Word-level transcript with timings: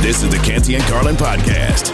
This 0.00 0.22
is 0.22 0.30
the 0.30 0.38
Canty 0.38 0.76
and 0.76 0.84
Carlin 0.84 1.16
podcast. 1.16 1.92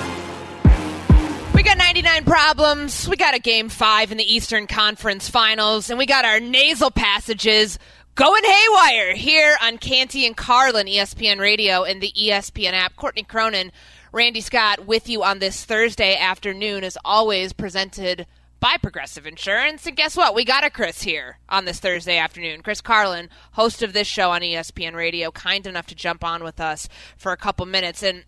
We 1.55 1.63
got 1.63 1.79
99 1.79 2.25
problems. 2.25 3.09
We 3.09 3.17
got 3.17 3.35
a 3.35 3.39
game 3.39 3.71
five 3.71 4.13
in 4.13 4.19
the 4.19 4.35
Eastern 4.35 4.67
Conference 4.67 5.29
Finals, 5.29 5.89
and 5.89 5.99
we 5.99 6.05
got 6.05 6.27
our 6.27 6.39
nasal 6.39 6.91
passages 6.91 7.79
going 8.15 8.45
haywire 8.45 9.15
here 9.15 9.57
on 9.63 9.79
Canty 9.79 10.27
and 10.27 10.37
Carlin, 10.37 10.87
ESPN 10.87 11.41
Radio, 11.41 11.83
and 11.85 12.03
the 12.03 12.13
ESPN 12.13 12.73
app. 12.73 12.95
Courtney 12.95 13.23
Cronin, 13.23 13.73
Randy 14.13 14.43
Scott 14.43 14.87
with 14.87 15.09
you 15.09 15.25
on 15.25 15.39
this 15.39 15.65
Thursday 15.65 16.15
afternoon, 16.15 16.85
as 16.85 16.99
always, 17.07 17.55
presented 17.55 18.27
by 18.65 18.79
Progressive 18.79 19.27
Insurance. 19.27 19.87
And 19.87 19.95
guess 19.95 20.17
what? 20.17 20.35
We 20.35 20.43
got 20.43 20.65
a 20.65 20.71
Chris 20.71 21.03
here 21.03 21.37
on 21.51 21.67
this 21.67 21.81
Thursday 21.81 22.17
afternoon. 22.17 22.63
Chris 22.63 22.81
Carlin, 22.81 23.29
host 23.53 23.83
of 23.83 23.93
this 23.93 24.07
show 24.07 24.31
on 24.31 24.41
ESPN 24.41 24.95
Radio, 24.95 25.31
kind 25.31 25.67
enough 25.67 25.87
to 25.89 25.95
jump 25.95 26.25
on 26.25 26.43
with 26.43 26.59
us 26.63 26.89
for 27.19 27.31
a 27.31 27.37
couple 27.37 27.67
minutes. 27.67 28.03
And 28.03 28.25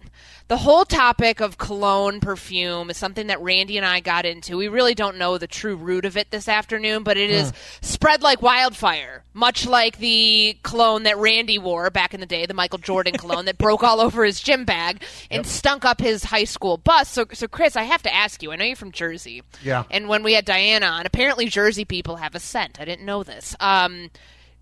the 0.48 0.58
whole 0.58 0.84
topic 0.84 1.40
of 1.40 1.56
cologne 1.56 2.20
perfume 2.20 2.90
is 2.90 2.98
something 2.98 3.28
that 3.28 3.40
Randy 3.40 3.78
and 3.78 3.86
I 3.86 4.00
got 4.00 4.26
into. 4.26 4.58
We 4.58 4.68
really 4.68 4.94
don't 4.94 5.16
know 5.16 5.38
the 5.38 5.46
true 5.46 5.74
root 5.74 6.04
of 6.04 6.18
it 6.18 6.30
this 6.30 6.48
afternoon, 6.48 7.02
but 7.02 7.16
it 7.16 7.30
is 7.30 7.50
hmm. 7.50 7.56
spread 7.80 8.22
like 8.22 8.42
wildfire, 8.42 9.24
much 9.32 9.66
like 9.66 9.98
the 9.98 10.58
cologne 10.62 11.04
that 11.04 11.16
Randy 11.16 11.58
wore 11.58 11.88
back 11.88 12.12
in 12.12 12.20
the 12.20 12.26
day, 12.26 12.44
the 12.44 12.52
Michael 12.54 12.78
Jordan 12.78 13.14
cologne 13.18 13.46
that 13.46 13.56
broke 13.56 13.82
all 13.82 14.00
over 14.00 14.22
his 14.22 14.38
gym 14.38 14.66
bag 14.66 15.02
and 15.30 15.46
stunk 15.46 15.86
up 15.86 15.98
his 15.98 16.24
high 16.24 16.44
school 16.44 16.76
bus. 16.76 17.08
So, 17.08 17.24
so 17.32 17.48
Chris, 17.48 17.74
I 17.74 17.84
have 17.84 18.02
to 18.02 18.14
ask 18.14 18.42
you. 18.42 18.52
I 18.52 18.56
know 18.56 18.66
you're 18.66 18.76
from 18.76 18.92
Jersey, 18.92 19.42
Yeah. 19.64 19.84
And 19.90 20.08
when 20.08 20.25
we 20.26 20.32
had 20.32 20.44
Diana 20.44 20.86
on, 20.86 21.06
apparently 21.06 21.46
Jersey 21.46 21.84
people 21.84 22.16
have 22.16 22.34
a 22.34 22.40
scent. 22.40 22.80
I 22.80 22.84
didn't 22.84 23.06
know 23.06 23.22
this. 23.22 23.54
Um, 23.60 24.10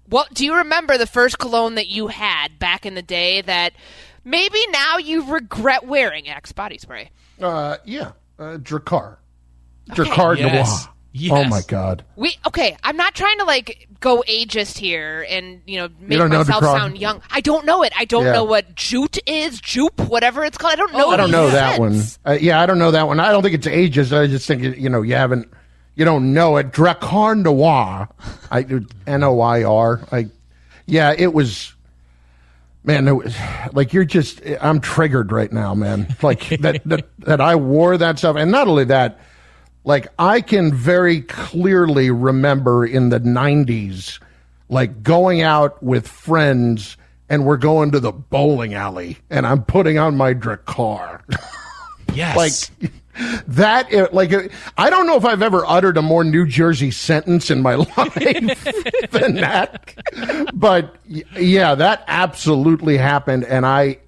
what 0.07 0.33
do 0.35 0.45
you 0.45 0.57
remember 0.57 0.99
the 0.99 1.07
first 1.07 1.39
cologne 1.39 1.77
that 1.77 1.89
you 1.89 2.09
had 2.09 2.59
back 2.59 2.85
in 2.85 2.95
the 2.95 3.01
day 3.03 3.41
that 3.41 3.73
maybe 4.25 4.59
now 4.71 4.99
you 4.99 5.33
regret 5.33 5.87
wearing? 5.87 6.29
Axe 6.29 6.53
body 6.53 6.77
spray. 6.77 7.11
Uh, 7.41 7.79
yeah, 7.87 8.13
uh, 8.39 8.59
Drakkar. 8.59 9.17
Drakkar 9.89 10.37
Yes. 10.39 10.85
Noir. 10.85 10.94
Yes. 11.17 11.33
Oh 11.33 11.49
my 11.49 11.61
God. 11.69 12.05
We 12.17 12.37
okay. 12.45 12.77
I'm 12.83 12.97
not 12.97 13.15
trying 13.15 13.39
to 13.39 13.45
like 13.45 13.87
go 14.01 14.25
ageist 14.29 14.77
here 14.77 15.25
and 15.31 15.63
you 15.65 15.79
know 15.79 15.89
make 16.01 16.19
know 16.19 16.27
myself 16.27 16.65
sound 16.65 16.99
young. 16.99 17.23
I 17.31 17.41
don't 17.41 17.65
know 17.65 17.85
it. 17.85 17.93
I 17.97 18.05
don't 18.05 18.25
Yeah. 18.25 18.33
know 18.33 18.43
what 18.43 18.75
jute 18.75 19.19
is, 19.25 19.61
jupe, 19.61 20.01
whatever 20.09 20.45
it's 20.45 20.59
called. 20.59 20.73
I 20.73 20.77
don't 20.77 20.93
know. 20.93 21.11
I 21.11 21.17
don't 21.17 21.31
know 21.31 21.51
that 21.51 21.79
one. 21.79 22.03
Uh, 22.27 22.33
yeah, 22.41 22.61
I 22.61 22.67
don't 22.67 22.81
know 22.81 22.91
that 22.91 23.07
one. 23.07 23.21
I 23.21 23.31
don't 23.31 23.45
think 23.45 23.55
it's 23.55 23.69
ages. 23.69 24.13
I 24.13 24.27
just 24.27 24.49
think 24.49 24.77
you 24.77 24.89
know 24.89 25.03
you 25.03 25.15
haven't, 25.15 25.49
you 25.95 26.05
don't 26.05 26.35
know 26.35 26.57
it. 26.57 26.73
Drakkar 26.73 27.41
Noir. 27.41 28.09
I 28.51 28.67
N 29.07 29.23
O 29.23 29.41
I 29.41 29.63
R. 29.63 30.01
I. 30.11 30.27
Yeah, 30.87 31.15
it 31.17 31.33
was. 31.33 31.73
Man, 32.83 33.07
it 33.07 33.13
was, 33.13 33.37
like 33.73 33.93
you're 33.93 34.05
just. 34.05 34.43
I'm 34.61 34.81
triggered 34.81 35.31
right 35.31 35.53
now, 35.53 35.77
man. 35.77 36.09
Like 36.23 36.49
that, 36.61 36.83
that 36.87 37.07
that 37.21 37.41
I 37.41 37.55
wore 37.55 37.97
that 37.97 38.19
stuff, 38.19 38.35
and 38.35 38.51
not 38.51 38.67
only 38.67 38.85
that. 38.87 39.21
Like 39.85 40.09
I 40.19 40.41
can 40.41 40.73
very 40.73 41.21
clearly 41.23 42.11
remember 42.11 42.87
in 42.87 43.11
the 43.11 43.21
'90s, 43.21 44.19
like 44.69 45.03
going 45.03 45.43
out 45.43 45.83
with 45.83 46.09
friends, 46.09 46.97
and 47.29 47.45
we're 47.45 47.59
going 47.59 47.93
to 47.93 48.01
the 48.01 48.13
bowling 48.13 48.75
alley, 48.75 49.19
and 49.31 49.47
I'm 49.47 49.63
putting 49.65 49.99
on 49.99 50.17
my 50.17 50.35
Drakkar. 50.35 51.21
Yes. 52.13 52.71
like 52.81 52.93
that 53.49 54.13
like 54.15 54.33
i 54.77 54.91
don't 54.91 55.07
know 55.07 55.17
if 55.17 55.25
i've 55.25 55.43
ever 55.43 55.65
uttered 55.67 55.97
a 55.97 56.03
more 56.03 56.23
new 56.23 56.47
jersey 56.47 56.91
sentence 56.93 57.51
in 57.51 57.61
my 57.63 57.75
life 57.97 59.11
than 59.11 59.35
that 59.35 59.95
but 60.55 60.95
yeah 61.37 61.75
that 61.75 62.05
absolutely 62.07 62.97
happened 62.97 63.45
and 63.45 63.67
i 63.67 63.99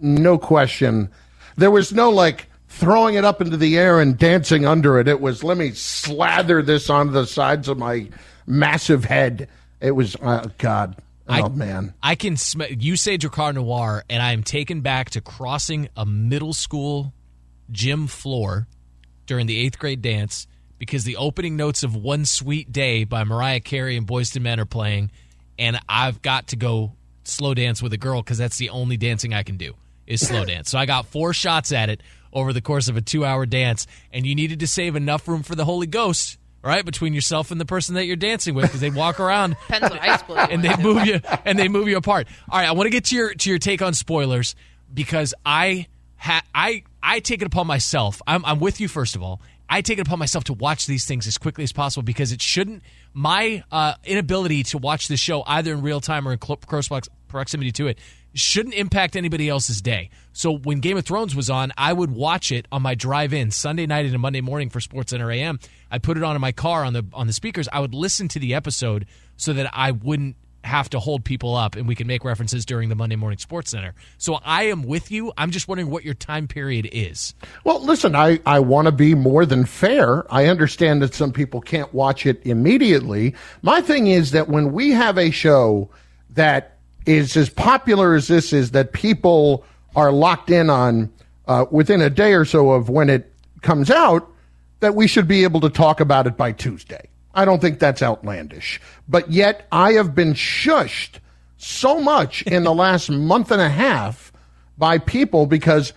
no 0.00 0.36
question 0.36 1.10
there 1.56 1.70
was 1.70 1.92
no 1.94 2.10
like 2.10 2.48
throwing 2.76 3.14
it 3.14 3.24
up 3.24 3.40
into 3.40 3.56
the 3.56 3.76
air 3.78 4.00
and 4.00 4.18
dancing 4.18 4.66
under 4.66 4.98
it 4.98 5.08
it 5.08 5.20
was 5.20 5.42
let 5.42 5.56
me 5.56 5.70
slather 5.72 6.62
this 6.62 6.90
onto 6.90 7.12
the 7.12 7.26
sides 7.26 7.68
of 7.68 7.78
my 7.78 8.08
massive 8.46 9.04
head 9.04 9.48
it 9.80 9.92
was 9.92 10.14
uh, 10.22 10.46
god 10.58 10.96
oh 11.28 11.32
I- 11.32 11.48
man 11.48 11.94
I 12.02 12.14
can 12.14 12.36
smell. 12.36 12.68
You 12.70 12.96
say 12.96 13.18
Drakkar 13.18 13.54
Noir, 13.54 14.04
and 14.08 14.22
I 14.22 14.32
am 14.32 14.42
taken 14.44 14.80
back 14.80 15.10
to 15.10 15.20
crossing 15.20 15.88
a 15.96 16.06
middle 16.06 16.52
school 16.52 17.12
gym 17.70 18.06
floor 18.06 18.68
during 19.26 19.46
the 19.46 19.58
eighth 19.58 19.78
grade 19.78 20.02
dance 20.02 20.46
because 20.78 21.02
the 21.04 21.16
opening 21.16 21.56
notes 21.56 21.82
of 21.82 21.96
"One 21.96 22.24
Sweet 22.24 22.70
Day" 22.70 23.02
by 23.04 23.24
Mariah 23.24 23.58
Carey 23.60 23.96
and 23.96 24.06
Boyz 24.06 24.36
II 24.36 24.42
Men 24.42 24.60
are 24.60 24.64
playing, 24.66 25.10
and 25.58 25.80
I've 25.88 26.22
got 26.22 26.48
to 26.48 26.56
go 26.56 26.92
slow 27.24 27.54
dance 27.54 27.82
with 27.82 27.92
a 27.92 27.98
girl 27.98 28.22
because 28.22 28.38
that's 28.38 28.58
the 28.58 28.70
only 28.70 28.96
dancing 28.96 29.34
I 29.34 29.42
can 29.42 29.56
do 29.56 29.74
is 30.06 30.24
slow 30.26 30.44
dance. 30.52 30.70
So 30.70 30.78
I 30.78 30.86
got 30.86 31.06
four 31.06 31.32
shots 31.32 31.72
at 31.72 31.88
it 31.88 32.02
over 32.36 32.52
the 32.52 32.60
course 32.60 32.88
of 32.88 32.96
a 32.96 33.00
two-hour 33.00 33.46
dance, 33.46 33.86
and 34.12 34.26
you 34.26 34.34
needed 34.34 34.60
to 34.60 34.66
save 34.66 34.94
enough 34.94 35.26
room 35.26 35.42
for 35.42 35.54
the 35.54 35.64
Holy 35.64 35.86
Ghost. 35.86 36.38
Right 36.62 36.84
between 36.84 37.14
yourself 37.14 37.52
and 37.52 37.60
the 37.60 37.64
person 37.64 37.94
that 37.94 38.06
you're 38.06 38.16
dancing 38.16 38.52
with, 38.56 38.64
because 38.64 38.80
they 38.80 38.90
walk 38.90 39.20
around 39.20 39.50
Depends 39.68 39.88
what 39.88 40.00
high 40.00 40.16
school. 40.16 40.36
and 40.50 40.64
they 40.64 40.76
move 40.82 41.06
you 41.06 41.20
and 41.44 41.56
they 41.56 41.68
move 41.68 41.86
you 41.86 41.96
apart. 41.96 42.26
All 42.50 42.58
right, 42.58 42.68
I 42.68 42.72
want 42.72 42.86
to 42.86 42.90
get 42.90 43.04
to 43.04 43.14
your 43.14 43.34
to 43.34 43.50
your 43.50 43.60
take 43.60 43.82
on 43.82 43.94
spoilers 43.94 44.56
because 44.92 45.32
I 45.44 45.86
ha- 46.16 46.42
I 46.52 46.82
I 47.00 47.20
take 47.20 47.40
it 47.40 47.46
upon 47.46 47.68
myself. 47.68 48.20
I'm 48.26 48.44
I'm 48.44 48.58
with 48.58 48.80
you 48.80 48.88
first 48.88 49.14
of 49.14 49.22
all. 49.22 49.40
I 49.68 49.80
take 49.80 49.98
it 49.98 50.06
upon 50.08 50.18
myself 50.18 50.44
to 50.44 50.54
watch 50.54 50.86
these 50.86 51.04
things 51.04 51.28
as 51.28 51.38
quickly 51.38 51.62
as 51.62 51.72
possible 51.72 52.02
because 52.02 52.32
it 52.32 52.42
shouldn't 52.42 52.82
my 53.12 53.62
uh, 53.70 53.94
inability 54.04 54.64
to 54.64 54.78
watch 54.78 55.08
the 55.08 55.16
show 55.16 55.44
either 55.46 55.72
in 55.72 55.82
real 55.82 56.00
time 56.00 56.26
or 56.26 56.32
in 56.32 56.40
cl- 56.40 56.56
close 56.56 56.88
proximity 57.28 57.72
to 57.72 57.86
it 57.88 57.98
shouldn't 58.38 58.74
impact 58.74 59.16
anybody 59.16 59.48
else's 59.48 59.80
day. 59.80 60.10
So 60.32 60.52
when 60.52 60.80
Game 60.80 60.96
of 60.96 61.04
Thrones 61.04 61.34
was 61.34 61.48
on, 61.48 61.72
I 61.76 61.92
would 61.92 62.10
watch 62.10 62.52
it 62.52 62.66
on 62.70 62.82
my 62.82 62.94
drive-in 62.94 63.50
Sunday 63.50 63.86
night 63.86 64.06
and 64.06 64.18
Monday 64.20 64.40
morning 64.40 64.70
for 64.70 64.80
Sports 64.80 65.10
Center 65.10 65.30
AM. 65.30 65.58
I'd 65.90 66.02
put 66.02 66.16
it 66.16 66.22
on 66.22 66.34
in 66.34 66.40
my 66.40 66.52
car 66.52 66.84
on 66.84 66.92
the 66.92 67.04
on 67.12 67.26
the 67.26 67.32
speakers. 67.32 67.68
I 67.72 67.80
would 67.80 67.94
listen 67.94 68.28
to 68.28 68.38
the 68.38 68.54
episode 68.54 69.06
so 69.36 69.52
that 69.52 69.70
I 69.72 69.92
wouldn't 69.92 70.36
have 70.66 70.90
to 70.90 70.98
hold 71.00 71.24
people 71.24 71.54
up 71.54 71.76
and 71.76 71.86
we 71.88 71.94
can 71.94 72.06
make 72.06 72.24
references 72.24 72.66
during 72.66 72.88
the 72.88 72.94
Monday 72.94 73.16
morning 73.16 73.38
Sports 73.38 73.70
Center. 73.70 73.94
So 74.18 74.40
I 74.44 74.64
am 74.64 74.82
with 74.82 75.10
you. 75.10 75.32
I'm 75.38 75.50
just 75.50 75.68
wondering 75.68 75.90
what 75.90 76.04
your 76.04 76.14
time 76.14 76.48
period 76.48 76.88
is. 76.92 77.34
Well, 77.64 77.82
listen, 77.82 78.14
I, 78.14 78.40
I 78.44 78.58
want 78.58 78.86
to 78.86 78.92
be 78.92 79.14
more 79.14 79.46
than 79.46 79.64
fair. 79.64 80.30
I 80.32 80.46
understand 80.46 81.00
that 81.02 81.14
some 81.14 81.32
people 81.32 81.60
can't 81.60 81.94
watch 81.94 82.26
it 82.26 82.44
immediately. 82.44 83.34
My 83.62 83.80
thing 83.80 84.08
is 84.08 84.32
that 84.32 84.48
when 84.48 84.72
we 84.72 84.90
have 84.90 85.16
a 85.16 85.30
show 85.30 85.88
that 86.30 86.75
is 87.06 87.36
as 87.36 87.48
popular 87.48 88.14
as 88.14 88.28
this 88.28 88.52
is, 88.52 88.72
that 88.72 88.92
people 88.92 89.64
are 89.94 90.12
locked 90.12 90.50
in 90.50 90.68
on 90.68 91.10
uh, 91.46 91.64
within 91.70 92.02
a 92.02 92.10
day 92.10 92.34
or 92.34 92.44
so 92.44 92.72
of 92.72 92.88
when 92.88 93.08
it 93.08 93.32
comes 93.62 93.90
out, 93.90 94.28
that 94.80 94.94
we 94.94 95.06
should 95.06 95.26
be 95.26 95.44
able 95.44 95.60
to 95.60 95.70
talk 95.70 96.00
about 96.00 96.26
it 96.26 96.36
by 96.36 96.52
Tuesday. 96.52 97.08
I 97.34 97.44
don't 97.44 97.60
think 97.60 97.78
that's 97.78 98.02
outlandish. 98.02 98.80
But 99.08 99.30
yet, 99.30 99.66
I 99.70 99.92
have 99.92 100.14
been 100.14 100.34
shushed 100.34 101.18
so 101.56 102.00
much 102.00 102.42
in 102.42 102.64
the 102.64 102.74
last 102.74 103.10
month 103.10 103.50
and 103.50 103.60
a 103.60 103.68
half 103.68 104.32
by 104.78 104.98
people 104.98 105.46
because 105.46 105.92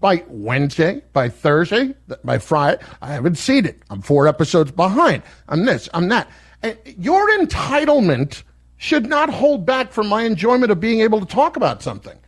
by 0.00 0.24
Wednesday, 0.28 1.02
by 1.12 1.28
Thursday, 1.28 1.94
by 2.24 2.38
Friday, 2.38 2.82
I 3.02 3.12
haven't 3.12 3.36
seen 3.36 3.66
it. 3.66 3.80
I'm 3.90 4.00
four 4.00 4.26
episodes 4.26 4.72
behind. 4.72 5.22
I'm 5.48 5.64
this, 5.66 5.88
I'm 5.92 6.08
that. 6.08 6.28
And 6.62 6.76
your 6.98 7.28
entitlement 7.38 8.42
should 8.80 9.06
not 9.06 9.28
hold 9.28 9.66
back 9.66 9.92
from 9.92 10.08
my 10.08 10.22
enjoyment 10.22 10.72
of 10.72 10.80
being 10.80 11.02
able 11.02 11.20
to 11.20 11.26
talk 11.26 11.56
about 11.56 11.82
something. 11.82 12.18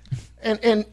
And 0.43 0.63
and 0.63 0.85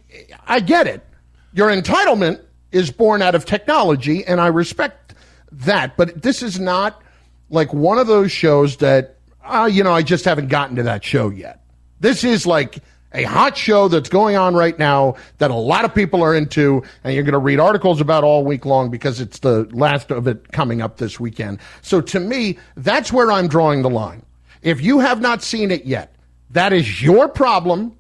I 0.48 0.62
get 0.62 0.88
it. 0.88 1.06
Your 1.54 1.68
entitlement 1.70 2.42
is 2.72 2.92
born 2.92 3.22
out 3.22 3.36
of 3.36 3.44
technology, 3.44 4.26
and 4.26 4.40
I 4.40 4.48
respect 4.48 5.16
that. 5.52 5.98
But 5.98 6.22
this 6.22 6.42
is 6.42 6.62
not 6.62 7.04
like 7.50 7.74
one 7.74 7.98
of 7.98 8.08
those 8.08 8.32
shows 8.32 8.78
that, 8.78 9.18
uh, 9.44 9.70
you 9.70 9.84
know, 9.84 9.92
I 9.92 10.02
just 10.02 10.24
haven't 10.24 10.48
gotten 10.48 10.78
to 10.78 10.84
that 10.84 11.04
show 11.04 11.30
yet. 11.30 11.62
This 12.00 12.24
is 12.24 12.48
like 12.48 12.80
a 13.14 13.24
hot 13.24 13.58
show 13.58 13.90
that's 13.90 14.08
going 14.08 14.38
on 14.38 14.56
right 14.56 14.80
now 14.80 15.16
that 15.40 15.52
a 15.52 15.56
lot 15.56 15.84
of 15.84 15.94
people 15.94 16.24
are 16.24 16.34
into, 16.34 16.82
and 17.04 17.14
you're 17.14 17.24
going 17.24 17.34
to 17.34 17.38
read 17.38 17.60
articles 17.60 18.00
about 18.00 18.24
all 18.24 18.46
week 18.46 18.66
long 18.66 18.90
because 18.90 19.20
it's 19.20 19.40
the 19.40 19.68
last 19.72 20.10
of 20.10 20.26
it 20.26 20.54
coming 20.54 20.82
up 20.82 20.98
this 20.98 21.20
weekend. 21.20 21.60
So 21.82 22.00
to 22.00 22.20
me, 22.22 22.60
that's 22.78 23.12
where 23.12 23.30
I'm 23.30 23.50
drawing 23.50 23.82
the 23.82 23.90
line. 23.90 24.24
If 24.62 24.82
you 24.82 25.00
have 25.00 25.22
not 25.22 25.42
seen 25.44 25.72
it 25.72 25.86
yet, 25.86 26.16
that 26.52 26.74
is 26.74 27.02
your 27.02 27.28
problem. 27.30 27.96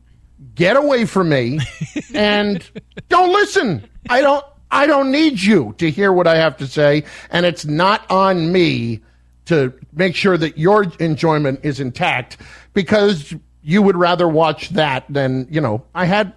get 0.55 0.75
away 0.77 1.05
from 1.05 1.29
me 1.29 1.59
and 2.13 2.63
don't 3.09 3.31
listen. 3.31 3.87
I 4.09 4.21
don't 4.21 4.45
I 4.71 4.87
don't 4.87 5.11
need 5.11 5.41
you 5.41 5.73
to 5.79 5.89
hear 5.89 6.11
what 6.13 6.27
I 6.27 6.37
have 6.37 6.57
to 6.57 6.67
say 6.67 7.03
and 7.31 7.45
it's 7.45 7.65
not 7.65 8.09
on 8.09 8.51
me 8.51 9.01
to 9.45 9.73
make 9.93 10.15
sure 10.15 10.37
that 10.37 10.57
your 10.57 10.85
enjoyment 10.99 11.61
is 11.63 11.79
intact 11.79 12.37
because 12.73 13.33
you 13.63 13.81
would 13.81 13.97
rather 13.97 14.27
watch 14.27 14.69
that 14.69 15.05
than, 15.09 15.47
you 15.49 15.59
know, 15.59 15.83
I 15.95 16.05
had 16.05 16.33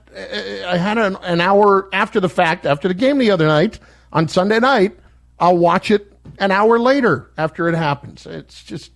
I 0.66 0.76
had 0.76 0.98
an, 0.98 1.16
an 1.22 1.40
hour 1.40 1.88
after 1.92 2.20
the 2.20 2.28
fact 2.28 2.66
after 2.66 2.88
the 2.88 2.94
game 2.94 3.18
the 3.18 3.30
other 3.30 3.46
night 3.46 3.78
on 4.12 4.28
Sunday 4.28 4.58
night. 4.60 4.98
I'll 5.38 5.58
watch 5.58 5.90
it 5.90 6.12
an 6.38 6.50
hour 6.50 6.78
later 6.78 7.30
after 7.36 7.68
it 7.68 7.74
happens. 7.74 8.26
It's 8.26 8.62
just 8.64 8.92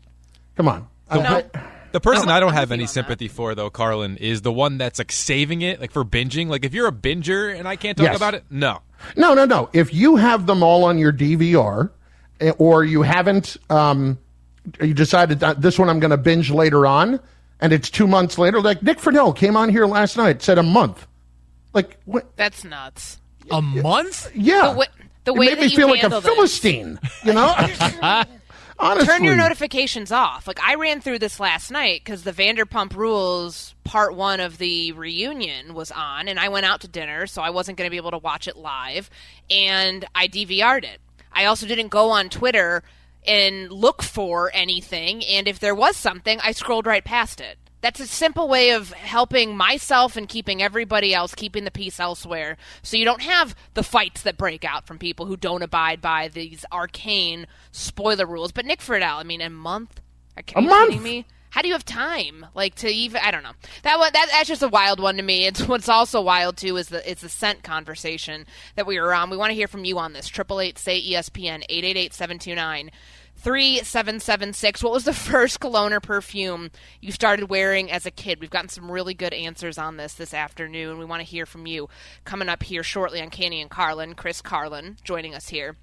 come 0.57 0.69
on. 0.69 0.89
I- 1.11 1.45
The 1.93 2.01
person 2.01 2.27
No, 2.29 2.35
I 2.35 2.41
don't 2.41 2.51
I'm 2.51 2.57
have 2.57 2.73
any 2.73 2.83
you 2.83 2.85
on 2.85 2.89
sympathy 2.89 3.29
for, 3.29 3.55
though, 3.55 3.71
Carlin, 3.71 4.17
is 4.19 4.43
the 4.43 4.53
one 4.53 4.77
that's 4.77 4.99
like 4.99 5.11
saving 5.13 5.63
it, 5.63 5.81
like 5.81 5.91
for 5.93 6.05
binging. 6.05 6.49
Like 6.49 6.65
if 6.65 6.75
you're 6.75 6.89
a 6.89 6.93
binger 6.93 7.57
and 7.59 7.67
I 7.67 7.77
can't 7.77 7.97
talk 7.97 8.07
Yes. 8.09 8.17
about 8.17 8.35
it, 8.35 8.45
no. 8.51 8.81
No, 9.17 9.35
no, 9.35 9.45
no. 9.45 9.71
If 9.73 9.95
you 9.95 10.17
have 10.17 10.47
them 10.47 10.63
all 10.63 10.85
on 10.85 10.99
your 10.99 11.13
DVR, 11.13 11.91
eh, 12.41 12.53
or 12.59 12.85
you 12.85 13.03
haven't, 13.03 13.57
um, 13.71 14.19
you 14.81 14.93
decided 14.95 15.41
that 15.41 15.61
this 15.63 15.79
one 15.79 15.89
I'm 15.89 16.01
going 16.01 16.11
to 16.11 16.17
binge 16.17 16.51
later 16.51 16.87
on, 16.87 17.21
and 17.61 17.73
it's 17.73 17.89
two 17.89 18.07
months 18.07 18.37
later. 18.37 18.61
Like 18.61 18.83
Nick 18.83 18.99
Friedell 18.99 19.35
came 19.35 19.57
on 19.57 19.69
here 19.71 19.87
last 19.87 20.17
night, 20.17 20.43
said 20.43 20.59
a 20.59 20.63
month. 20.63 21.07
Like, 21.73 21.99
what? 22.05 22.35
That's 22.37 22.65
nuts. 22.65 23.21
A 23.51 23.63
month? 23.63 24.31
Yeah, 24.35 24.73
The 24.73 24.79
way- 24.79 24.87
the 25.25 25.33
it 25.33 25.39
made 25.39 25.49
that 25.51 25.59
me 25.61 25.67
you 25.67 25.77
feel 25.77 25.89
like 25.89 25.99
a 25.99 26.03
handle 26.03 26.21
this. 26.21 26.35
philistine. 26.35 26.99
You 27.25 27.33
know, 27.33 27.55
honestly. 28.79 29.07
Turn 29.07 29.25
your 29.25 29.37
notifications 29.37 30.13
off. 30.13 30.47
Like 30.47 30.63
I 30.63 30.75
ran 30.75 31.01
through 31.01 31.19
this 31.19 31.41
last 31.41 31.71
night 31.71 32.03
because 32.05 32.25
the 32.25 32.33
Vanderpump 32.33 32.95
Rules 32.95 33.75
part 33.85 34.15
one 34.15 34.41
of 34.41 34.59
the 34.59 34.93
reunion 34.93 35.75
was 35.75 35.91
on, 35.91 36.29
and 36.29 36.39
I 36.39 36.49
went 36.49 36.67
out 36.67 36.81
to 36.83 36.89
dinner, 36.89 37.27
so 37.27 37.43
I 37.43 37.51
wasn't 37.51 37.79
going 37.79 37.87
to 37.87 37.91
be 37.91 37.97
able 37.97 38.11
to 38.11 38.19
watch 38.19 38.49
it 38.49 38.57
live, 38.57 39.09
and 39.51 40.05
I 40.15 40.29
DVR'd 40.29 40.85
it. 40.85 41.01
I 41.33 41.45
also 41.45 41.67
didn't 41.67 41.89
go 41.89 42.11
on 42.11 42.29
Twitter 42.29 42.83
and 43.27 43.71
look 43.71 44.03
for 44.03 44.51
anything, 44.55 45.25
and 45.25 45.47
if 45.49 45.59
there 45.59 45.75
was 45.75 45.97
something, 45.97 46.39
I 46.43 46.53
scrolled 46.53 46.87
right 46.87 47.05
past 47.05 47.41
it 47.41 47.59
that's 47.81 48.01
a 48.01 48.07
simple 48.07 48.49
way 48.49 48.71
of 48.71 48.93
helping 48.93 49.57
myself 49.57 50.17
and 50.17 50.29
keeping 50.29 50.63
everybody 50.63 51.15
else 51.15 51.35
keeping 51.35 51.65
the 51.65 51.71
peace 51.71 52.01
elsewhere. 52.01 52.57
So 52.83 52.97
you 52.97 53.05
don't 53.05 53.23
have 53.23 53.55
the 53.75 53.83
fights 53.83 54.23
that 54.23 54.37
break 54.37 54.65
out 54.65 54.87
from 54.87 54.99
people 54.99 55.27
who 55.27 55.37
don't 55.37 55.63
abide 55.63 56.01
by 56.01 56.29
these 56.29 56.65
arcane 56.73 57.47
spoiler 57.71 58.27
rules. 58.27 58.53
But 58.53 58.67
nick 58.67 58.81
friedell 58.81 59.19
i 59.19 59.23
mean 59.23 59.41
a 59.41 59.51
month? 59.51 60.01
Are 60.37 60.43
you 60.47 60.55
a 60.57 60.63
month? 60.63 61.03
me? 61.03 61.27
How 61.51 61.63
do 61.63 61.69
you 61.69 61.75
have 61.75 61.85
time? 61.85 62.47
Like 62.55 62.75
to 62.77 62.89
even 62.89 63.21
i 63.23 63.31
don't 63.31 63.43
know. 63.43 63.53
That 63.83 63.99
one 63.99 64.11
that, 64.13 64.29
that's 64.31 64.49
just 64.49 64.63
a 64.63 64.69
wild 64.69 65.01
one 65.01 65.17
to 65.17 65.23
me. 65.23 65.47
It's 65.47 65.67
what's 65.69 65.89
also 65.89 66.21
wild 66.21 66.57
too 66.57 66.77
is 66.77 66.89
the 66.89 67.09
it's 67.09 67.23
the 67.23 67.29
scent 67.29 67.63
conversation 67.63 68.47
that 68.75 68.87
we 68.87 68.99
were 68.99 69.15
on. 69.15 69.31
We 69.31 69.37
want 69.37 69.51
to 69.51 69.55
hear 69.57 69.69
from 69.69 69.85
you 69.85 69.99
on 69.99 70.13
this. 70.13 70.29
888 70.29 70.79
say 70.79 71.01
espn 71.01 71.65
888 71.69 72.15
729 72.15 72.91
3776. 73.37 74.83
What 74.83 74.93
was 74.93 75.05
the 75.05 75.13
first 75.13 75.61
cologne 75.61 75.93
or 75.93 76.01
perfume 76.01 76.71
you 77.01 77.13
started 77.13 77.49
wearing 77.49 77.91
as 77.91 78.07
a 78.07 78.11
kid? 78.11 78.41
We've 78.41 78.51
gotten 78.51 78.69
some 78.69 78.91
really 78.91 79.15
good 79.15 79.33
answers 79.33 79.79
on 79.79 79.97
this 79.97 80.15
this 80.15 80.35
afternoon. 80.35 80.99
We 80.99 81.05
want 81.05 81.21
to 81.21 81.27
hear 81.27 81.47
from 81.47 81.67
you. 81.67 81.89
Coming 82.25 82.49
up 82.49 82.65
here 82.65 82.83
shortly 82.83 83.21
on 83.21 83.31
Canty 83.31 83.61
and 83.61 83.71
Carlin, 83.71 84.15
Chris 84.15 84.43
Carlin 84.43 84.97
joining 85.05 85.35
us 85.35 85.49
here 85.49 85.77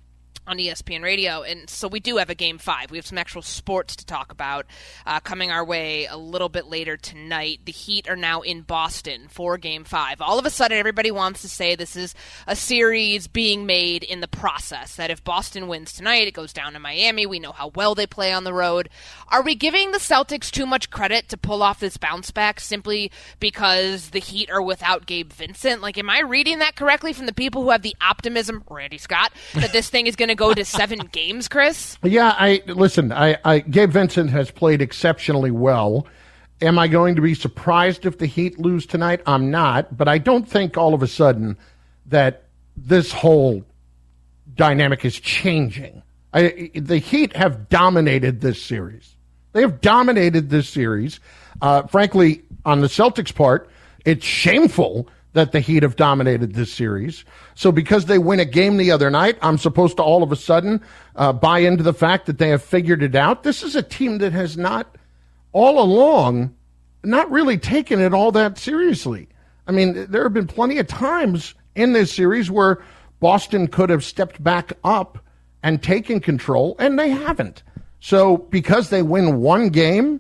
on 0.48 0.58
ESPN 0.58 1.04
Radio. 1.04 1.42
And 1.44 1.70
so 1.70 1.88
we 1.88 2.00
do 2.00 2.18
have 2.18 2.30
a 2.30 2.36
game 2.36 2.58
five. 2.58 2.92
We 2.92 2.98
have 2.98 3.06
some 3.06 3.18
actual 3.18 3.42
sports 3.42 3.96
to 3.98 4.06
talk 4.06 4.32
about 4.32 4.66
uh, 5.06 5.20
coming 5.20 5.52
our 5.52 5.64
way 5.64 6.06
a 6.06 6.18
little 6.18 6.50
bit 6.50 6.68
later 6.68 6.98
tonight. 6.98 7.62
The 7.66 7.72
Heat 7.72 8.10
are 8.10 8.16
now 8.16 8.42
in 8.42 8.62
Boston 8.62 9.28
for 9.30 9.58
game 9.58 9.84
five. 9.84 10.22
All 10.22 10.40
of 10.40 10.46
a 10.46 10.50
sudden, 10.50 10.78
everybody 10.78 11.12
wants 11.12 11.42
to 11.42 11.50
say 11.50 11.76
this 11.76 11.96
is 11.96 12.14
a 12.48 12.56
series 12.56 13.28
being 13.28 13.66
made 13.66 14.04
in 14.04 14.20
the 14.20 14.28
process. 14.28 14.96
That 14.96 15.12
if 15.12 15.24
Boston 15.24 15.68
wins 15.68 15.94
tonight, 15.94 16.28
it 16.28 16.34
goes 16.34 16.54
down 16.54 16.74
to 16.74 16.80
Miami. 16.80 17.26
We 17.26 17.40
know 17.40 17.52
how 17.52 17.72
well 17.76 17.96
they 17.96 18.08
play 18.08 18.34
on 18.34 18.44
the 18.44 18.54
road. 18.54 18.90
Are 19.30 19.42
we 19.42 19.56
giving 19.56 19.92
the 19.92 19.98
Celtics 19.98 20.52
too 20.52 20.66
much 20.66 20.90
credit 20.90 21.30
to 21.30 21.38
pull 21.38 21.64
off 21.64 21.80
this 21.80 21.98
bounce 21.98 22.32
back 22.32 22.60
simply 22.60 23.12
because 23.40 24.10
the 24.10 24.20
Heat 24.20 24.50
are 24.50 24.62
without 24.62 25.06
Gabe 25.06 25.32
Vincent? 25.32 25.82
Like, 25.82 25.98
am 25.98 26.10
I 26.10 26.20
reading 26.20 26.60
that 26.60 26.76
correctly 26.76 27.14
from 27.14 27.26
the 27.26 27.34
people 27.34 27.64
who 27.64 27.70
have 27.70 27.82
the 27.82 27.96
optimism, 28.02 28.64
Randy 28.70 28.98
Scott, 28.98 29.32
that 29.54 29.72
this 29.72 29.90
thing 29.90 30.08
is 30.08 30.16
going 30.16 30.30
to 30.30 30.33
go 30.36 30.54
to 30.54 30.66
seven 30.66 31.00
games, 31.12 31.48
Chris? 31.48 31.98
Yeah, 32.04 32.36
I 32.38 32.62
listen. 32.68 33.12
I, 33.12 33.38
I 33.44 33.60
Gabe 33.60 33.92
Vincent 33.92 34.30
has 34.30 34.52
played 34.52 34.82
exceptionally 34.82 35.52
well. 35.52 36.08
Am 36.62 36.80
I 36.80 36.88
going 36.88 37.16
to 37.16 37.22
be 37.22 37.34
surprised 37.34 38.06
if 38.06 38.18
the 38.18 38.26
Heat 38.26 38.60
lose 38.60 38.86
tonight? 38.86 39.22
I'm 39.26 39.52
not, 39.52 39.98
but 39.98 40.08
I 40.08 40.18
don't 40.18 40.48
think 40.48 40.78
all 40.78 40.94
of 40.94 41.04
a 41.04 41.08
sudden 41.08 41.58
that 42.06 42.44
this 42.78 43.12
whole 43.12 43.66
dynamic 44.56 45.04
is 45.04 45.20
changing. 45.20 46.04
I, 46.34 46.72
the 46.74 46.98
Heat 46.98 47.36
have 47.36 47.70
dominated 47.70 48.42
this 48.42 48.62
series. 48.62 49.16
They 49.52 49.62
have 49.62 49.82
dominated 49.82 50.50
this 50.50 50.68
series. 50.70 51.20
Uh, 51.62 51.84
frankly, 51.84 52.44
on 52.66 52.82
the 52.82 52.88
Celtics' 52.88 53.34
part, 53.34 53.70
it's 54.06 54.26
shameful 54.26 55.08
that 55.34 55.52
the 55.52 55.60
Heat 55.60 55.84
have 55.84 55.96
dominated 55.96 56.54
this 56.54 56.72
series. 56.72 57.26
So 57.56 57.72
because 57.72 58.06
they 58.06 58.20
win 58.20 58.40
a 58.40 58.46
game 58.46 58.78
the 58.78 58.92
other 58.92 59.10
night, 59.10 59.38
I'm 59.42 59.58
supposed 59.58 59.98
to 59.98 60.04
all 60.04 60.24
of 60.24 60.32
a 60.32 60.36
sudden 60.36 60.82
uh, 61.16 61.34
buy 61.34 61.60
into 61.60 61.84
the 61.84 61.94
fact 61.94 62.28
that 62.28 62.38
they 62.38 62.50
have 62.50 62.64
figured 62.64 63.04
it 63.04 63.16
out. 63.16 63.44
This 63.44 63.64
is 63.64 63.76
a 63.76 63.84
team 63.84 64.20
that 64.20 64.32
has 64.32 64.58
not, 64.58 64.96
all 65.52 65.80
along, 65.80 66.56
not 67.04 67.30
really 67.30 67.58
taken 67.58 68.00
it 68.00 68.14
all 68.14 68.32
that 68.32 68.58
seriously. 68.58 69.28
I 69.68 69.72
mean, 69.72 70.06
there 70.10 70.24
have 70.24 70.34
been 70.34 70.48
plenty 70.48 70.78
of 70.78 70.88
times 70.88 71.56
in 71.76 71.94
this 71.94 72.14
series 72.14 72.52
where 72.52 72.84
Boston 73.20 73.68
could 73.68 73.90
have 73.90 74.04
stepped 74.04 74.44
back 74.44 74.74
up 74.84 75.18
and 75.64 75.82
taken 75.82 76.20
control, 76.20 76.76
and 76.78 77.00
they 77.00 77.10
haven't. 77.10 77.64
So 78.02 78.38
because 78.38 78.90
they 78.90 79.02
win 79.02 79.40
one 79.40 79.70
game, 79.70 80.20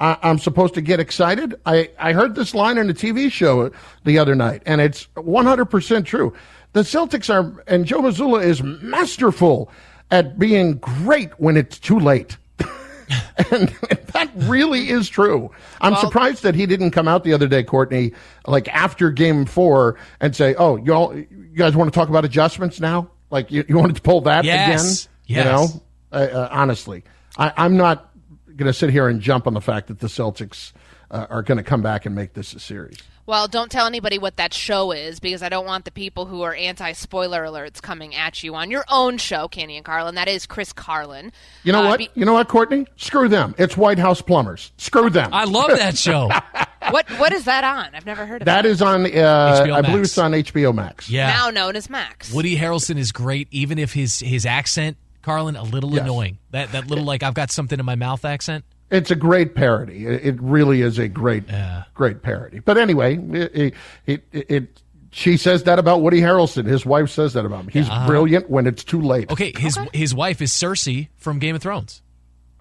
I, 0.00 0.16
I'm 0.22 0.38
supposed 0.38 0.74
to 0.74 0.80
get 0.80 1.00
excited. 1.00 1.54
I, 1.66 1.90
I 1.98 2.12
heard 2.12 2.34
this 2.34 2.54
line 2.54 2.78
in 2.78 2.88
a 2.88 2.94
TV 2.94 3.30
show 3.30 3.70
the 4.04 4.18
other 4.18 4.34
night, 4.34 4.62
and 4.66 4.80
it's 4.80 5.06
100% 5.16 6.04
true. 6.04 6.32
The 6.72 6.80
Celtics 6.80 7.32
are, 7.32 7.62
and 7.66 7.84
Joe 7.86 8.00
Mazzulla 8.02 8.42
is 8.44 8.62
masterful 8.62 9.70
at 10.10 10.38
being 10.38 10.74
great 10.78 11.30
when 11.40 11.56
it's 11.56 11.78
too 11.78 11.98
late. 11.98 12.36
and 13.50 13.68
that 14.12 14.30
really 14.34 14.90
is 14.90 15.08
true. 15.08 15.50
I'm 15.80 15.96
surprised 15.96 16.42
that 16.42 16.54
he 16.54 16.66
didn't 16.66 16.90
come 16.90 17.08
out 17.08 17.24
the 17.24 17.32
other 17.32 17.48
day, 17.48 17.62
Courtney, 17.62 18.12
like 18.46 18.68
after 18.68 19.10
game 19.10 19.46
four 19.46 19.98
and 20.20 20.36
say, 20.36 20.54
Oh, 20.56 20.76
y'all, 20.76 21.16
you 21.16 21.26
guys 21.54 21.74
want 21.74 21.92
to 21.92 21.98
talk 21.98 22.08
about 22.10 22.24
adjustments 22.24 22.80
now? 22.80 23.10
Like 23.30 23.50
you, 23.50 23.64
you 23.68 23.76
wanted 23.78 23.96
to 23.96 24.02
pull 24.02 24.20
that 24.22 24.44
Yes. 24.44 25.04
again? 25.06 25.08
Yes. 25.26 25.44
You 25.44 25.44
know, 25.44 25.82
uh, 26.12 26.16
uh, 26.16 26.48
honestly, 26.50 27.04
I, 27.38 27.52
I'm 27.56 27.76
not 27.76 28.10
going 28.58 28.66
to 28.66 28.72
sit 28.74 28.90
here 28.90 29.08
and 29.08 29.20
jump 29.20 29.46
on 29.46 29.54
the 29.54 29.60
fact 29.60 29.86
that 29.88 30.00
the 30.00 30.08
Celtics 30.08 30.72
uh, 31.10 31.26
are 31.30 31.42
going 31.42 31.58
to 31.58 31.64
come 31.64 31.80
back 31.80 32.04
and 32.06 32.14
make 32.14 32.34
this 32.34 32.52
a 32.54 32.60
series. 32.60 32.98
Well, 33.24 33.46
don't 33.46 33.70
tell 33.70 33.86
anybody 33.86 34.18
what 34.18 34.36
that 34.36 34.54
show 34.54 34.90
is 34.90 35.20
because 35.20 35.42
I 35.42 35.50
don't 35.50 35.66
want 35.66 35.84
the 35.84 35.90
people 35.90 36.24
who 36.24 36.40
are 36.42 36.54
anti 36.54 36.92
spoiler 36.92 37.44
alerts 37.44 37.82
coming 37.82 38.14
at 38.14 38.42
you 38.42 38.54
on 38.54 38.70
your 38.70 38.84
own 38.90 39.18
show, 39.18 39.48
Canty 39.48 39.76
and 39.76 39.84
Carlin. 39.84 40.14
That 40.14 40.28
is 40.28 40.46
Chris 40.46 40.72
Carlin. 40.72 41.30
You 41.62 41.72
know 41.72 41.82
Uh, 41.84 41.88
what? 41.88 41.98
be- 41.98 42.08
you 42.14 42.24
know 42.24 42.32
what, 42.32 42.48
Courtney? 42.48 42.86
Screw 42.96 43.28
them. 43.28 43.54
It's 43.58 43.76
White 43.76 43.98
House 43.98 44.22
plumbers. 44.22 44.72
Screw 44.78 45.10
them. 45.10 45.34
I 45.34 45.44
love 45.44 45.68
that 45.76 45.98
show. 45.98 46.30
what 46.90 47.06
what 47.18 47.34
is 47.34 47.44
that 47.44 47.64
on? 47.64 47.94
I've 47.94 48.06
never 48.06 48.24
heard 48.24 48.40
of 48.40 48.46
that 48.46 48.64
it. 48.64 48.70
is 48.70 48.80
on. 48.80 49.04
Uh, 49.04 49.66
I 49.74 49.82
believe 49.82 50.04
it's 50.04 50.16
on 50.16 50.32
HBO 50.32 50.74
Max. 50.74 51.10
Yeah. 51.10 51.26
now 51.30 51.50
known 51.50 51.76
as 51.76 51.90
Max. 51.90 52.32
Woody 52.32 52.56
Harrelson 52.56 52.96
is 52.96 53.12
great, 53.12 53.48
even 53.50 53.78
if 53.78 53.92
his 53.92 54.20
his 54.20 54.46
accent, 54.46 54.96
Carlin, 55.28 55.56
a 55.56 55.62
little 55.62 55.92
Yes. 55.94 56.04
annoying. 56.04 56.38
That 56.52 56.72
that 56.72 56.86
little 56.86 57.04
like 57.04 57.22
I've 57.22 57.34
got 57.34 57.50
something 57.50 57.78
in 57.78 57.84
my 57.84 57.96
mouth 57.96 58.24
accent. 58.24 58.64
It's 58.90 59.10
a 59.10 59.14
great 59.14 59.54
parody. 59.54 60.06
It, 60.06 60.24
it 60.24 60.40
really 60.40 60.80
is 60.80 60.98
a 60.98 61.08
great, 61.08 61.44
great 61.92 62.22
parody. 62.22 62.60
But 62.60 62.78
anyway, 62.78 63.18
it, 63.18 63.74
it, 64.06 64.24
it, 64.32 64.46
it- 64.50 64.82
she 65.10 65.38
says 65.38 65.62
that 65.64 65.78
about 65.78 66.02
Woody 66.02 66.20
Harrelson. 66.20 66.66
His 66.66 66.84
wife 66.84 67.08
says 67.08 67.32
that 67.32 67.46
about 67.46 67.64
him. 67.64 67.68
He's 67.68 67.88
uh-huh. 67.88 68.06
brilliant 68.06 68.50
when 68.50 68.66
it's 68.66 68.84
too 68.84 69.00
late. 69.00 69.30
Okay, 69.30 69.52
his 69.56 69.78
his 69.92 70.14
wife 70.14 70.42
is 70.42 70.52
Cersei 70.52 71.08
from 71.16 71.38
Game 71.38 71.54
of 71.56 71.62
Thrones. 71.62 72.02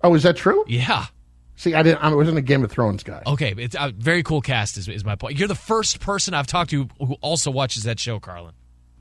Oh, 0.01 0.15
is 0.15 0.23
that 0.23 0.37
true? 0.37 0.63
Yeah. 0.65 1.07
See, 1.57 1.73
I 1.73 1.83
didn't. 1.83 2.03
I 2.03 2.13
wasn't 2.13 2.37
a 2.37 2.41
Game 2.41 2.63
of 2.63 2.71
Thrones 2.71 3.03
guy. 3.03 3.21
Okay, 3.27 3.53
it's 3.57 3.75
a 3.77 3.91
very 3.91 4.23
cool 4.23 4.41
cast. 4.41 4.77
Is, 4.77 4.87
is 4.87 5.03
my 5.03 5.15
point. 5.15 5.37
You're 5.37 5.49
the 5.49 5.55
first 5.55 5.99
person 5.99 6.33
I've 6.33 6.47
talked 6.47 6.69
to 6.69 6.87
who 6.99 7.15
also 7.21 7.51
watches 7.51 7.83
that 7.83 7.99
show, 7.99 8.19
Carlin. 8.19 8.53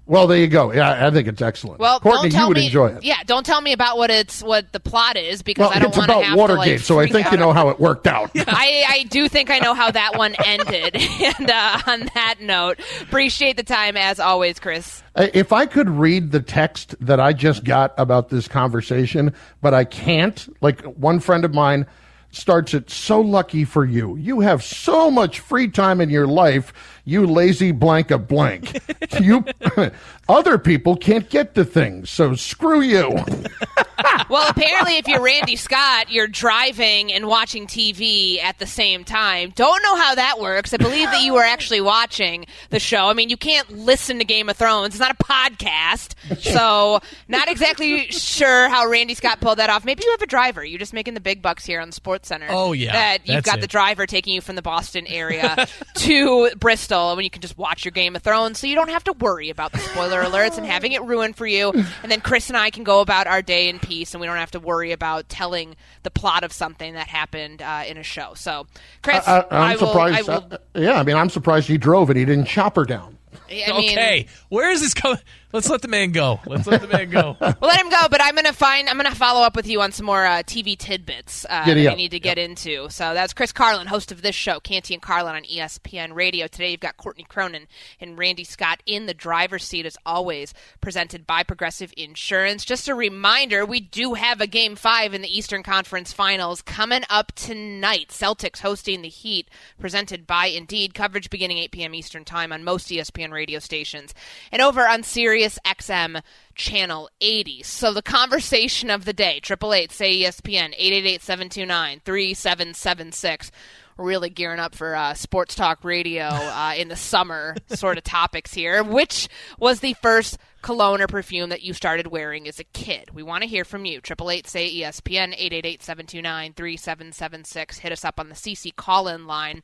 Well, 0.08 0.28
there 0.28 0.38
you 0.38 0.46
go. 0.46 0.72
Yeah, 0.72 1.06
I 1.06 1.10
think 1.10 1.26
it's 1.26 1.42
excellent. 1.42 1.80
well, 1.80 1.98
Courtney, 1.98 2.30
don't 2.30 2.30
tell 2.30 2.42
you 2.42 2.48
would 2.48 2.56
me, 2.58 2.66
enjoy 2.66 2.86
it. 2.88 3.02
Yeah, 3.02 3.22
don't 3.26 3.44
tell 3.44 3.60
me 3.60 3.72
about 3.72 3.98
what 3.98 4.08
it's 4.10 4.40
what 4.40 4.70
the 4.72 4.78
plot 4.78 5.16
is 5.16 5.42
because 5.42 5.62
Well, 5.62 5.72
I 5.75 5.80
don't 5.80 5.96
want 5.96 6.10
to 6.10 6.22
have 6.22 6.38
Watergate, 6.38 6.64
to 6.64 6.70
like 6.72 6.80
so 6.80 7.00
I 7.00 7.08
think 7.08 7.30
you 7.32 7.36
know 7.36 7.52
how 7.52 7.70
it 7.70 7.80
worked 7.80 8.06
out. 8.06 8.30
I, 8.36 8.84
I 8.88 9.02
do 9.08 9.28
think 9.28 9.50
I 9.50 9.58
know 9.58 9.75
how 9.75 9.90
that 9.90 10.16
one 10.16 10.36
ended. 10.44 10.96
and 11.40 11.50
uh, 11.50 11.80
on 11.86 12.08
that 12.14 12.36
note, 12.40 12.78
appreciate 13.00 13.56
the 13.56 13.64
time 13.64 13.96
as 13.96 14.20
always, 14.20 14.60
Chris. 14.60 15.02
If 15.16 15.52
I 15.52 15.66
could 15.66 15.88
read 15.88 16.30
the 16.30 16.40
text 16.40 16.94
that 17.00 17.18
I 17.18 17.32
just 17.32 17.64
got 17.64 17.92
about 17.98 18.28
this 18.28 18.46
conversation, 18.46 19.34
but 19.60 19.75
I 19.75 19.84
can't, 19.84 20.48
like 20.60 20.82
one 20.82 21.18
friend 21.18 21.44
of 21.44 21.52
mine 21.52 21.86
starts 22.30 22.75
it 22.75 22.90
so 22.90 23.20
lucky 23.20 23.64
for 23.64 23.84
you. 23.84 24.16
You 24.16 24.40
have 24.40 24.62
so 24.62 25.10
much 25.10 25.40
free 25.40 25.68
time 25.68 26.00
in 26.00 26.10
your 26.10 26.26
life, 26.26 26.72
you 27.06 27.25
lazy 27.25 27.70
blank 27.70 28.10
of 28.10 28.26
blank. 28.28 28.80
you 29.20 29.44
other 30.28 30.58
people 30.58 30.96
can't 30.96 31.30
get 31.30 31.54
to 31.54 31.64
things, 31.64 32.10
so 32.10 32.34
screw 32.34 32.80
you. 32.80 33.10
well, 34.28 34.50
apparently, 34.50 34.96
if 34.96 35.06
you're 35.06 35.22
Randy 35.22 35.54
Scott, 35.54 36.10
you're 36.10 36.26
driving 36.26 37.12
and 37.12 37.28
watching 37.28 37.68
TV 37.68 38.42
at 38.42 38.58
the 38.58 38.66
same 38.66 39.04
time. 39.04 39.52
Don't 39.54 39.82
know 39.84 39.96
how 39.96 40.16
that 40.16 40.40
works. 40.40 40.75
I 40.75 40.78
believe 40.78 41.08
that 41.10 41.22
you 41.22 41.32
were 41.32 41.44
actually 41.44 41.80
watching 41.80 42.46
the 42.70 42.80
show. 42.80 43.06
I 43.08 43.14
mean, 43.14 43.28
you 43.28 43.36
can't 43.36 43.70
listen 43.70 44.18
to 44.18 44.25
Game 44.25 44.48
of 44.48 44.56
Thrones. 44.56 44.88
It's 44.88 44.98
not 44.98 45.12
a 45.12 45.22
podcast, 45.22 46.14
so 46.40 47.00
not 47.28 47.48
exactly 47.48 48.10
sure 48.10 48.68
how 48.68 48.88
Randy 48.88 49.14
Scott 49.14 49.40
pulled 49.40 49.58
that 49.58 49.70
off. 49.70 49.84
Maybe 49.84 50.02
you 50.04 50.10
have 50.10 50.22
a 50.22 50.26
driver. 50.26 50.64
You're 50.64 50.80
just 50.80 50.92
making 50.92 51.14
the 51.14 51.20
big 51.20 51.40
bucks 51.40 51.64
here 51.64 51.80
on 51.80 51.88
the 51.88 51.94
Sports 51.94 52.28
Center. 52.28 52.48
Oh 52.50 52.72
yeah, 52.72 52.92
that 52.92 53.28
you've 53.28 53.44
got 53.44 53.58
it. 53.58 53.60
the 53.60 53.68
driver 53.68 54.06
taking 54.06 54.34
you 54.34 54.40
from 54.40 54.56
the 54.56 54.62
Boston 54.62 55.06
area 55.06 55.68
to 55.94 56.50
Bristol, 56.58 56.95
when 57.14 57.24
you 57.24 57.30
can 57.30 57.42
just 57.42 57.56
watch 57.58 57.84
your 57.84 57.92
Game 57.92 58.16
of 58.16 58.22
Thrones, 58.22 58.58
so 58.58 58.66
you 58.66 58.74
don't 58.74 58.90
have 58.90 59.04
to 59.04 59.12
worry 59.12 59.50
about 59.50 59.72
the 59.72 59.78
spoiler 59.78 60.22
alerts 60.22 60.58
and 60.58 60.66
having 60.66 60.92
it 60.92 61.02
ruined 61.02 61.36
for 61.36 61.46
you. 61.46 61.72
And 62.02 62.10
then 62.10 62.20
Chris 62.20 62.48
and 62.48 62.56
I 62.56 62.70
can 62.70 62.84
go 62.84 63.00
about 63.00 63.26
our 63.26 63.42
day 63.42 63.68
in 63.68 63.78
peace, 63.78 64.14
and 64.14 64.20
we 64.20 64.26
don't 64.26 64.36
have 64.36 64.50
to 64.52 64.60
worry 64.60 64.92
about 64.92 65.28
telling 65.28 65.76
the 66.02 66.10
plot 66.10 66.44
of 66.44 66.52
something 66.52 66.94
that 66.94 67.08
happened 67.08 67.62
uh, 67.62 67.84
in 67.86 67.96
a 67.96 68.02
show. 68.02 68.34
So, 68.34 68.66
Chris, 69.02 69.26
I, 69.26 69.44
I'm 69.50 69.78
will, 69.78 69.88
surprised. 69.88 70.28
I 70.28 70.38
will, 70.38 70.48
uh, 70.50 70.58
yeah, 70.74 70.98
I 70.98 71.02
mean, 71.02 71.16
I'm 71.16 71.30
surprised 71.30 71.68
he 71.68 71.78
drove 71.78 72.10
and 72.10 72.18
He 72.18 72.24
didn't 72.24 72.46
chop 72.46 72.76
her 72.76 72.84
down. 72.84 73.18
I 73.48 73.72
mean, 73.78 73.90
okay, 73.90 74.26
where 74.48 74.70
is 74.70 74.80
this 74.80 74.94
coming? 74.94 75.18
Let's 75.52 75.70
let 75.70 75.80
the 75.80 75.88
man 75.88 76.12
go. 76.12 76.40
Let's 76.44 76.66
let 76.66 76.82
the 76.82 76.88
man 76.88 77.08
go. 77.10 77.36
We'll 77.60 77.70
let 77.70 77.80
him 77.80 77.88
go, 77.88 78.08
but 78.10 78.20
I'm 78.22 78.34
gonna 78.34 78.52
find. 78.52 78.88
I'm 78.88 78.96
gonna 78.96 79.14
follow 79.14 79.40
up 79.42 79.56
with 79.56 79.66
you 79.66 79.80
on 79.80 79.92
some 79.92 80.04
more 80.04 80.26
uh, 80.26 80.42
TV 80.42 80.76
tidbits 80.76 81.44
uh, 81.46 81.48
that 81.48 81.66
Giddy 81.66 81.88
we 81.88 81.94
need 81.94 82.10
to 82.10 82.18
get 82.20 82.38
into. 82.38 82.88
So 82.90 83.14
that's 83.14 83.32
Chris 83.32 83.52
Carlin, 83.52 83.86
host 83.86 84.12
of 84.12 84.20
this 84.20 84.34
show, 84.34 84.60
Canty 84.60 84.92
and 84.94 85.02
Carlin 85.02 85.34
on 85.36 85.44
ESPN 85.44 86.12
Radio. 86.14 86.48
Today 86.48 86.72
you've 86.72 86.80
got 86.80 86.96
Courtney 86.96 87.24
Cronin 87.24 87.66
and 88.00 88.18
Randy 88.18 88.44
Scott 88.44 88.82
in 88.84 89.06
the 89.06 89.14
driver's 89.14 89.64
seat, 89.64 89.86
as 89.86 89.96
always, 90.04 90.52
presented 90.80 91.26
by 91.26 91.42
Progressive 91.42 91.94
Insurance. 91.96 92.64
Just 92.64 92.88
a 92.88 92.94
reminder, 92.94 93.64
we 93.64 93.80
do 93.80 94.14
have 94.14 94.40
a 94.40 94.46
Game 94.46 94.76
Five 94.76 95.14
in 95.14 95.22
the 95.22 95.38
Eastern 95.38 95.62
Conference 95.62 96.12
Finals 96.12 96.60
coming 96.62 97.02
up 97.08 97.32
tonight. 97.32 98.08
Celtics 98.08 98.60
hosting 98.60 99.02
the 99.02 99.08
Heat, 99.08 99.48
presented 99.78 100.26
by 100.26 100.46
Indeed. 100.46 100.94
Coverage 100.94 101.30
beginning 101.30 101.58
8 101.58 101.70
p.m. 101.70 101.94
Eastern 101.94 102.24
Time 102.24 102.52
on 102.52 102.64
most 102.64 102.88
ESPN 102.88 103.30
radio 103.32 103.60
stations 103.60 104.12
and 104.52 104.60
over 104.60 104.86
on 104.86 105.02
Sirius 105.02 105.35
XM 105.38 106.22
channel 106.54 107.10
80. 107.20 107.62
So 107.62 107.92
the 107.92 108.02
conversation 108.02 108.90
of 108.90 109.04
the 109.04 109.12
day, 109.12 109.40
888 109.44 109.92
say 109.92 110.22
ESPN 110.22 110.74
888-729-3776. 111.20 113.50
Really 113.98 114.28
gearing 114.28 114.60
up 114.60 114.74
for 114.74 114.94
uh, 114.94 115.14
sports 115.14 115.54
talk 115.54 115.82
radio 115.82 116.24
uh, 116.28 116.74
in 116.76 116.88
the 116.88 116.96
summer 116.96 117.56
sort 117.68 117.96
of 117.96 118.04
topics 118.04 118.52
here. 118.52 118.82
Which 118.82 119.28
was 119.58 119.80
the 119.80 119.94
first 119.94 120.36
cologne 120.60 121.00
or 121.00 121.06
perfume 121.06 121.48
that 121.48 121.62
you 121.62 121.72
started 121.72 122.08
wearing 122.08 122.46
as 122.46 122.60
a 122.60 122.64
kid? 122.64 123.08
We 123.14 123.22
want 123.22 123.42
to 123.42 123.48
hear 123.48 123.64
from 123.64 123.86
you. 123.86 123.96
888 123.98 124.46
say 124.46 124.70
ESPN 124.70 125.34
888-729-3776. 125.80 127.78
Hit 127.78 127.92
us 127.92 128.04
up 128.04 128.20
on 128.20 128.28
the 128.28 128.34
CC 128.34 128.76
call-in 128.76 129.26
line. 129.26 129.62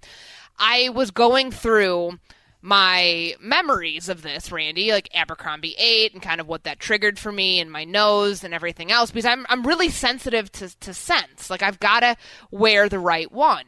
I 0.58 0.88
was 0.88 1.10
going 1.10 1.50
through 1.50 2.18
my 2.62 3.34
memories 3.40 4.08
of 4.08 4.22
this, 4.22 4.52
Randy, 4.52 4.92
like 4.92 5.08
Abercrombie 5.12 5.74
8 5.76 6.14
and 6.14 6.22
kind 6.22 6.40
of 6.40 6.46
what 6.46 6.62
that 6.64 6.78
triggered 6.78 7.18
for 7.18 7.32
me 7.32 7.58
and 7.60 7.70
my 7.70 7.84
nose 7.84 8.44
and 8.44 8.54
everything 8.54 8.92
else 8.92 9.10
because 9.10 9.26
I'm 9.26 9.44
I'm 9.48 9.66
really 9.66 9.88
sensitive 9.90 10.50
to 10.52 10.78
to 10.80 10.94
scents. 10.94 11.50
Like 11.50 11.62
I've 11.62 11.80
got 11.80 12.00
to 12.00 12.16
wear 12.50 12.88
the 12.88 13.00
right 13.00 13.30
one. 13.30 13.64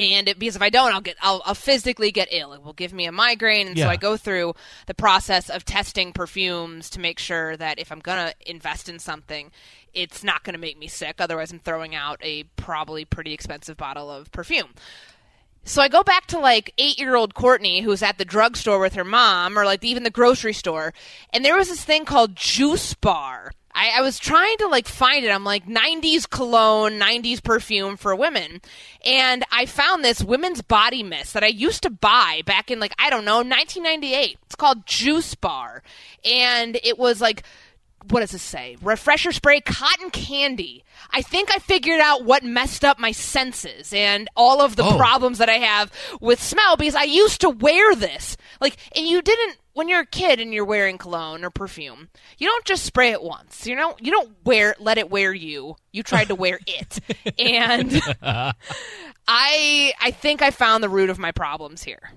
And 0.00 0.28
it, 0.28 0.38
because 0.38 0.54
if 0.54 0.62
I 0.62 0.70
don't, 0.70 0.92
I'll 0.92 1.00
get 1.00 1.16
I'll, 1.20 1.42
I'll 1.44 1.54
physically 1.54 2.12
get 2.12 2.28
ill. 2.30 2.52
It 2.52 2.62
will 2.62 2.72
give 2.72 2.92
me 2.92 3.06
a 3.06 3.12
migraine, 3.12 3.66
and 3.68 3.76
Yeah. 3.76 3.86
so 3.86 3.90
I 3.90 3.96
go 3.96 4.16
through 4.16 4.54
the 4.86 4.94
process 4.94 5.48
of 5.50 5.64
testing 5.64 6.12
perfumes 6.12 6.90
to 6.90 7.00
make 7.00 7.18
sure 7.18 7.56
that 7.56 7.78
if 7.80 7.90
I'm 7.90 7.98
gonna 8.00 8.32
invest 8.46 8.88
in 8.88 8.98
something, 9.00 9.50
it's 9.94 10.22
not 10.22 10.44
gonna 10.44 10.58
make 10.58 10.78
me 10.78 10.86
sick. 10.86 11.16
Otherwise, 11.20 11.50
I'm 11.52 11.58
throwing 11.58 11.96
out 11.96 12.20
a 12.22 12.44
probably 12.54 13.04
pretty 13.04 13.32
expensive 13.32 13.76
bottle 13.76 14.08
of 14.08 14.30
perfume. 14.30 14.72
So 15.64 15.82
I 15.82 15.88
go 15.88 16.02
back 16.02 16.26
to 16.28 16.38
like 16.38 16.72
eight 16.78 16.98
year 16.98 17.14
old 17.14 17.34
Courtney 17.34 17.82
who 17.82 17.90
was 17.90 18.02
at 18.02 18.18
the 18.18 18.24
drugstore 18.24 18.78
with 18.78 18.94
her 18.94 19.04
mom 19.04 19.58
or 19.58 19.64
like 19.64 19.84
even 19.84 20.02
the 20.02 20.10
grocery 20.10 20.54
store. 20.54 20.94
And 21.32 21.44
there 21.44 21.56
was 21.56 21.68
this 21.68 21.84
thing 21.84 22.04
called 22.04 22.36
Juice 22.36 22.94
Bar. 22.94 23.52
I, 23.74 23.98
I 23.98 24.00
was 24.00 24.18
trying 24.18 24.56
to 24.58 24.66
like 24.66 24.88
find 24.88 25.24
it. 25.24 25.30
I'm 25.30 25.44
like 25.44 25.66
90s 25.66 26.28
cologne, 26.28 26.98
90s 26.98 27.42
perfume 27.42 27.96
for 27.96 28.16
women. 28.16 28.60
And 29.04 29.44
I 29.52 29.66
found 29.66 30.04
this 30.04 30.24
women's 30.24 30.62
body 30.62 31.02
mist 31.04 31.34
that 31.34 31.44
I 31.44 31.48
used 31.48 31.84
to 31.84 31.90
buy 31.90 32.42
back 32.44 32.70
in 32.70 32.80
like, 32.80 32.94
I 32.98 33.08
don't 33.08 33.24
know, 33.24 33.36
1998. 33.36 34.38
It's 34.46 34.54
called 34.56 34.84
Juice 34.84 35.34
Bar. 35.36 35.82
And 36.24 36.76
it 36.82 36.98
was 36.98 37.20
like, 37.20 37.44
what 38.10 38.20
does 38.20 38.32
it 38.34 38.38
say? 38.38 38.76
Refresher 38.80 39.32
spray, 39.32 39.60
cotton 39.60 40.10
candy. 40.10 40.84
I 41.10 41.22
think 41.22 41.50
I 41.54 41.58
figured 41.58 42.00
out 42.00 42.24
what 42.24 42.42
messed 42.42 42.84
up 42.84 42.98
my 42.98 43.12
senses 43.12 43.92
and 43.92 44.28
all 44.36 44.60
of 44.62 44.76
the 44.76 44.84
Oh. 44.84 44.96
problems 44.96 45.38
that 45.38 45.48
I 45.48 45.58
have 45.58 45.92
with 46.20 46.42
smell 46.42 46.76
because 46.76 46.94
I 46.94 47.02
used 47.04 47.40
to 47.42 47.50
wear 47.50 47.94
this. 47.94 48.36
Like, 48.60 48.76
and 48.96 49.06
you 49.06 49.20
didn't 49.22 49.56
when 49.74 49.88
you're 49.88 50.00
a 50.00 50.06
kid 50.06 50.40
and 50.40 50.52
you're 50.52 50.64
wearing 50.64 50.98
cologne 50.98 51.44
or 51.44 51.50
perfume. 51.50 52.08
You 52.38 52.48
don't 52.48 52.64
just 52.64 52.84
spray 52.84 53.10
it 53.12 53.22
once. 53.22 53.66
You 53.66 53.76
know, 53.76 53.94
you 54.00 54.10
don't 54.10 54.30
wear 54.44 54.74
let 54.80 54.98
it 54.98 55.10
wear 55.10 55.32
you. 55.32 55.76
You 55.92 56.02
tried 56.02 56.28
to 56.28 56.34
wear 56.34 56.58
it, 56.66 56.98
and 57.38 58.00
I 59.28 59.92
I 60.00 60.10
think 60.12 60.42
I 60.42 60.50
found 60.50 60.82
the 60.82 60.88
root 60.88 61.10
of 61.10 61.18
my 61.18 61.32
problems 61.32 61.82
here. 61.82 62.10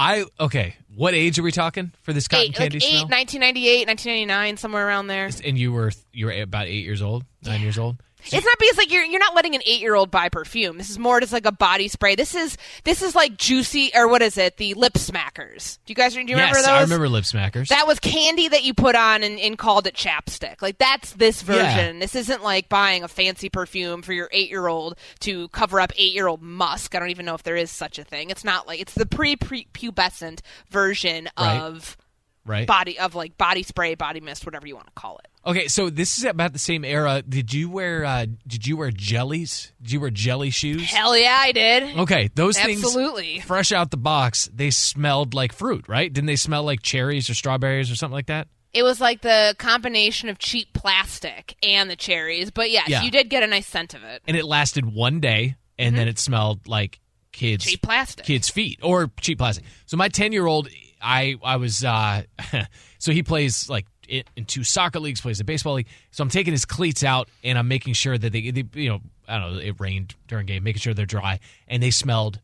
I 0.00 0.24
okay. 0.40 0.76
What 0.94 1.12
age 1.12 1.38
are 1.38 1.42
we 1.42 1.52
talking 1.52 1.92
for 2.02 2.14
this 2.14 2.26
cotton 2.26 2.46
Eight, 2.46 2.54
candy 2.54 2.78
like 2.78 2.84
eight, 2.88 3.00
smell? 3.00 3.08
1998, 3.08 3.86
1999, 3.86 4.56
somewhere 4.56 4.86
around 4.86 5.08
there. 5.08 5.28
And 5.44 5.58
you 5.58 5.72
were 5.72 5.92
you 6.10 6.26
were 6.26 6.32
about 6.32 6.68
eight 6.68 6.84
years 6.84 7.02
old, 7.02 7.24
nine 7.44 7.60
years 7.60 7.78
old. 7.78 7.96
It's 8.24 8.44
not 8.44 8.58
because 8.58 8.76
like 8.76 8.92
you're 8.92 9.04
you're 9.04 9.20
not 9.20 9.34
letting 9.34 9.54
an 9.54 9.62
eight 9.66 9.80
year 9.80 9.94
old 9.94 10.10
buy 10.10 10.28
perfume. 10.28 10.78
This 10.78 10.90
is 10.90 10.98
more 10.98 11.20
just 11.20 11.32
like 11.32 11.46
a 11.46 11.52
body 11.52 11.88
spray. 11.88 12.14
This 12.14 12.34
is 12.34 12.56
this 12.84 13.02
is 13.02 13.14
like 13.14 13.36
juicy 13.36 13.90
or 13.94 14.08
what 14.08 14.22
is 14.22 14.38
it? 14.38 14.56
The 14.56 14.74
lip 14.74 14.94
smackers. 14.94 15.78
Do 15.86 15.90
you 15.90 15.94
guys 15.94 16.14
do 16.14 16.20
you 16.20 16.26
remember 16.26 16.56
yes, 16.56 16.66
those? 16.66 16.68
I 16.68 16.80
remember 16.82 17.08
lip 17.08 17.24
smackers. 17.24 17.68
That 17.68 17.86
was 17.86 17.98
candy 17.98 18.48
that 18.48 18.64
you 18.64 18.74
put 18.74 18.94
on 18.94 19.22
and, 19.22 19.38
and 19.38 19.56
called 19.58 19.86
it 19.86 19.94
chapstick. 19.94 20.62
Like 20.62 20.78
that's 20.78 21.12
this 21.12 21.42
version. 21.42 21.98
This 21.98 22.14
isn't 22.14 22.42
like 22.42 22.68
buying 22.68 23.02
a 23.02 23.08
fancy 23.08 23.48
perfume 23.48 24.02
for 24.02 24.12
your 24.12 24.28
eight 24.32 24.50
year 24.50 24.66
old 24.66 24.96
to 25.20 25.48
cover 25.48 25.80
up 25.80 25.92
eight 25.96 26.12
year 26.12 26.26
old 26.26 26.42
musk. 26.42 26.94
I 26.94 26.98
don't 26.98 27.10
even 27.10 27.26
know 27.26 27.34
if 27.34 27.42
there 27.42 27.56
is 27.56 27.70
such 27.70 27.98
a 27.98 28.04
thing. 28.04 28.30
It's 28.30 28.44
not 28.44 28.66
like 28.66 28.80
it's 28.80 28.94
the 28.94 29.06
pre 29.06 29.36
pubescent 29.36 30.40
version 30.70 31.28
Right. 31.38 31.60
of 31.60 31.96
right. 32.44 32.66
body 32.66 32.98
of 32.98 33.14
like 33.14 33.36
body 33.38 33.62
spray, 33.62 33.94
body 33.94 34.20
mist, 34.20 34.44
whatever 34.46 34.66
you 34.66 34.74
want 34.74 34.86
to 34.86 34.92
call 34.94 35.18
it. 35.18 35.28
Okay, 35.46 35.68
so 35.68 35.88
this 35.88 36.18
is 36.18 36.24
about 36.24 36.52
the 36.52 36.58
same 36.58 36.84
era. 36.84 37.22
Did 37.26 37.52
you 37.54 37.70
wear 37.70 38.04
uh, 38.04 38.26
Did 38.46 38.66
you 38.66 38.76
wear 38.76 38.90
jellies? 38.90 39.72
Did 39.80 39.92
you 39.92 40.00
wear 40.00 40.10
jelly 40.10 40.50
shoes? 40.50 40.82
Hell 40.90 41.16
yeah, 41.16 41.36
I 41.38 41.52
did. 41.52 41.96
Okay, 41.98 42.30
those 42.34 42.58
Absolutely. 42.58 43.34
things 43.34 43.44
fresh 43.44 43.72
out 43.72 43.90
the 43.90 43.96
box, 43.96 44.50
they 44.52 44.70
smelled 44.70 45.32
like 45.34 45.52
fruit, 45.52 45.88
right? 45.88 46.12
Didn't 46.12 46.26
they 46.26 46.36
smell 46.36 46.62
like 46.64 46.82
cherries 46.82 47.30
or 47.30 47.34
strawberries 47.34 47.90
or 47.90 47.94
something 47.96 48.14
like 48.14 48.26
that? 48.26 48.48
It 48.72 48.82
was 48.84 49.00
like 49.00 49.22
the 49.22 49.56
combination 49.58 50.28
of 50.28 50.38
cheap 50.38 50.72
plastic 50.74 51.56
and 51.62 51.90
the 51.90 51.96
cherries, 51.96 52.50
but 52.52 52.70
yes, 52.70 52.88
Yeah. 52.88 53.02
you 53.02 53.10
did 53.10 53.28
get 53.28 53.42
a 53.42 53.46
nice 53.48 53.66
scent 53.66 53.94
of 53.94 54.04
it. 54.04 54.22
And 54.28 54.36
it 54.36 54.44
lasted 54.44 54.84
one 54.86 55.18
day, 55.20 55.56
and 55.78 55.96
then 55.96 56.06
it 56.06 56.18
smelled 56.20 56.68
like 56.68 57.00
kids 57.32 57.64
Mm-hmm. 57.64 57.70
Cheap 57.70 57.82
plastic. 57.82 58.26
kids' 58.26 58.48
feet 58.50 58.78
or 58.82 59.10
cheap 59.20 59.38
plastic. 59.38 59.64
So 59.86 59.96
my 59.96 60.08
ten 60.08 60.30
year 60.32 60.46
old, 60.46 60.68
I 61.00 61.36
I 61.42 61.56
was 61.56 61.84
uh, 61.84 62.22
so 62.98 63.12
he 63.12 63.22
plays 63.22 63.68
like 63.68 63.86
in, 64.08 64.24
two 64.46 64.64
soccer 64.64 65.00
leagues, 65.00 65.20
plays 65.20 65.40
a 65.40 65.44
baseball 65.44 65.74
league. 65.74 65.88
So 66.10 66.22
I'm 66.22 66.30
taking 66.30 66.52
his 66.52 66.64
cleats 66.64 67.04
out 67.04 67.28
and 67.44 67.58
I'm 67.58 67.68
making 67.68 67.94
sure 67.94 68.16
that 68.16 68.32
they, 68.32 68.50
they 68.50 68.64
you 68.74 68.88
know 68.90 69.00
I 69.28 69.38
don't 69.38 69.54
know 69.54 69.60
it 69.60 69.80
rained 69.80 70.14
during 70.28 70.46
game, 70.46 70.62
making 70.62 70.80
sure 70.80 70.94
they're 70.94 71.06
dry, 71.06 71.40
and 71.68 71.82
they 71.82 71.90
smelled 71.90 72.40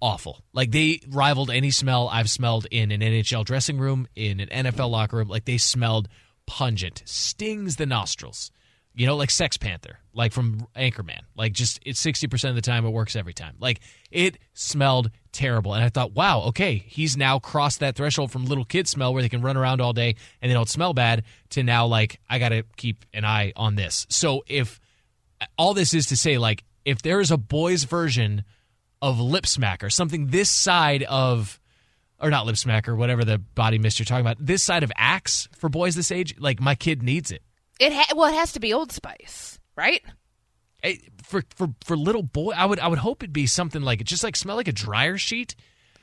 awful. 0.00 0.40
Like 0.52 0.70
they 0.70 1.00
rivaled 1.08 1.50
any 1.50 1.70
smell 1.70 2.08
I've 2.08 2.30
smelled 2.30 2.66
in 2.70 2.90
an 2.92 3.00
NHL 3.00 3.44
dressing 3.44 3.78
room, 3.78 4.06
in 4.14 4.40
an 4.40 4.48
NFL 4.64 4.90
locker 4.90 5.16
room. 5.16 5.28
Like 5.28 5.44
they 5.44 5.58
smelled 5.58 6.08
pungent, 6.46 7.02
stings 7.04 7.76
the 7.76 7.86
nostrils. 7.86 8.50
You 8.94 9.04
know, 9.04 9.16
like 9.16 9.30
Sex 9.30 9.58
Panther, 9.58 9.98
like 10.14 10.32
from 10.32 10.68
Anchorman. 10.74 11.20
Like 11.36 11.52
just 11.52 11.80
it's 11.84 12.00
sixty 12.00 12.28
percent 12.28 12.50
of 12.50 12.56
the 12.56 12.62
time 12.62 12.86
it 12.86 12.90
works 12.90 13.14
every 13.14 13.34
time. 13.34 13.56
Like 13.60 13.80
it 14.10 14.38
smelled 14.54 15.10
terrible, 15.36 15.74
and 15.74 15.84
I 15.84 15.88
thought, 15.88 16.12
wow, 16.12 16.40
okay, 16.48 16.76
he's 16.86 17.16
now 17.16 17.38
crossed 17.38 17.80
that 17.80 17.94
threshold 17.94 18.32
from 18.32 18.46
little 18.46 18.64
kid 18.64 18.88
smell 18.88 19.12
where 19.12 19.22
they 19.22 19.28
can 19.28 19.42
run 19.42 19.56
around 19.56 19.80
all 19.80 19.92
day 19.92 20.16
and 20.40 20.50
they 20.50 20.54
don't 20.54 20.68
smell 20.68 20.94
bad 20.94 21.24
to 21.50 21.62
now 21.62 21.86
like 21.86 22.18
I 22.28 22.38
got 22.38 22.48
to 22.48 22.64
keep 22.76 23.04
an 23.12 23.24
eye 23.24 23.52
on 23.54 23.74
this. 23.74 24.06
So 24.08 24.44
if 24.46 24.80
all 25.58 25.74
this 25.74 25.94
is 25.94 26.06
to 26.06 26.16
say, 26.16 26.38
like 26.38 26.64
if 26.84 27.02
there 27.02 27.20
is 27.20 27.30
a 27.30 27.36
boy's 27.36 27.84
version 27.84 28.44
of 29.02 29.20
lip 29.20 29.44
smacker, 29.44 29.92
something 29.92 30.28
this 30.28 30.50
side 30.50 31.02
of 31.02 31.60
or 32.20 32.30
not 32.30 32.46
lip 32.46 32.56
smacker, 32.56 32.96
whatever 32.96 33.24
the 33.24 33.38
body 33.38 33.78
mist 33.78 33.98
you're 33.98 34.06
talking 34.06 34.24
about, 34.24 34.38
this 34.40 34.62
side 34.62 34.82
of 34.82 34.90
Axe 34.96 35.48
for 35.56 35.68
boys 35.68 35.94
this 35.94 36.10
age, 36.10 36.34
like 36.38 36.60
my 36.60 36.74
kid 36.74 37.02
needs 37.02 37.30
it. 37.30 37.42
It 37.78 37.92
ha- 37.92 38.14
well, 38.16 38.32
it 38.32 38.36
has 38.36 38.52
to 38.52 38.60
be 38.60 38.72
Old 38.72 38.90
Spice, 38.90 39.58
right? 39.76 40.02
For 41.22 41.42
for 41.54 41.68
for 41.84 41.96
little 41.96 42.22
boy, 42.22 42.52
I 42.56 42.64
would 42.66 42.78
I 42.78 42.88
would 42.88 42.98
hope 42.98 43.22
it'd 43.22 43.32
be 43.32 43.46
something 43.46 43.82
like 43.82 44.00
it 44.00 44.06
just 44.06 44.24
like 44.24 44.36
smell 44.36 44.56
like 44.56 44.68
a 44.68 44.72
dryer 44.72 45.18
sheet. 45.18 45.54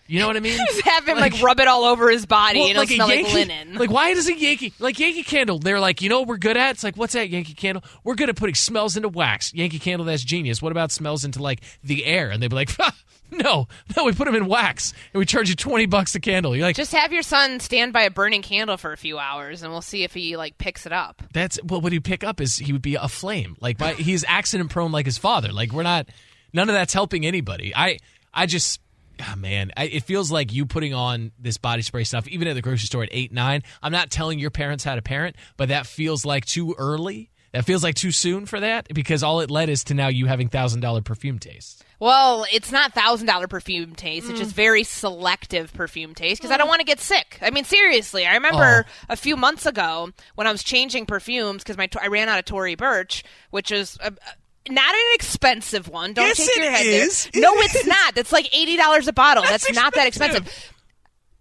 You 0.05 0.19
know 0.19 0.27
what 0.27 0.35
I 0.35 0.41
mean? 0.41 0.57
Just 0.67 0.81
have 0.81 1.07
him 1.07 1.17
like, 1.17 1.41
rub 1.41 1.61
it 1.61 1.67
all 1.67 1.85
over 1.85 2.09
his 2.09 2.25
body 2.25 2.59
Well, 2.59 2.67
and 2.67 2.77
it'll 2.77 2.83
a 2.91 2.95
smell 2.95 3.09
Yankee, 3.09 3.23
like 3.23 3.33
linen. 3.33 3.75
Like, 3.79 3.89
why 3.89 4.13
does 4.13 4.27
a 4.27 4.37
Yankee 4.37 4.73
like 4.79 4.99
Yankee 4.99 5.23
Candle? 5.23 5.59
They're 5.59 5.79
like, 5.79 6.01
you 6.01 6.09
know, 6.09 6.19
what 6.19 6.27
we're 6.27 6.37
good 6.37 6.57
at. 6.57 6.71
It's 6.71 6.83
like, 6.83 6.97
what's 6.97 7.13
that 7.13 7.29
Yankee 7.29 7.53
Candle? 7.53 7.83
We're 8.03 8.15
good 8.15 8.29
at 8.29 8.35
putting 8.35 8.55
smells 8.55 8.97
into 8.97 9.07
wax. 9.07 9.53
Yankee 9.53 9.79
Candle, 9.79 10.05
that's 10.05 10.23
genius. 10.23 10.61
What 10.61 10.73
about 10.73 10.91
smells 10.91 11.23
into 11.23 11.41
like 11.41 11.61
the 11.83 12.05
air? 12.05 12.31
And 12.31 12.43
they'd 12.43 12.49
be 12.49 12.55
like, 12.55 12.71
no, 13.43 13.67
no, 13.95 14.03
we 14.05 14.13
put 14.13 14.25
them 14.25 14.35
in 14.35 14.47
wax 14.47 14.93
and 15.13 15.19
we 15.19 15.25
charge 15.25 15.49
you 15.49 15.55
twenty 15.55 15.85
bucks 15.85 16.15
a 16.15 16.19
candle. 16.19 16.55
You're 16.55 16.65
like, 16.65 16.75
Just 16.75 16.93
have 16.93 17.11
your 17.11 17.23
son 17.23 17.59
stand 17.59 17.93
by 17.93 18.03
a 18.03 18.11
burning 18.11 18.41
candle 18.41 18.77
for 18.77 18.93
a 18.93 18.97
few 18.97 19.17
hours, 19.19 19.63
and 19.63 19.71
we'll 19.71 19.81
see 19.81 20.03
if 20.03 20.13
he 20.13 20.37
like 20.37 20.57
picks 20.57 20.85
it 20.85 20.91
up. 20.91 21.21
that's 21.33 21.59
well, 21.63 21.81
what 21.81 21.91
he'd 21.91 22.03
pick 22.03 22.23
up 22.23 22.39
is 22.39 22.57
he 22.57 22.73
would 22.73 22.81
be 22.81 22.95
a 22.95 23.07
flame. 23.07 23.55
Like, 23.59 23.77
by, 23.77 23.93
he's 23.93 24.23
accident 24.27 24.69
prone 24.69 24.91
like 24.91 25.05
his 25.05 25.17
father. 25.17 25.51
Like, 25.51 25.71
we're 25.71 25.83
not. 25.83 26.07
None 26.53 26.69
of 26.69 26.75
that's 26.75 26.93
helping 26.93 27.25
anybody. 27.25 27.73
I, 27.75 27.97
I 28.33 28.45
just. 28.45 28.79
Oh, 29.21 29.35
man, 29.35 29.71
I, 29.77 29.85
it 29.85 30.03
feels 30.03 30.31
like 30.31 30.51
you 30.51 30.65
putting 30.65 30.93
on 30.93 31.31
this 31.39 31.57
body 31.57 31.83
spray 31.83 32.03
stuff, 32.03 32.27
even 32.27 32.47
at 32.47 32.55
the 32.55 32.61
grocery 32.61 32.87
store 32.87 33.03
at 33.03 33.09
eight, 33.11 33.31
nine. 33.31 33.61
I'm 33.81 33.91
not 33.91 34.09
telling 34.09 34.39
your 34.39 34.49
parents 34.49 34.83
how 34.83 34.95
to 34.95 35.01
parent, 35.03 35.35
but 35.55 35.69
that 35.69 35.85
feels 35.85 36.25
like 36.25 36.45
too 36.45 36.75
early. 36.77 37.29
That 37.53 37.65
feels 37.65 37.83
like 37.83 37.95
too 37.95 38.11
soon 38.11 38.45
for 38.47 38.59
that 38.59 38.87
because 38.93 39.21
all 39.23 39.39
it 39.39 39.51
led 39.51 39.69
is 39.69 39.83
to 39.85 39.93
now 39.93 40.07
you 40.07 40.25
having 40.25 40.49
thousand 40.49 40.81
dollar 40.81 41.01
perfume 41.01 41.37
taste. 41.39 41.83
Well, 41.99 42.45
it's 42.51 42.71
not 42.71 42.93
thousand 42.93 43.27
dollar 43.27 43.47
perfume 43.47 43.95
taste. 43.95 44.25
It's 44.27 44.35
Mm. 44.39 44.43
just 44.43 44.55
very 44.55 44.83
selective 44.83 45.71
perfume 45.73 46.15
taste 46.15 46.41
because 46.41 46.51
I 46.51 46.57
don't 46.57 46.67
want 46.67 46.79
to 46.79 46.85
get 46.85 46.99
sick. 46.99 47.37
I 47.41 47.51
mean, 47.51 47.63
seriously, 47.63 48.25
I 48.25 48.33
remember 48.33 48.85
Oh. 48.89 49.05
a 49.07 49.15
few 49.15 49.37
months 49.37 49.65
ago 49.67 50.09
when 50.35 50.47
I 50.47 50.51
was 50.51 50.63
changing 50.63 51.05
perfumes 51.05 51.61
because 51.63 51.77
my 51.77 51.87
I 52.01 52.07
ran 52.07 52.27
out 52.27 52.39
of 52.39 52.45
Tory 52.45 52.75
Burch, 52.75 53.23
which 53.51 53.71
is. 53.71 53.97
A, 54.01 54.11
not 54.69 54.95
an 54.95 55.01
expensive 55.13 55.89
one. 55.89 56.13
Don't 56.13 56.25
Yes, 56.27 56.37
take 56.37 56.55
your 56.55 56.65
it 56.67 56.71
head 56.71 56.85
is. 56.85 57.29
there. 57.33 57.41
No, 57.41 57.53
It 57.55 57.75
it's 57.75 57.85
not. 57.85 58.15
That's 58.15 58.31
like 58.31 58.47
eighty 58.57 58.77
dollars 58.77 59.07
a 59.09 59.13
bottle. 59.13 59.43
That's, 59.43 59.69
not 59.73 59.93
that 59.95 60.07
expensive. 60.07 60.71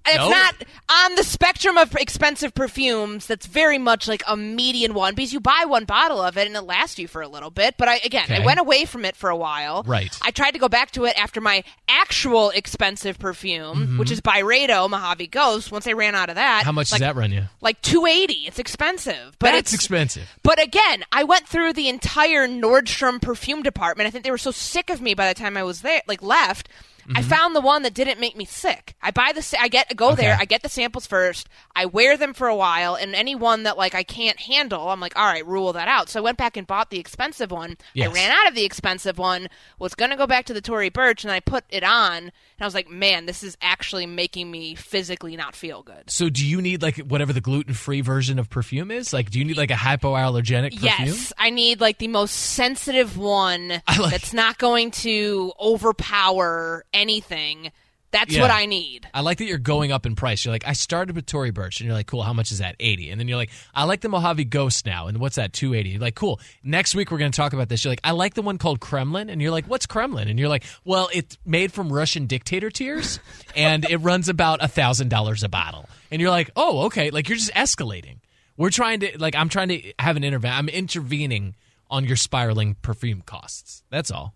It's 0.06 0.16
No. 0.16 0.28
not 0.30 0.54
on 0.88 1.14
the 1.14 1.22
spectrum 1.24 1.76
of 1.78 1.94
expensive 1.96 2.54
perfumes. 2.54 3.26
That's 3.26 3.46
very 3.46 3.78
much 3.78 4.08
like 4.08 4.22
a 4.26 4.36
median 4.36 4.94
one 4.94 5.14
because 5.14 5.32
you 5.32 5.40
buy 5.40 5.64
one 5.66 5.84
bottle 5.84 6.20
of 6.20 6.36
it 6.36 6.46
and 6.46 6.56
it 6.56 6.62
lasts 6.62 6.98
you 6.98 7.06
for 7.08 7.22
a 7.22 7.28
little 7.28 7.50
bit. 7.50 7.76
But 7.78 7.88
I 7.88 7.96
again, 8.04 8.24
Okay. 8.24 8.42
I 8.42 8.44
went 8.44 8.58
away 8.60 8.84
from 8.84 9.04
it 9.04 9.16
for 9.16 9.30
a 9.30 9.36
while. 9.36 9.82
Right. 9.84 10.16
I 10.22 10.30
tried 10.32 10.52
to 10.52 10.58
go 10.58 10.68
back 10.68 10.90
to 10.92 11.04
it 11.04 11.16
after 11.20 11.40
my 11.40 11.62
actual 11.88 12.50
expensive 12.50 13.18
perfume, 13.18 13.98
which 13.98 14.10
is 14.10 14.20
Byredo 14.20 14.88
Mojave 14.90 15.26
Ghost. 15.28 15.70
Once 15.70 15.86
I 15.86 15.92
ran 15.92 16.14
out 16.14 16.28
of 16.28 16.34
that, 16.36 16.60
Mm-hmm. 16.62 16.66
How 16.66 16.72
much 16.72 16.90
like, 16.92 17.00
does 17.00 17.06
that 17.08 17.16
run 17.16 17.32
you? 17.32 17.44
Like 17.60 17.80
two 17.82 18.06
eighty. 18.06 18.44
It's 18.46 18.58
expensive, 18.58 19.36
but 19.38 19.52
That's 19.52 19.72
it's 19.72 19.74
expensive. 19.74 20.28
But 20.42 20.60
again, 20.62 21.04
I 21.12 21.24
went 21.24 21.46
through 21.46 21.72
the 21.74 21.88
entire 21.88 22.46
Nordstrom 22.48 23.20
perfume 23.22 23.62
department. 23.62 24.06
I 24.06 24.10
think 24.10 24.24
they 24.24 24.30
were 24.30 24.38
so 24.38 24.50
sick 24.50 24.90
of 24.90 25.00
me 25.00 25.14
by 25.14 25.28
the 25.28 25.34
time 25.34 25.56
I 25.56 25.62
was 25.62 25.82
there, 25.82 26.02
like 26.06 26.22
left. 26.22 26.68
I 27.08 27.20
mm-hmm. 27.20 27.28
found 27.28 27.56
the 27.56 27.60
one 27.60 27.82
that 27.82 27.94
didn't 27.94 28.20
make 28.20 28.36
me 28.36 28.44
sick. 28.44 28.94
I 29.02 29.10
buy 29.10 29.32
the, 29.34 29.56
I 29.58 29.68
get 29.68 29.96
go 29.96 30.14
there, 30.14 30.36
I 30.38 30.44
get 30.44 30.62
the 30.62 30.68
samples 30.68 31.06
first. 31.06 31.48
I 31.74 31.86
wear 31.86 32.16
them 32.16 32.32
for 32.32 32.46
a 32.48 32.56
while, 32.56 32.94
and 32.94 33.14
any 33.14 33.34
one 33.34 33.64
that 33.64 33.76
like 33.76 33.94
I 33.94 34.02
can't 34.02 34.38
handle, 34.38 34.88
I'm 34.88 35.00
like, 35.00 35.16
all 35.16 35.26
right, 35.26 35.46
rule 35.46 35.72
that 35.72 35.88
out. 35.88 36.08
So 36.08 36.20
I 36.20 36.22
went 36.22 36.38
back 36.38 36.56
and 36.56 36.66
bought 36.66 36.90
the 36.90 37.00
expensive 37.00 37.50
one. 37.50 37.76
Yes. 37.94 38.08
I 38.08 38.12
ran 38.12 38.30
out 38.30 38.48
of 38.48 38.54
the 38.54 38.64
expensive 38.64 39.18
one. 39.18 39.48
Was 39.78 39.94
gonna 39.94 40.16
go 40.16 40.26
back 40.26 40.44
to 40.46 40.54
the 40.54 40.60
Tory 40.60 40.90
Burch, 40.90 41.24
and 41.24 41.32
I 41.32 41.40
put 41.40 41.64
it 41.68 41.82
on, 41.82 42.30
and 42.62 42.66
I 42.66 42.68
was 42.68 42.74
like, 42.74 42.88
man, 42.88 43.26
this 43.26 43.42
is 43.42 43.56
actually 43.60 44.06
making 44.06 44.48
me 44.48 44.76
physically 44.76 45.34
not 45.34 45.56
feel 45.56 45.82
good. 45.82 46.08
So, 46.08 46.28
do 46.28 46.46
you 46.46 46.62
need 46.62 46.80
like 46.80 46.98
whatever 46.98 47.32
the 47.32 47.40
gluten 47.40 47.74
free 47.74 48.02
version 48.02 48.38
of 48.38 48.48
perfume 48.48 48.92
is? 48.92 49.12
Like, 49.12 49.30
do 49.30 49.40
you 49.40 49.44
need 49.44 49.56
like 49.56 49.72
a 49.72 49.74
hypoallergenic 49.74 50.74
perfume? 50.74 51.08
Yes, 51.08 51.32
I 51.36 51.50
need 51.50 51.80
like 51.80 51.98
the 51.98 52.06
most 52.06 52.30
sensitive 52.30 53.18
one 53.18 53.82
like- 53.98 54.12
that's 54.12 54.32
not 54.32 54.58
going 54.58 54.92
to 54.92 55.52
overpower 55.58 56.84
anything. 56.92 57.72
That's 58.12 58.34
Yeah. 58.34 58.42
what 58.42 58.50
I 58.50 58.66
need. 58.66 59.08
I 59.14 59.22
like 59.22 59.38
that 59.38 59.46
you're 59.46 59.58
going 59.58 59.90
up 59.90 60.04
in 60.06 60.14
price. 60.14 60.44
You're 60.44 60.52
like, 60.52 60.66
I 60.66 60.74
started 60.74 61.16
with 61.16 61.26
Tory 61.26 61.50
Burch, 61.50 61.80
and 61.80 61.86
you're 61.86 61.96
like, 61.96 62.06
cool. 62.06 62.22
How 62.22 62.32
much 62.34 62.52
is 62.52 62.58
that? 62.58 62.76
Eighty. 62.78 63.10
And 63.10 63.18
then 63.18 63.26
you're 63.26 63.38
like, 63.38 63.50
I 63.74 63.84
like 63.84 64.02
the 64.02 64.08
Mojave 64.10 64.44
Ghost 64.44 64.84
now, 64.86 65.06
and 65.08 65.18
what's 65.18 65.36
that? 65.36 65.52
Two 65.52 65.74
eighty. 65.74 65.90
You're 65.90 66.00
like, 66.00 66.14
cool. 66.14 66.38
Next 66.62 66.94
week 66.94 67.10
we're 67.10 67.18
going 67.18 67.32
to 67.32 67.36
talk 67.36 67.52
about 67.54 67.68
this. 67.68 67.84
You're 67.84 67.90
like, 67.92 68.00
I 68.04 68.10
like 68.12 68.34
the 68.34 68.42
one 68.42 68.58
called 68.58 68.80
Kremlin, 68.80 69.30
and 69.30 69.40
you're 69.40 69.50
like, 69.50 69.64
what's 69.66 69.86
Kremlin? 69.86 70.28
And 70.28 70.38
you're 70.38 70.48
like, 70.50 70.64
well, 70.84 71.08
it's 71.12 71.38
made 71.46 71.72
from 71.72 71.92
Russian 71.92 72.26
dictator 72.26 72.70
tears, 72.70 73.18
and 73.56 73.84
it 73.88 73.96
runs 73.96 74.28
about 74.28 74.62
a 74.62 74.68
thousand 74.68 75.08
dollars 75.08 75.42
a 75.42 75.48
bottle. 75.48 75.88
And 76.10 76.20
you're 76.20 76.30
like, 76.30 76.50
oh, 76.54 76.82
okay. 76.86 77.10
Like 77.10 77.28
you're 77.30 77.38
just 77.38 77.52
escalating. 77.54 78.18
We're 78.58 78.68
trying 78.70 79.00
to 79.00 79.18
like, 79.18 79.34
I'm 79.34 79.48
trying 79.48 79.68
to 79.68 79.92
have 79.98 80.16
an 80.18 80.24
intervention. 80.24 80.58
I'm 80.58 80.68
intervening 80.68 81.54
on 81.90 82.04
your 82.04 82.16
spiraling 82.16 82.76
perfume 82.82 83.22
costs. 83.22 83.82
That's 83.90 84.10
all. 84.10 84.34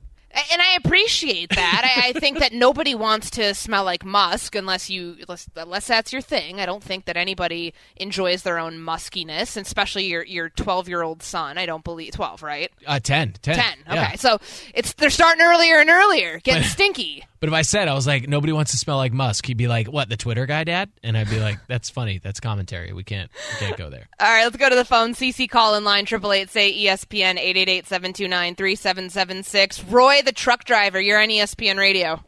And 0.52 0.60
I 0.62 0.76
appreciate 0.76 1.50
that. 1.50 1.82
I, 1.96 2.08
I 2.08 2.12
think 2.12 2.38
that 2.40 2.52
nobody 2.52 2.94
wants 2.94 3.30
to 3.30 3.54
smell 3.54 3.84
like 3.84 4.04
musk 4.04 4.54
unless 4.54 4.90
you 4.90 5.16
unless, 5.22 5.48
unless 5.56 5.86
that's 5.86 6.12
your 6.12 6.22
thing. 6.22 6.60
I 6.60 6.66
don't 6.66 6.82
think 6.82 7.06
that 7.06 7.16
anybody 7.16 7.72
enjoys 7.96 8.42
their 8.42 8.58
own 8.58 8.74
muskiness, 8.78 9.56
especially 9.60 10.04
your 10.06 10.22
your 10.24 10.48
twelve 10.50 10.88
year 10.88 11.02
old 11.02 11.22
son. 11.22 11.58
I 11.58 11.66
don't 11.66 11.84
believe 11.84 12.12
twelve, 12.12 12.42
right? 12.42 12.70
Uh, 12.86 13.00
10. 13.00 13.34
10. 13.42 13.54
Ten. 13.56 13.64
Okay, 13.86 13.94
Yeah. 13.94 14.14
so 14.16 14.38
it's 14.74 14.92
they're 14.94 15.10
starting 15.10 15.42
earlier 15.42 15.76
and 15.80 15.90
earlier, 15.90 16.38
getting 16.40 16.62
stinky. 16.68 17.24
But 17.38 17.50
if 17.50 17.54
I 17.54 17.62
said 17.62 17.86
I 17.88 17.94
was 17.94 18.06
like 18.06 18.28
nobody 18.28 18.52
wants 18.52 18.70
to 18.72 18.78
smell 18.78 18.96
like 18.96 19.12
musk, 19.12 19.46
he'd 19.46 19.56
be 19.58 19.68
like, 19.68 19.88
"What, 19.88 20.08
the 20.08 20.16
Twitter 20.16 20.46
guy, 20.46 20.64
Dad?" 20.64 20.90
And 21.02 21.16
I'd 21.18 21.28
be 21.30 21.38
like, 21.38 21.58
"That's 21.68 21.90
funny. 21.90 22.18
That's 22.18 22.40
commentary. 22.40 22.92
We 22.92 23.04
can't, 23.04 23.30
we 23.52 23.66
can't 23.66 23.76
go 23.78 23.90
there." 23.90 24.08
All 24.20 24.26
right, 24.26 24.44
let's 24.44 24.56
go 24.56 24.68
to 24.70 24.74
the 24.74 24.84
phone. 24.86 25.12
CC 25.14 25.48
call 25.48 25.74
in 25.76 25.84
line 25.84 26.06
triple 26.06 26.32
eight 26.32 26.48
say 26.50 26.72
ESPN 26.72 27.38
eight 27.38 27.56
eight 27.58 27.68
eight 27.68 27.86
seven 27.86 28.12
two 28.14 28.26
nine 28.26 28.54
three 28.54 28.74
seven 28.74 29.10
seven 29.10 29.42
six. 29.42 29.84
Roy, 29.84 30.22
the 30.26 30.32
truck 30.32 30.64
driver, 30.64 31.00
you're 31.00 31.20
on 31.22 31.28
ESPN 31.28 31.78
Radio. 31.78 32.22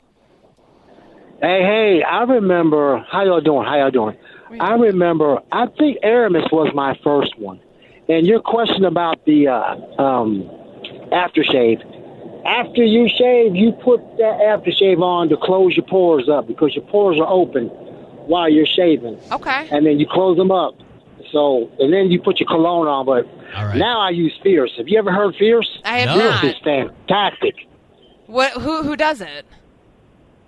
Hey, 1.42 1.62
hey, 1.62 2.02
I 2.02 2.22
remember. 2.22 3.04
How 3.10 3.24
y'all 3.24 3.40
doing? 3.40 3.66
How 3.66 3.76
y'all 3.76 3.90
doing? 3.90 4.16
I 4.60 4.72
remember. 4.74 5.40
I 5.52 5.66
think 5.78 5.98
Aramis 6.02 6.46
was 6.50 6.72
my 6.74 6.98
first 7.04 7.38
one. 7.38 7.60
And 8.08 8.26
your 8.26 8.40
question 8.40 8.84
about 8.86 9.24
the 9.26 9.48
uh, 9.48 10.02
um, 10.02 10.44
aftershave. 11.12 11.84
After 12.46 12.82
you 12.82 13.08
shave, 13.08 13.54
you 13.54 13.72
put 13.84 14.00
that 14.16 14.38
aftershave 14.40 15.02
on 15.02 15.28
to 15.28 15.36
close 15.36 15.76
your 15.76 15.84
pores 15.84 16.28
up 16.30 16.46
because 16.48 16.74
your 16.74 16.84
pores 16.86 17.20
are 17.20 17.28
open 17.28 17.66
while 18.26 18.48
you're 18.48 18.66
shaving, 18.66 19.18
Okay. 19.32 19.68
and 19.70 19.84
then 19.86 19.98
you 19.98 20.06
close 20.10 20.36
them 20.36 20.50
up. 20.50 20.74
So, 21.32 21.70
and 21.78 21.92
then 21.92 22.10
you 22.10 22.20
put 22.22 22.40
your 22.40 22.46
cologne 22.46 22.86
on. 22.86 23.04
But 23.04 23.26
All 23.56 23.66
right. 23.66 23.76
now 23.76 24.00
I 24.00 24.10
use 24.10 24.32
Fierce. 24.42 24.72
Have 24.78 24.88
you 24.88 24.98
ever 24.98 25.12
heard 25.12 25.34
Fierce? 25.36 25.68
I 25.84 25.98
have 26.00 26.16
Fierce 26.18 26.42
not. 26.42 26.44
is 26.44 26.54
fantastic. 26.64 27.54
What? 28.28 28.52
Who? 28.52 28.82
Who 28.82 28.94
does 28.94 29.20
it? 29.20 29.46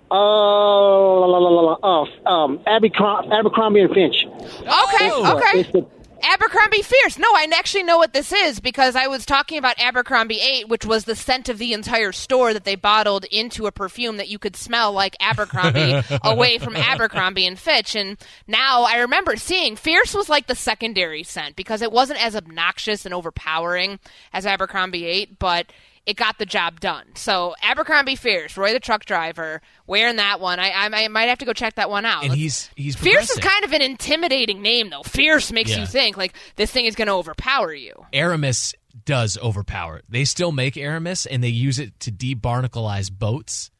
Uh, 0.09 0.15
la, 0.15 1.25
la, 1.25 1.49
la, 1.49 1.73
uh, 1.81 2.29
um, 2.29 2.59
Abercrom- 2.67 3.31
Abercrombie 3.31 3.81
and 3.81 3.93
Finch. 3.93 4.25
Okay. 4.25 4.67
Oh. 4.69 5.37
okay. 5.37 5.59
It's 5.61 5.71
the, 5.71 5.85
Abercrombie 6.23 6.83
Fierce. 6.83 7.17
No, 7.17 7.27
I 7.33 7.47
actually 7.53 7.83
know 7.83 7.97
what 7.97 8.13
this 8.13 8.31
is 8.31 8.59
because 8.59 8.95
I 8.95 9.07
was 9.07 9.25
talking 9.25 9.57
about 9.57 9.79
Abercrombie 9.79 10.39
8, 10.39 10.69
which 10.69 10.85
was 10.85 11.05
the 11.05 11.15
scent 11.15 11.49
of 11.49 11.57
the 11.57 11.73
entire 11.73 12.11
store 12.11 12.53
that 12.53 12.63
they 12.63 12.75
bottled 12.75 13.25
into 13.25 13.65
a 13.65 13.71
perfume 13.71 14.17
that 14.17 14.29
you 14.29 14.37
could 14.37 14.55
smell 14.55 14.91
like 14.91 15.15
Abercrombie 15.19 16.01
away 16.23 16.59
from 16.59 16.75
Abercrombie 16.75 17.47
and 17.47 17.57
Fitch. 17.57 17.95
And 17.95 18.17
now 18.47 18.83
I 18.83 18.97
remember 18.97 19.35
seeing 19.35 19.75
Fierce 19.75 20.13
was 20.13 20.29
like 20.29 20.47
the 20.47 20.55
secondary 20.55 21.23
scent 21.23 21.55
because 21.55 21.81
it 21.81 21.91
wasn't 21.91 22.23
as 22.23 22.35
obnoxious 22.35 23.05
and 23.05 23.13
overpowering 23.13 23.99
as 24.33 24.45
Abercrombie 24.45 25.05
8, 25.05 25.39
but 25.39 25.71
it 26.05 26.17
got 26.17 26.37
the 26.39 26.45
job 26.45 26.79
done. 26.79 27.05
So 27.15 27.53
Abercrombie 27.61 28.15
Fierce, 28.15 28.57
Roy 28.57 28.73
the 28.73 28.79
truck 28.79 29.05
driver, 29.05 29.61
wearing 29.85 30.15
that 30.15 30.39
one. 30.39 30.59
I, 30.59 30.69
I, 30.69 30.89
I 31.03 31.07
might 31.09 31.29
have 31.29 31.37
to 31.39 31.45
go 31.45 31.53
check 31.53 31.75
that 31.75 31.89
one 31.89 32.05
out. 32.05 32.23
And 32.23 32.33
he's 32.33 32.69
he's 32.75 32.95
Fierce 32.95 33.29
is 33.29 33.37
kind 33.39 33.63
of 33.63 33.71
an 33.73 33.81
intimidating 33.81 34.61
name, 34.61 34.89
though. 34.89 35.03
Fierce 35.03 35.51
makes 35.51 35.69
Yeah. 35.71 35.81
you 35.81 35.85
think 35.85 36.17
like 36.17 36.33
this 36.55 36.71
thing 36.71 36.85
is 36.85 36.95
going 36.95 37.07
to 37.07 37.13
overpower 37.13 37.73
you. 37.73 37.93
Aramis 38.13 38.73
does 39.05 39.37
overpower. 39.37 40.01
They 40.09 40.25
still 40.25 40.51
make 40.51 40.75
Aramis, 40.75 41.25
and 41.25 41.43
they 41.43 41.49
use 41.49 41.79
it 41.79 41.97
to 42.01 42.11
debarnacleize 42.11 43.11
boats. 43.11 43.71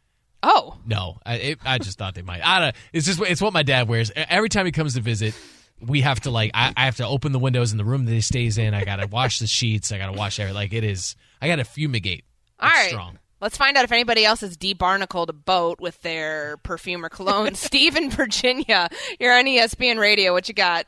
Oh, 0.44 0.78
No, 0.88 1.20
I, 1.26 1.36
it, 1.36 1.60
I 1.64 1.78
just 1.78 2.00
thought 2.00 2.16
they 2.16 2.24
might. 2.24 2.44
I 2.44 2.60
don't. 2.60 2.76
It's 2.94 3.06
just 3.06 3.22
it's 3.22 3.42
what 3.42 3.54
my 3.54 3.62
dad 3.64 3.88
wears 3.88 4.12
every 4.16 4.50
time 4.50 4.66
he 4.66 4.72
comes 4.72 4.96
to 4.96 5.02
visit. 5.02 5.36
We 5.82 6.02
have 6.02 6.20
to 6.22 6.32
like 6.32 6.52
I, 6.54 6.74
I 6.78 6.86
have 6.86 6.98
to 6.98 7.08
open 7.08 7.32
the 7.32 7.40
windows 7.40 7.72
in 7.72 7.78
the 7.78 7.86
room 7.86 8.06
that 8.06 8.12
he 8.12 8.22
stays 8.22 8.58
in. 8.58 8.74
I 8.74 8.86
gotta 8.86 9.08
wash 9.08 9.40
the 9.40 9.48
sheets. 9.48 9.92
I 9.92 9.98
gotta 9.98 10.14
wash 10.18 10.40
everything. 10.40 10.56
Like 10.56 10.74
it 10.74 10.84
is. 10.84 11.16
I 11.42 11.48
gotta 11.48 11.64
fumigate. 11.64 12.24
all 12.60 12.70
It's 12.70 12.78
right. 12.78 12.90
strong. 12.90 13.18
Let's 13.42 13.58
find 13.58 13.76
out 13.76 13.84
if 13.84 13.92
anybody 13.92 14.24
else 14.24 14.42
has 14.42 14.56
debarnacled 14.56 15.30
a 15.30 15.34
boat 15.34 15.82
with 15.82 16.00
their 16.04 16.58
perfume 16.58 17.04
or 17.04 17.10
cologne. 17.10 17.56
Steve 17.56 17.96
in 17.96 18.12
Virginia, 18.12 18.88
you're 19.20 19.36
on 19.36 19.46
ESPN 19.46 19.98
Radio. 20.00 20.32
What 20.34 20.48
you 20.48 20.54
got? 20.54 20.86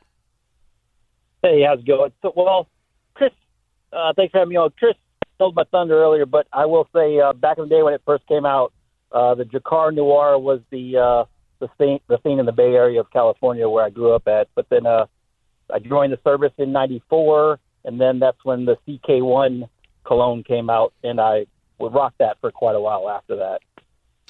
Hey, 1.41 1.63
how's 1.67 1.79
it 1.79 1.88
going? 1.88 2.12
So, 2.21 2.32
well, 2.36 2.69
Chris, 3.15 3.32
uh, 3.91 4.13
thanks 4.15 4.32
for 4.32 4.38
having 4.38 4.49
me 4.51 4.56
on. 4.58 4.69
Chris 4.77 4.93
stole 5.36 5.51
my 5.53 5.63
thunder 5.71 6.01
earlier, 6.01 6.25
but 6.25 6.47
I 6.53 6.65
will 6.67 6.88
say 6.95 7.19
uh, 7.19 7.34
back 7.34 7.58
in 7.58 7.63
the 7.65 7.69
day 7.69 7.82
when 7.84 7.93
it 7.95 8.01
first 8.06 8.25
came 8.27 8.45
out, 8.45 8.71
uh, 9.12 9.36
the 9.36 9.43
Drakkar 9.43 9.93
Noir 9.93 10.38
was 10.39 10.62
the 10.69 10.97
uh, 10.97 11.23
the 11.63 11.69
thing 11.78 11.99
the 12.08 12.17
thing 12.17 12.39
in 12.39 12.45
the 12.45 12.52
Bay 12.52 12.73
Area 12.76 12.99
of 12.99 13.10
California 13.12 13.67
where 13.69 13.84
I 13.86 13.89
grew 13.89 14.13
up 14.13 14.28
at. 14.28 14.47
But 14.56 14.67
then 14.69 14.86
uh, 14.86 15.06
I 15.73 15.80
joined 15.80 16.12
the 16.13 16.19
service 16.23 16.52
in 16.58 16.71
'94, 16.71 17.60
and 17.86 17.99
then 17.99 18.19
that's 18.19 18.43
when 18.43 18.65
the 18.65 18.78
CK1 18.88 19.67
cologne 20.06 20.43
came 20.43 20.69
out, 20.69 20.93
and 21.04 21.19
I 21.21 21.45
would 21.80 21.93
rock 21.93 22.13
that 22.19 22.38
for 22.41 22.52
quite 22.52 22.76
a 22.76 22.80
while 22.82 23.10
after 23.10 23.38
that. 23.38 23.60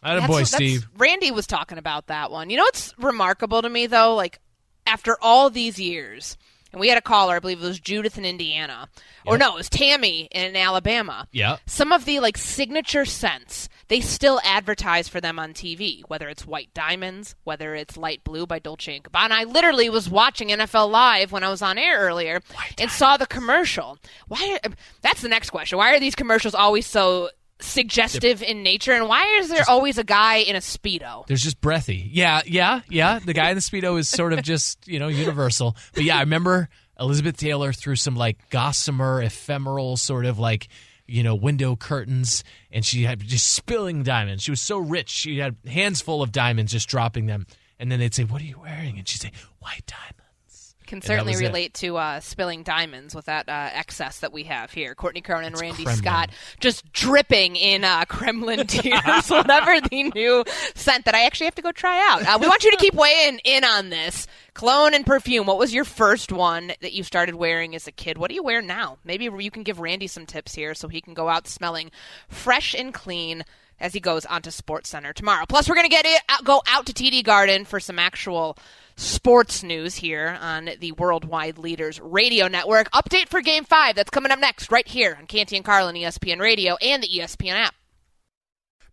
Atta 0.03 0.19
That's 0.19 0.27
boy, 0.27 0.33
what- 0.41 0.49
that's- 0.51 0.53
Steve. 0.53 0.87
Randy 0.97 1.31
was 1.31 1.47
talking 1.47 1.77
about 1.77 2.07
that 2.07 2.29
one. 2.29 2.49
You 2.49 2.57
know 2.57 2.63
what's 2.63 2.93
remarkable 2.99 3.61
to 3.61 3.69
me 3.69 3.87
though? 3.87 4.15
Like 4.15 4.39
after 4.85 5.17
all 5.21 5.49
these 5.49 5.79
years, 5.79 6.37
and 6.71 6.79
we 6.79 6.89
had 6.89 6.97
a 6.97 7.01
caller, 7.01 7.35
I 7.35 7.39
believe 7.39 7.63
it 7.63 7.67
was 7.67 7.79
Judith 7.79 8.17
in 8.17 8.25
Indiana, 8.25 8.89
or 9.25 9.37
no, 9.37 9.53
it 9.53 9.57
was 9.57 9.69
Tammy 9.69 10.27
in 10.31 10.55
Alabama. 10.55 11.27
Yeah. 11.31 11.57
Some 11.65 11.91
of 11.91 12.05
the 12.05 12.19
like 12.19 12.37
signature 12.37 13.05
scents, 13.05 13.69
they 13.87 14.01
still 14.01 14.39
advertise 14.43 15.07
for 15.07 15.21
them 15.21 15.39
on 15.39 15.53
TV. 15.53 16.01
Whether 16.07 16.29
it's 16.29 16.45
White 16.45 16.73
Diamonds, 16.73 17.35
whether 17.43 17.75
it's 17.75 17.97
Light 17.97 18.23
Blue 18.23 18.45
by 18.45 18.59
Dolce 18.59 18.95
and 18.95 19.03
Gabbana. 19.03 19.31
I 19.31 19.43
literally 19.43 19.89
was 19.89 20.09
watching 20.09 20.49
NFL 20.49 20.89
Live 20.89 21.31
when 21.31 21.43
I 21.43 21.49
was 21.49 21.61
on 21.61 21.77
air 21.77 21.99
earlier 21.99 22.41
and 22.77 22.89
saw 22.89 23.17
the 23.17 23.27
commercial. 23.27 23.97
Why? 24.27 24.59
That's 25.01 25.21
the 25.21 25.29
next 25.29 25.49
question. 25.49 25.77
Why 25.77 25.93
are 25.95 25.99
these 25.99 26.15
commercials 26.15 26.55
always 26.55 26.85
so? 26.85 27.29
Suggestive 27.59 28.43
in 28.43 28.61
nature, 28.61 28.91
and 28.91 29.07
why 29.07 29.37
is 29.39 29.47
there 29.47 29.63
always 29.69 29.97
a 29.97 30.03
guy 30.03 30.37
in 30.37 30.57
a 30.57 30.59
speedo? 30.59 31.25
There's 31.27 31.43
just 31.43 31.61
breathy. 31.61 32.09
Yeah, 32.11 32.41
yeah, 32.45 32.81
yeah. 32.89 33.19
The 33.19 33.31
guy 33.31 33.51
in 33.51 33.55
the 33.55 33.61
speedo 33.61 33.97
is 33.97 34.09
sort 34.09 34.33
of 34.33 34.41
just 34.41 34.85
you 34.85 34.99
know 34.99 35.07
universal. 35.07 35.77
But 35.93 36.03
yeah, 36.03 36.17
I 36.17 36.21
remember 36.21 36.67
Elizabeth 36.99 37.37
Taylor 37.37 37.71
through 37.71 37.95
some 37.97 38.15
like 38.17 38.49
gossamer, 38.49 39.21
ephemeral 39.21 39.95
sort 39.95 40.25
of 40.25 40.39
like 40.39 40.67
you 41.13 41.21
know 41.21 41.35
window 41.35 41.75
curtains, 41.75 42.43
and 42.71 42.83
she 42.83 43.03
had 43.03 43.19
just 43.19 43.53
spilling 43.53 44.01
diamonds. 44.01 44.41
She 44.41 44.51
was 44.51 44.61
so 44.61 44.79
rich. 44.79 45.09
She 45.09 45.37
had 45.37 45.55
hands 45.67 46.01
full 46.01 46.23
of 46.23 46.31
diamonds, 46.31 46.71
just 46.71 46.89
dropping 46.89 47.27
them. 47.27 47.45
And 47.77 47.91
then 47.91 47.99
they'd 47.99 48.13
say, 48.13 48.23
"What 48.23 48.41
are 48.41 48.45
you 48.45 48.59
wearing?" 48.59 48.97
And 48.97 49.07
she'd 49.07 49.21
say, 49.21 49.31
"White 49.59 49.85
diamonds." 49.85 50.22
Can 50.85 51.01
certainly 51.01 51.33
was 51.33 51.41
it. 51.41 51.47
relate 51.47 51.73
to 51.75 51.97
uh, 51.97 52.19
spilling 52.19 52.63
diamonds 52.63 53.15
with 53.15 53.25
that 53.25 53.49
uh, 53.49 53.69
excess 53.73 54.19
that 54.19 54.31
we 54.31 54.43
have 54.43 54.71
here. 54.71 54.95
Courtney 54.95 55.21
Cronin 55.21 55.53
and 55.53 55.59
Randy 55.59 55.83
Kremlin. 55.83 55.95
Scott 56.03 56.29
just 56.59 56.91
dripping 56.93 57.55
in 57.55 57.83
uh, 57.83 58.05
Kremlin 58.05 58.67
tears, 58.67 59.29
whatever 59.29 59.79
the 59.81 60.11
new 60.15 60.43
scent 60.75 61.05
that 61.05 61.15
I 61.15 61.25
actually 61.25 61.45
have 61.45 61.55
to 61.55 61.61
go 61.61 61.71
try 61.71 61.99
out. 62.11 62.23
Uh, 62.25 62.37
we 62.39 62.47
want 62.47 62.63
you 62.63 62.71
to 62.71 62.77
keep 62.77 62.93
weighing 62.93 63.39
in 63.43 63.63
on 63.63 63.89
this. 63.89 64.27
Cologne 64.53 64.93
and 64.93 65.05
perfume. 65.05 65.47
What 65.47 65.57
was 65.57 65.73
your 65.73 65.85
first 65.85 66.31
one 66.31 66.73
that 66.81 66.93
you 66.93 67.03
started 67.03 67.35
wearing 67.35 67.75
as 67.75 67.87
a 67.87 67.91
kid? 67.91 68.17
What 68.17 68.29
do 68.29 68.35
you 68.35 68.43
wear 68.43 68.61
now? 68.61 68.97
Maybe 69.03 69.25
you 69.25 69.51
can 69.51 69.63
give 69.63 69.79
Randy 69.79 70.07
some 70.07 70.25
tips 70.25 70.53
here 70.53 70.73
so 70.73 70.87
he 70.87 71.01
can 71.01 71.13
go 71.13 71.27
out 71.27 71.47
smelling 71.47 71.91
fresh 72.27 72.75
and 72.75 72.93
clean 72.93 73.43
as 73.79 73.93
he 73.93 73.99
goes 73.99 74.25
onto 74.25 74.51
Sports 74.51 74.89
Center 74.89 75.13
tomorrow. 75.13 75.45
Plus, 75.47 75.67
we're 75.67 75.75
going 75.75 75.89
to 75.89 75.95
get 75.95 76.05
it 76.05 76.21
go 76.43 76.61
out 76.67 76.85
to 76.85 76.93
TD 76.93 77.23
Garden 77.23 77.65
for 77.65 77.79
some 77.79 77.99
actual 77.99 78.57
sports 78.95 79.63
news 79.63 79.95
here 79.95 80.37
on 80.41 80.69
the 80.79 80.91
Worldwide 80.93 81.57
Leaders 81.57 81.99
Radio 81.99 82.47
Network. 82.47 82.91
Update 82.91 83.29
for 83.29 83.41
Game 83.41 83.63
5 83.63 83.95
that's 83.95 84.09
coming 84.09 84.31
up 84.31 84.39
next 84.39 84.71
right 84.71 84.87
here 84.87 85.15
on 85.19 85.27
Canty 85.27 85.55
and 85.55 85.65
Carlin 85.65 85.95
ESPN 85.95 86.39
Radio 86.39 86.75
and 86.75 87.03
the 87.03 87.07
ESPN 87.07 87.53
app. 87.53 87.75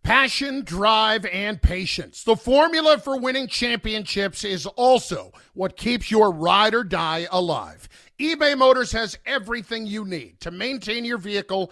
Passion, 0.03 0.63
drive, 0.63 1.27
and 1.27 1.61
patience. 1.61 2.23
The 2.23 2.35
formula 2.35 2.97
for 2.97 3.19
winning 3.19 3.45
championships 3.47 4.43
is 4.43 4.65
also 4.65 5.31
what 5.53 5.77
keeps 5.77 6.09
your 6.09 6.31
ride 6.31 6.73
or 6.73 6.83
die 6.83 7.27
alive. 7.31 7.87
eBay 8.19 8.57
Motors 8.57 8.91
has 8.93 9.19
everything 9.27 9.85
you 9.85 10.03
need 10.03 10.39
to 10.39 10.49
maintain 10.49 11.05
your 11.05 11.19
vehicle 11.19 11.71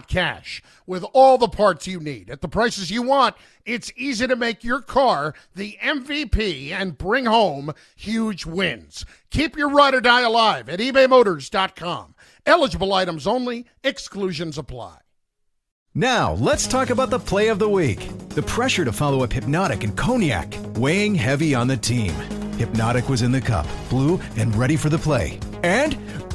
cash. 0.00 0.62
With 0.86 1.04
all 1.12 1.38
the 1.38 1.48
parts 1.48 1.86
you 1.86 1.98
need 1.98 2.30
at 2.30 2.40
the 2.40 2.48
prices 2.48 2.90
you 2.90 3.02
want, 3.02 3.34
it's 3.64 3.92
easy 3.96 4.26
to 4.26 4.36
make 4.36 4.62
your 4.62 4.80
car 4.80 5.34
the 5.54 5.78
MVP 5.82 6.70
and 6.70 6.98
bring 6.98 7.24
home 7.24 7.72
huge 7.96 8.44
wins. 8.46 9.04
Keep 9.30 9.56
your 9.56 9.70
ride 9.70 9.94
or 9.94 10.00
die 10.00 10.22
alive 10.22 10.68
at 10.68 10.80
ebaymotors.com. 10.80 12.14
Eligible 12.44 12.92
items 12.92 13.26
only, 13.26 13.66
exclusions 13.82 14.58
apply. 14.58 14.98
Now, 15.94 16.34
let's 16.34 16.66
talk 16.66 16.90
about 16.90 17.08
the 17.08 17.18
play 17.18 17.48
of 17.48 17.58
the 17.58 17.68
week. 17.70 18.06
The 18.28 18.42
pressure 18.42 18.84
to 18.84 18.92
follow 18.92 19.24
up 19.24 19.32
Hypnotic 19.32 19.82
and 19.82 19.96
Cognac, 19.96 20.54
weighing 20.74 21.14
heavy 21.14 21.54
on 21.54 21.68
the 21.68 21.76
team. 21.78 22.12
Hypnotic 22.58 23.08
was 23.08 23.22
in 23.22 23.32
the 23.32 23.40
cup, 23.40 23.66
blue, 23.88 24.20
and 24.36 24.54
ready 24.56 24.76
for 24.76 24.90
the 24.90 24.98
play. 24.98 25.40
And 25.62 25.94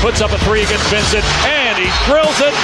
Puts 0.00 0.20
up 0.20 0.30
a 0.32 0.38
three 0.44 0.62
against 0.62 0.86
Vincent, 0.88 1.24
and 1.46 1.78
he 1.78 1.88
drills 2.06 2.38
it. 2.40 2.54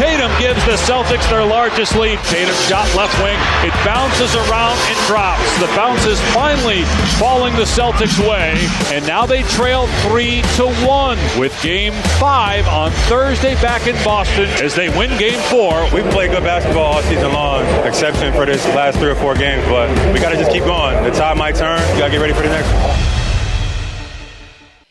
Tatum 0.00 0.32
gives 0.38 0.64
the 0.64 0.80
Celtics 0.88 1.28
their 1.28 1.44
largest 1.44 1.94
lead. 1.94 2.18
Tatum 2.24 2.54
shot 2.66 2.88
left 2.96 3.12
wing. 3.22 3.36
It 3.62 3.74
bounces 3.84 4.34
around 4.34 4.78
and 4.88 4.98
drops. 5.06 5.44
The 5.60 5.66
bounce 5.76 6.06
is 6.06 6.18
finally 6.32 6.84
falling 7.18 7.54
the 7.56 7.68
Celtics' 7.68 8.18
way, 8.18 8.56
and 8.94 9.06
now 9.06 9.26
they 9.26 9.42
trail 9.42 9.86
three 10.08 10.42
to 10.56 10.72
one 10.86 11.18
with 11.38 11.52
Game 11.62 11.92
Five 12.18 12.66
on 12.68 12.90
Thursday 13.08 13.54
back 13.56 13.86
in 13.86 13.94
Boston 14.02 14.48
as 14.64 14.74
they 14.74 14.88
win 14.88 15.16
Game 15.18 15.38
Four. 15.50 15.86
We've 15.92 16.10
played 16.12 16.30
good 16.30 16.44
basketball 16.44 16.94
all 16.94 17.02
season 17.02 17.32
long, 17.32 17.64
exception 17.86 18.32
for 18.32 18.46
this 18.46 18.64
last 18.68 18.98
three 18.98 19.10
or 19.10 19.16
four 19.16 19.34
games, 19.34 19.64
but 19.66 19.88
we 20.12 20.20
got 20.20 20.30
to 20.30 20.36
just 20.36 20.50
keep 20.50 20.64
going. 20.64 21.02
The 21.04 21.10
tide 21.10 21.36
might 21.36 21.56
turn. 21.56 21.78
You 21.92 21.98
got 21.98 22.06
to 22.06 22.12
get 22.12 22.20
ready 22.20 22.32
for 22.32 22.42
the 22.42 22.48
next 22.48 22.72
one. 22.72 23.09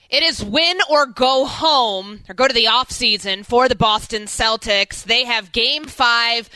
It 0.09 0.23
is 0.23 0.43
win 0.43 0.79
or 0.89 1.05
go 1.05 1.45
home 1.45 2.21
or 2.27 2.33
go 2.33 2.47
to 2.47 2.53
the 2.53 2.67
off 2.67 2.89
season 2.89 3.43
for 3.43 3.69
the 3.69 3.75
Boston 3.75 4.23
Celtics. 4.23 5.03
They 5.03 5.25
have 5.25 5.51
game 5.51 5.85
five 5.85 6.49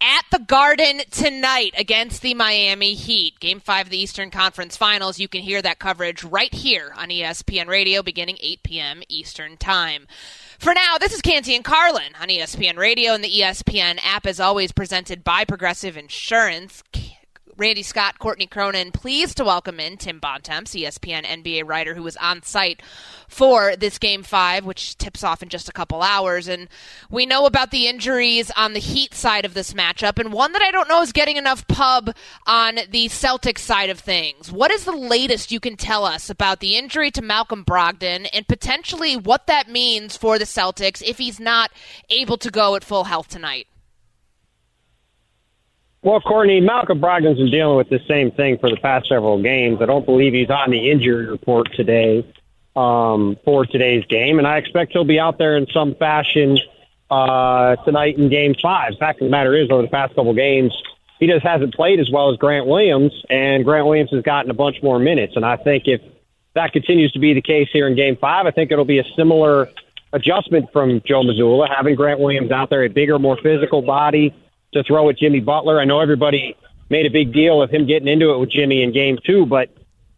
at 0.00 0.24
the 0.30 0.38
Garden 0.38 1.02
tonight 1.10 1.74
against 1.76 2.22
the 2.22 2.32
Miami 2.32 2.94
Heat. 2.94 3.38
Game 3.38 3.60
five 3.60 3.86
of 3.86 3.90
the 3.90 4.00
Eastern 4.00 4.30
Conference 4.30 4.78
Finals. 4.78 5.18
You 5.18 5.28
can 5.28 5.42
hear 5.42 5.60
that 5.60 5.78
coverage 5.78 6.24
right 6.24 6.54
here 6.54 6.94
on 6.96 7.10
ESPN 7.10 7.66
Radio 7.66 8.02
beginning 8.02 8.38
8 8.40 8.62
p.m. 8.62 9.02
Eastern 9.08 9.58
Time. 9.58 10.06
For 10.58 10.72
now, 10.72 10.96
this 10.98 11.12
is 11.12 11.20
Canty 11.20 11.54
and 11.54 11.64
Carlin 11.64 12.14
on 12.18 12.28
ESPN 12.28 12.78
Radio 12.78 13.12
and 13.12 13.22
the 13.22 13.40
ESPN 13.40 13.98
app, 14.02 14.26
as 14.26 14.40
always, 14.40 14.72
presented 14.72 15.22
by 15.22 15.44
Progressive 15.44 15.98
Insurance. 15.98 16.82
Randy 17.60 17.82
Scott, 17.82 18.18
Courtney 18.18 18.46
Cronin. 18.46 18.90
Pleased 18.90 19.36
to 19.36 19.44
welcome 19.44 19.78
in 19.80 19.98
Tim 19.98 20.18
Bontemps, 20.18 20.74
ESPN 20.74 21.26
NBA 21.26 21.68
writer 21.68 21.94
who 21.94 22.02
was 22.02 22.16
on 22.16 22.42
site 22.42 22.80
for 23.28 23.76
this 23.76 23.98
game 23.98 24.22
five, 24.22 24.64
which 24.64 24.96
tips 24.96 25.22
off 25.22 25.42
in 25.42 25.50
just 25.50 25.68
a 25.68 25.72
couple 25.72 26.00
hours. 26.00 26.48
And 26.48 26.68
we 27.10 27.26
know 27.26 27.44
about 27.44 27.70
the 27.70 27.86
injuries 27.86 28.50
on 28.56 28.72
the 28.72 28.80
Heat 28.80 29.12
side 29.12 29.44
of 29.44 29.52
this 29.52 29.74
matchup, 29.74 30.18
and 30.18 30.32
one 30.32 30.52
that 30.52 30.62
I 30.62 30.70
don't 30.70 30.88
know 30.88 31.02
is 31.02 31.12
getting 31.12 31.36
enough 31.36 31.68
pub 31.68 32.16
on 32.46 32.76
the 32.88 33.08
Celtics 33.08 33.58
side 33.58 33.90
of 33.90 33.98
things. 33.98 34.50
What 34.50 34.70
is 34.70 34.86
the 34.86 34.92
latest 34.92 35.52
you 35.52 35.60
can 35.60 35.76
tell 35.76 36.06
us 36.06 36.30
about 36.30 36.60
the 36.60 36.76
injury 36.78 37.10
to 37.10 37.20
Malcolm 37.20 37.62
Brogdon 37.62 38.26
and 38.32 38.48
potentially 38.48 39.18
what 39.18 39.48
that 39.48 39.68
means 39.68 40.16
for 40.16 40.38
the 40.38 40.46
Celtics 40.46 41.02
if 41.02 41.18
he's 41.18 41.38
not 41.38 41.70
able 42.08 42.38
to 42.38 42.50
go 42.50 42.74
at 42.74 42.84
full 42.84 43.04
health 43.04 43.28
tonight? 43.28 43.66
Well, 46.02 46.20
Courtney, 46.22 46.62
Malcolm 46.62 46.98
Brogdon's 46.98 47.36
been 47.36 47.50
dealing 47.50 47.76
with 47.76 47.90
the 47.90 48.00
same 48.08 48.30
thing 48.30 48.56
for 48.56 48.70
the 48.70 48.76
past 48.76 49.08
several 49.08 49.42
games. 49.42 49.82
I 49.82 49.86
don't 49.86 50.06
believe 50.06 50.32
he's 50.32 50.48
on 50.48 50.70
the 50.70 50.90
injury 50.90 51.26
report 51.26 51.68
today 51.74 52.26
um, 52.74 53.36
for 53.44 53.66
today's 53.66 54.06
game, 54.06 54.38
and 54.38 54.46
I 54.46 54.56
expect 54.56 54.92
he'll 54.92 55.04
be 55.04 55.18
out 55.18 55.36
there 55.36 55.58
in 55.58 55.66
some 55.74 55.94
fashion 55.96 56.58
uh, 57.10 57.76
tonight 57.84 58.16
in 58.16 58.30
Game 58.30 58.54
Five. 58.62 58.94
Fact 58.98 59.20
of 59.20 59.26
the 59.26 59.30
matter 59.30 59.54
is, 59.54 59.70
over 59.70 59.82
the 59.82 59.88
past 59.88 60.14
couple 60.14 60.32
games, 60.32 60.72
he 61.18 61.26
just 61.26 61.44
hasn't 61.44 61.74
played 61.74 62.00
as 62.00 62.08
well 62.10 62.30
as 62.30 62.38
Grant 62.38 62.66
Williams, 62.66 63.12
and 63.28 63.62
Grant 63.62 63.86
Williams 63.86 64.10
has 64.10 64.22
gotten 64.22 64.50
a 64.50 64.54
bunch 64.54 64.82
more 64.82 64.98
minutes. 64.98 65.34
And 65.36 65.44
I 65.44 65.56
think 65.56 65.82
if 65.84 66.00
that 66.54 66.72
continues 66.72 67.12
to 67.12 67.18
be 67.18 67.34
the 67.34 67.42
case 67.42 67.68
here 67.74 67.86
in 67.86 67.94
Game 67.94 68.16
Five, 68.16 68.46
I 68.46 68.52
think 68.52 68.72
it'll 68.72 68.86
be 68.86 69.00
a 69.00 69.06
similar 69.16 69.68
adjustment 70.14 70.72
from 70.72 71.02
Joe 71.04 71.24
Mazzulla, 71.24 71.68
having 71.68 71.94
Grant 71.94 72.20
Williams 72.20 72.52
out 72.52 72.70
there, 72.70 72.84
a 72.84 72.88
bigger, 72.88 73.18
more 73.18 73.36
physical 73.42 73.82
body 73.82 74.34
to 74.72 74.82
throw 74.84 75.08
at 75.08 75.18
Jimmy 75.18 75.40
Butler. 75.40 75.80
I 75.80 75.84
know 75.84 76.00
everybody 76.00 76.56
made 76.88 77.06
a 77.06 77.10
big 77.10 77.32
deal 77.32 77.62
of 77.62 77.70
him 77.70 77.86
getting 77.86 78.08
into 78.08 78.32
it 78.32 78.38
with 78.38 78.50
Jimmy 78.50 78.82
in 78.82 78.92
game 78.92 79.18
two, 79.24 79.46
but 79.46 79.68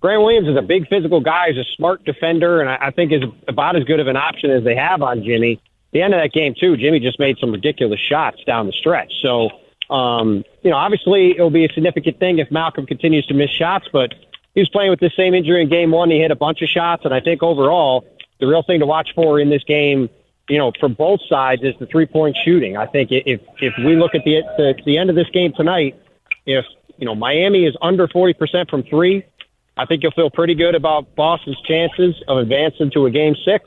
Grant 0.01 0.23
Williams 0.23 0.49
is 0.49 0.57
a 0.57 0.62
big 0.62 0.88
physical 0.88 1.21
guy. 1.21 1.53
He's 1.53 1.59
a 1.59 1.77
smart 1.77 2.05
defender, 2.05 2.61
and 2.61 2.69
I, 2.69 2.88
I 2.88 2.91
think 2.91 3.12
is 3.12 3.23
about 3.47 3.77
as 3.77 3.85
good 3.85 4.01
of 4.01 4.09
an 4.09 4.17
option 4.17 4.51
as 4.51 4.65
they 4.65 4.75
have 4.75 5.01
on 5.01 5.23
Jimmy. 5.23 5.61
The 5.93 6.03
end 6.03 6.15
of 6.15 6.21
that 6.21 6.33
game 6.33 6.55
too, 6.59 6.77
Jimmy 6.77 6.99
just 6.99 7.19
made 7.21 7.38
some 7.38 7.53
ridiculous 7.53 8.01
shots 8.01 8.43
down 8.45 8.67
the 8.67 8.73
stretch. 8.73 9.12
So, 9.23 9.51
um, 9.95 10.45
you 10.62 10.71
know, 10.71 10.77
obviously 10.77 11.33
it'll 11.33 11.51
be 11.51 11.67
a 11.67 11.73
significant 11.73 12.19
thing 12.19 12.38
if 12.38 12.51
Malcolm 12.51 12.87
continues 12.87 13.27
to 13.27 13.35
miss 13.35 13.51
shots, 13.51 13.87
but 13.93 14.15
he 14.55 14.61
was 14.61 14.69
playing 14.71 14.91
with 14.91 15.01
the 15.01 15.11
same 15.17 15.35
injury 15.35 15.62
in 15.62 15.69
game 15.69 15.91
one. 15.91 16.11
He 16.11 16.19
hit 16.19 16.31
a 16.31 16.37
bunch 16.37 16.62
of 16.62 16.69
shots, 16.69 17.05
and 17.05 17.15
I 17.15 17.21
think 17.21 17.43
overall 17.43 18.05
the 18.41 18.47
real 18.47 18.62
thing 18.62 18.81
to 18.81 18.87
watch 18.87 19.11
for 19.15 19.38
in 19.38 19.51
this 19.51 19.62
game 19.65 20.09
you 20.48 20.59
know, 20.59 20.72
from 20.78 20.94
both 20.94 21.20
sides 21.28 21.62
is 21.62 21.74
the 21.78 21.87
three 21.87 22.07
point 22.07 22.37
shooting. 22.44 22.76
I 22.76 22.87
think 22.87 23.11
if 23.11 23.40
if 23.61 23.74
we 23.78 23.96
look 23.96 24.14
at 24.14 24.24
the 24.24 24.42
the, 24.57 24.74
the 24.85 24.98
end 24.98 25.11
of 25.11 25.16
this 25.16 25.28
game 25.31 25.52
tonight, 25.57 26.00
if 26.46 26.64
you 26.96 27.07
know 27.07 27.14
Miami 27.14 27.64
is 27.66 27.76
under 27.81 28.09
forty 28.09 28.35
percent 28.35 28.70
from 28.70 28.83
three, 28.83 29.24
I 29.76 29.87
think 29.87 30.02
you'll 30.02 30.12
feel 30.12 30.31
pretty 30.31 30.55
good 30.55 30.74
about 30.74 31.14
Boston's 31.14 31.61
chances 31.62 32.14
of 32.28 32.38
advancing 32.38 32.90
to 32.92 33.07
a 33.07 33.11
game 33.11 33.35
six. 33.44 33.64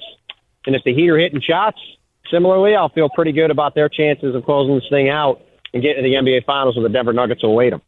And 0.65 0.75
if 0.75 0.83
the 0.83 0.93
Heat 0.93 1.09
are 1.09 1.17
hitting 1.17 1.41
shots, 1.41 1.79
similarly, 2.29 2.75
I'll 2.75 2.89
feel 2.89 3.09
pretty 3.09 3.31
good 3.31 3.51
about 3.51 3.75
their 3.75 3.89
chances 3.89 4.35
of 4.35 4.43
closing 4.45 4.75
this 4.75 4.89
thing 4.89 5.09
out 5.09 5.41
and 5.73 5.81
getting 5.81 6.03
to 6.03 6.09
the 6.09 6.15
NBA 6.15 6.45
Finals 6.45 6.75
with 6.75 6.83
the 6.83 6.89
Denver 6.89 7.13
Nuggets 7.13 7.43
await 7.43 7.69
them. 7.71 7.81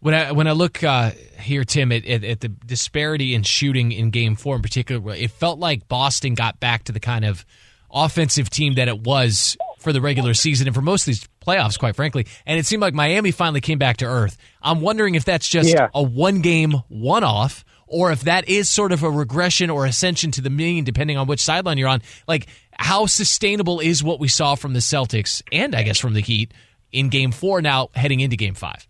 When 0.00 0.14
I 0.14 0.32
when 0.32 0.46
I 0.46 0.52
look 0.52 0.84
uh, 0.84 1.12
here, 1.40 1.64
Tim, 1.64 1.90
at, 1.90 2.04
at, 2.04 2.24
at 2.24 2.40
the 2.40 2.48
disparity 2.48 3.34
in 3.34 3.42
shooting 3.42 3.90
in 3.90 4.10
Game 4.10 4.34
Four 4.36 4.56
in 4.56 4.62
particular, 4.62 5.14
it 5.14 5.30
felt 5.30 5.58
like 5.58 5.88
Boston 5.88 6.34
got 6.34 6.60
back 6.60 6.84
to 6.84 6.92
the 6.92 7.00
kind 7.00 7.24
of 7.24 7.46
offensive 7.94 8.50
team 8.50 8.74
that 8.74 8.88
it 8.88 9.00
was 9.00 9.56
for 9.78 9.92
the 9.92 10.00
regular 10.00 10.34
season 10.34 10.66
and 10.66 10.74
for 10.74 10.82
most 10.82 11.02
of 11.02 11.06
these 11.06 11.28
playoffs, 11.46 11.78
quite 11.78 11.94
frankly. 11.94 12.26
And 12.46 12.58
it 12.58 12.66
seemed 12.66 12.80
like 12.82 12.94
Miami 12.94 13.30
finally 13.30 13.60
came 13.60 13.78
back 13.78 13.98
to 13.98 14.06
earth. 14.06 14.36
I'm 14.62 14.80
wondering 14.80 15.14
if 15.14 15.24
that's 15.24 15.48
just 15.48 15.68
yeah. 15.68 15.88
a 15.94 16.02
one 16.02 16.40
game 16.40 16.72
one 16.88 17.22
off 17.22 17.64
or 17.86 18.10
if 18.10 18.22
that 18.22 18.48
is 18.48 18.68
sort 18.68 18.92
of 18.92 19.02
a 19.02 19.10
regression 19.10 19.70
or 19.70 19.86
ascension 19.86 20.30
to 20.32 20.40
the 20.40 20.50
mean, 20.50 20.84
depending 20.84 21.16
on 21.16 21.26
which 21.26 21.40
sideline 21.40 21.78
you're 21.78 21.88
on. 21.88 22.02
Like, 22.26 22.48
how 22.72 23.06
sustainable 23.06 23.80
is 23.80 24.02
what 24.02 24.18
we 24.18 24.28
saw 24.28 24.54
from 24.54 24.72
the 24.72 24.80
Celtics 24.80 25.42
and 25.52 25.74
I 25.74 25.82
guess 25.82 25.98
from 25.98 26.14
the 26.14 26.20
Heat 26.20 26.52
in 26.90 27.08
game 27.08 27.30
four 27.30 27.62
now 27.62 27.90
heading 27.94 28.20
into 28.20 28.36
game 28.36 28.54
five? 28.54 28.88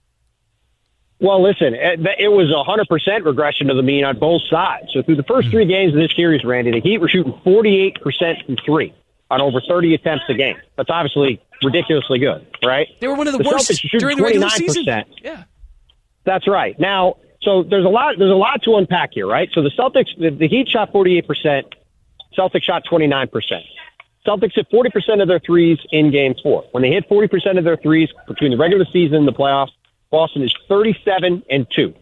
Well, 1.24 1.42
listen, 1.42 1.74
eh, 1.74 1.96
it 2.18 2.28
was 2.28 2.50
a 2.50 2.60
100% 2.60 3.24
regression 3.24 3.68
to 3.68 3.74
the 3.74 3.82
mean 3.82 4.04
on 4.04 4.18
both 4.18 4.42
sides. 4.50 4.88
So 4.92 5.02
through 5.02 5.16
the 5.16 5.22
first 5.22 5.48
three 5.48 5.64
games 5.64 5.94
of 5.94 5.98
this 5.98 6.14
series, 6.14 6.44
Randy, 6.44 6.70
the 6.70 6.82
Heat 6.82 6.98
were 6.98 7.08
shooting 7.08 7.32
48% 7.46 8.44
from 8.44 8.56
three 8.56 8.92
on 9.30 9.40
over 9.40 9.62
30 9.66 9.94
attempts 9.94 10.24
a 10.28 10.34
game. 10.34 10.56
That's 10.76 10.90
obviously 10.90 11.40
ridiculously 11.62 12.18
good, 12.18 12.46
right? 12.62 12.88
They 13.00 13.06
were 13.06 13.14
one 13.14 13.26
of 13.26 13.32
the, 13.32 13.42
the 13.42 13.48
worst 13.48 13.70
Celtics 13.70 13.98
during 13.98 14.18
the 14.18 14.22
regular 14.22 14.50
season. 14.50 14.84
Yeah. 15.22 15.44
That's 16.24 16.46
right. 16.46 16.78
Now, 16.78 17.16
so 17.40 17.62
there's 17.62 17.87
a 17.87 17.88
lot 17.88 18.16
there's 18.18 18.30
a 18.30 18.34
lot 18.34 18.62
to 18.64 18.76
unpack 18.76 19.12
here, 19.14 19.26
right? 19.26 19.48
So 19.54 19.62
the 19.62 19.70
Celtics 19.70 20.14
the, 20.18 20.28
the 20.28 20.46
Heat 20.46 20.68
shot 20.68 20.92
48%, 20.92 21.24
Celtics 22.37 22.64
shot 22.64 22.82
29%. 22.84 23.30
Celtics 24.26 24.52
hit 24.54 24.70
40% 24.70 25.22
of 25.22 25.28
their 25.28 25.40
threes 25.40 25.78
in 25.90 26.10
game 26.10 26.34
4. 26.42 26.64
When 26.72 26.82
they 26.82 26.90
hit 26.90 27.08
40% 27.08 27.56
of 27.56 27.64
their 27.64 27.78
threes 27.78 28.10
between 28.28 28.50
the 28.50 28.58
regular 28.58 28.84
season 28.92 29.16
and 29.16 29.28
the 29.28 29.32
playoffs, 29.32 29.70
Boston 30.10 30.42
is 30.42 30.54
37 30.68 31.42
and 31.50 31.66
2. 31.74 31.94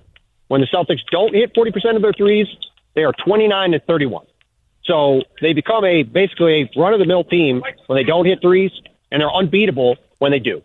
When 0.48 0.60
the 0.60 0.66
Celtics 0.66 1.00
don't 1.10 1.34
hit 1.34 1.54
40% 1.54 1.96
of 1.96 2.02
their 2.02 2.12
threes, 2.12 2.46
they 2.94 3.04
are 3.04 3.12
29 3.12 3.74
and 3.74 3.82
31. 3.84 4.26
So 4.84 5.22
they 5.40 5.52
become 5.52 5.84
a 5.84 6.02
basically 6.02 6.62
a 6.62 6.80
run 6.80 6.92
of 6.92 6.98
the 6.98 7.06
mill 7.06 7.24
team 7.24 7.62
when 7.86 7.96
they 7.96 8.04
don't 8.04 8.26
hit 8.26 8.40
threes, 8.42 8.72
and 9.10 9.20
they're 9.20 9.32
unbeatable 9.32 9.96
when 10.18 10.32
they 10.32 10.40
do. 10.40 10.62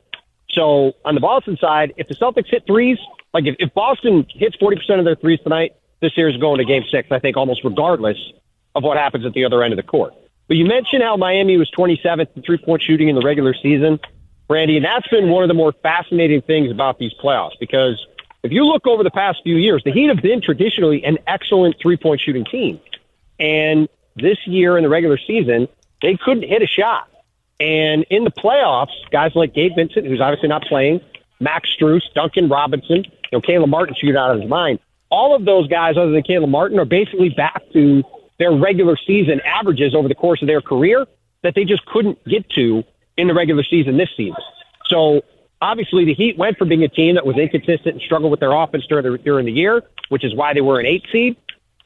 So 0.50 0.93
on 1.06 1.15
the 1.15 1.21
Boston 1.21 1.58
side, 1.58 1.93
if 1.97 2.08
the 2.08 2.15
Celtics 2.15 2.50
hit 2.50 2.65
threes, 2.65 2.97
like 3.34 3.45
if, 3.45 3.56
if 3.60 3.73
Boston 3.73 4.26
hits 4.30 4.56
40% 4.58 5.00
of 5.00 5.06
their 5.06 5.15
threes 5.15 5.39
tonight, 5.41 5.76
this 6.02 6.13
series 6.15 6.36
is 6.36 6.41
going 6.41 6.58
to 6.58 6.65
game 6.65 6.84
six, 6.89 7.12
I 7.12 7.19
think, 7.19 7.38
almost 7.38 7.63
regardless 7.63 8.17
of 8.76 8.84
what 8.84 8.97
happens 8.97 9.26
at 9.26 9.34
the 9.34 9.45
other 9.45 9.63
end 9.63 9.73
of 9.73 9.78
the 9.78 9.84
court. 9.84 10.13
But 10.47 10.58
you 10.58 10.65
mentioned 10.65 11.04
how 11.04 11.17
Miami 11.17 11.58
was 11.58 11.69
27th 11.71 12.28
in 12.36 12.41
three 12.41 12.58
point 12.58 12.82
shooting 12.82 13.10
in 13.10 13.15
the 13.15 13.21
regular 13.21 13.54
season. 13.54 14.00
Randy, 14.50 14.78
and 14.78 14.86
that's 14.86 15.08
been 15.10 15.30
one 15.30 15.44
of 15.44 15.48
the 15.50 15.54
more 15.54 15.74
fascinating 15.84 16.42
things 16.42 16.72
about 16.72 17.00
these 17.00 17.14
playoffs 17.22 17.60
because 17.60 18.06
if 18.44 18.52
you 18.52 18.66
look 18.66 18.88
over 18.88 19.04
the 19.04 19.12
past 19.12 19.40
few 19.44 19.58
years, 19.58 19.82
the 19.84 19.92
Heat 19.92 20.08
have 20.08 20.22
been 20.22 20.42
traditionally 20.42 21.04
an 21.04 21.18
excellent 21.28 21.76
three 21.82 21.98
point 21.98 22.22
shooting 22.22 22.46
team. 22.46 22.80
And 23.40 23.90
this 24.16 24.38
year 24.46 24.78
in 24.78 24.84
the 24.84 24.90
regular 24.90 25.18
season, 25.18 25.68
they 26.02 26.16
couldn't 26.16 26.48
hit 26.48 26.62
a 26.62 26.68
shot. 26.68 27.10
And 27.60 28.06
in 28.10 28.24
the 28.24 28.32
playoffs, 28.32 28.94
guys 29.12 29.32
like 29.36 29.54
Gabe 29.54 29.74
Vincent, 29.76 30.06
who's 30.06 30.22
obviously 30.22 30.50
not 30.50 30.64
playing, 30.64 31.02
Max 31.40 31.70
Strus, 31.76 32.02
Duncan 32.14 32.50
Robinson, 32.50 33.04
you 33.04 33.30
know, 33.34 33.42
Caleb 33.42 33.70
Martin 33.70 33.96
shooting 34.00 34.16
out 34.16 34.34
of 34.34 34.42
his 34.42 34.50
mind. 34.50 34.80
All 35.10 35.36
of 35.36 35.46
those 35.46 35.68
guys, 35.68 35.98
other 35.98 36.12
than 36.12 36.24
Caleb 36.24 36.50
Martin, 36.50 36.80
are 36.80 36.86
basically 36.86 37.30
back 37.30 37.62
to 37.74 38.04
their 38.40 38.52
regular 38.52 38.96
season 39.08 39.42
averages 39.42 39.96
over 39.96 40.08
the 40.08 40.16
course 40.16 40.42
of 40.42 40.48
their 40.48 40.62
career 40.62 41.06
that 41.44 41.56
they 41.56 41.66
just 41.66 41.86
couldn't 41.86 42.24
get 42.26 42.50
to 42.52 42.84
in 43.17 43.27
the 43.27 43.34
regular 43.34 43.63
season 43.63 43.97
this 43.97 44.10
season. 44.15 44.41
So 44.86 45.23
obviously 45.62 46.06
the 46.06 46.13
Heat 46.13 46.38
went 46.38 46.58
from 46.58 46.69
being 46.69 46.84
a 46.84 46.88
team 46.88 47.15
that 47.15 47.25
was 47.25 47.38
inconsistent 47.38 47.95
and 47.95 48.01
struggled 48.01 48.32
with 48.32 48.39
their 48.39 48.53
offense 48.53 48.86
during 48.88 49.12
the, 49.12 49.17
during 49.17 49.45
the 49.45 49.51
year, 49.51 49.84
which 50.10 50.23
is 50.23 50.36
why 50.36 50.53
they 50.53 50.62
were 50.62 50.80
an 50.80 50.86
eight 50.86 51.06
seed, 51.12 51.36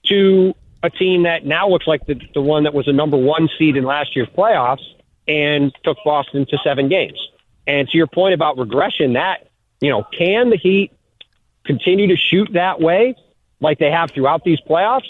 to 0.05 0.53
a 0.83 0.89
team 0.89 1.23
that 1.23 1.45
now 1.45 1.69
looks 1.69 1.87
like 1.87 2.05
the, 2.05 2.19
the 2.33 2.41
one 2.41 2.63
that 2.63 2.73
was 2.73 2.87
a 2.87 2.93
number 2.93 3.17
one 3.17 3.49
seed 3.57 3.77
in 3.77 3.83
last 3.83 4.15
year's 4.15 4.29
playoffs 4.29 4.83
and 5.27 5.71
took 5.83 5.97
Boston 6.03 6.45
to 6.47 6.57
seven 6.63 6.89
games. 6.89 7.19
And 7.67 7.87
to 7.89 7.97
your 7.97 8.07
point 8.07 8.33
about 8.33 8.57
regression, 8.57 9.13
that, 9.13 9.47
you 9.79 9.89
know, 9.89 10.03
can 10.03 10.49
the 10.49 10.57
Heat 10.57 10.91
continue 11.63 12.07
to 12.07 12.17
shoot 12.17 12.49
that 12.53 12.81
way 12.81 13.15
like 13.59 13.77
they 13.77 13.91
have 13.91 14.11
throughout 14.11 14.43
these 14.43 14.59
playoffs? 14.67 15.07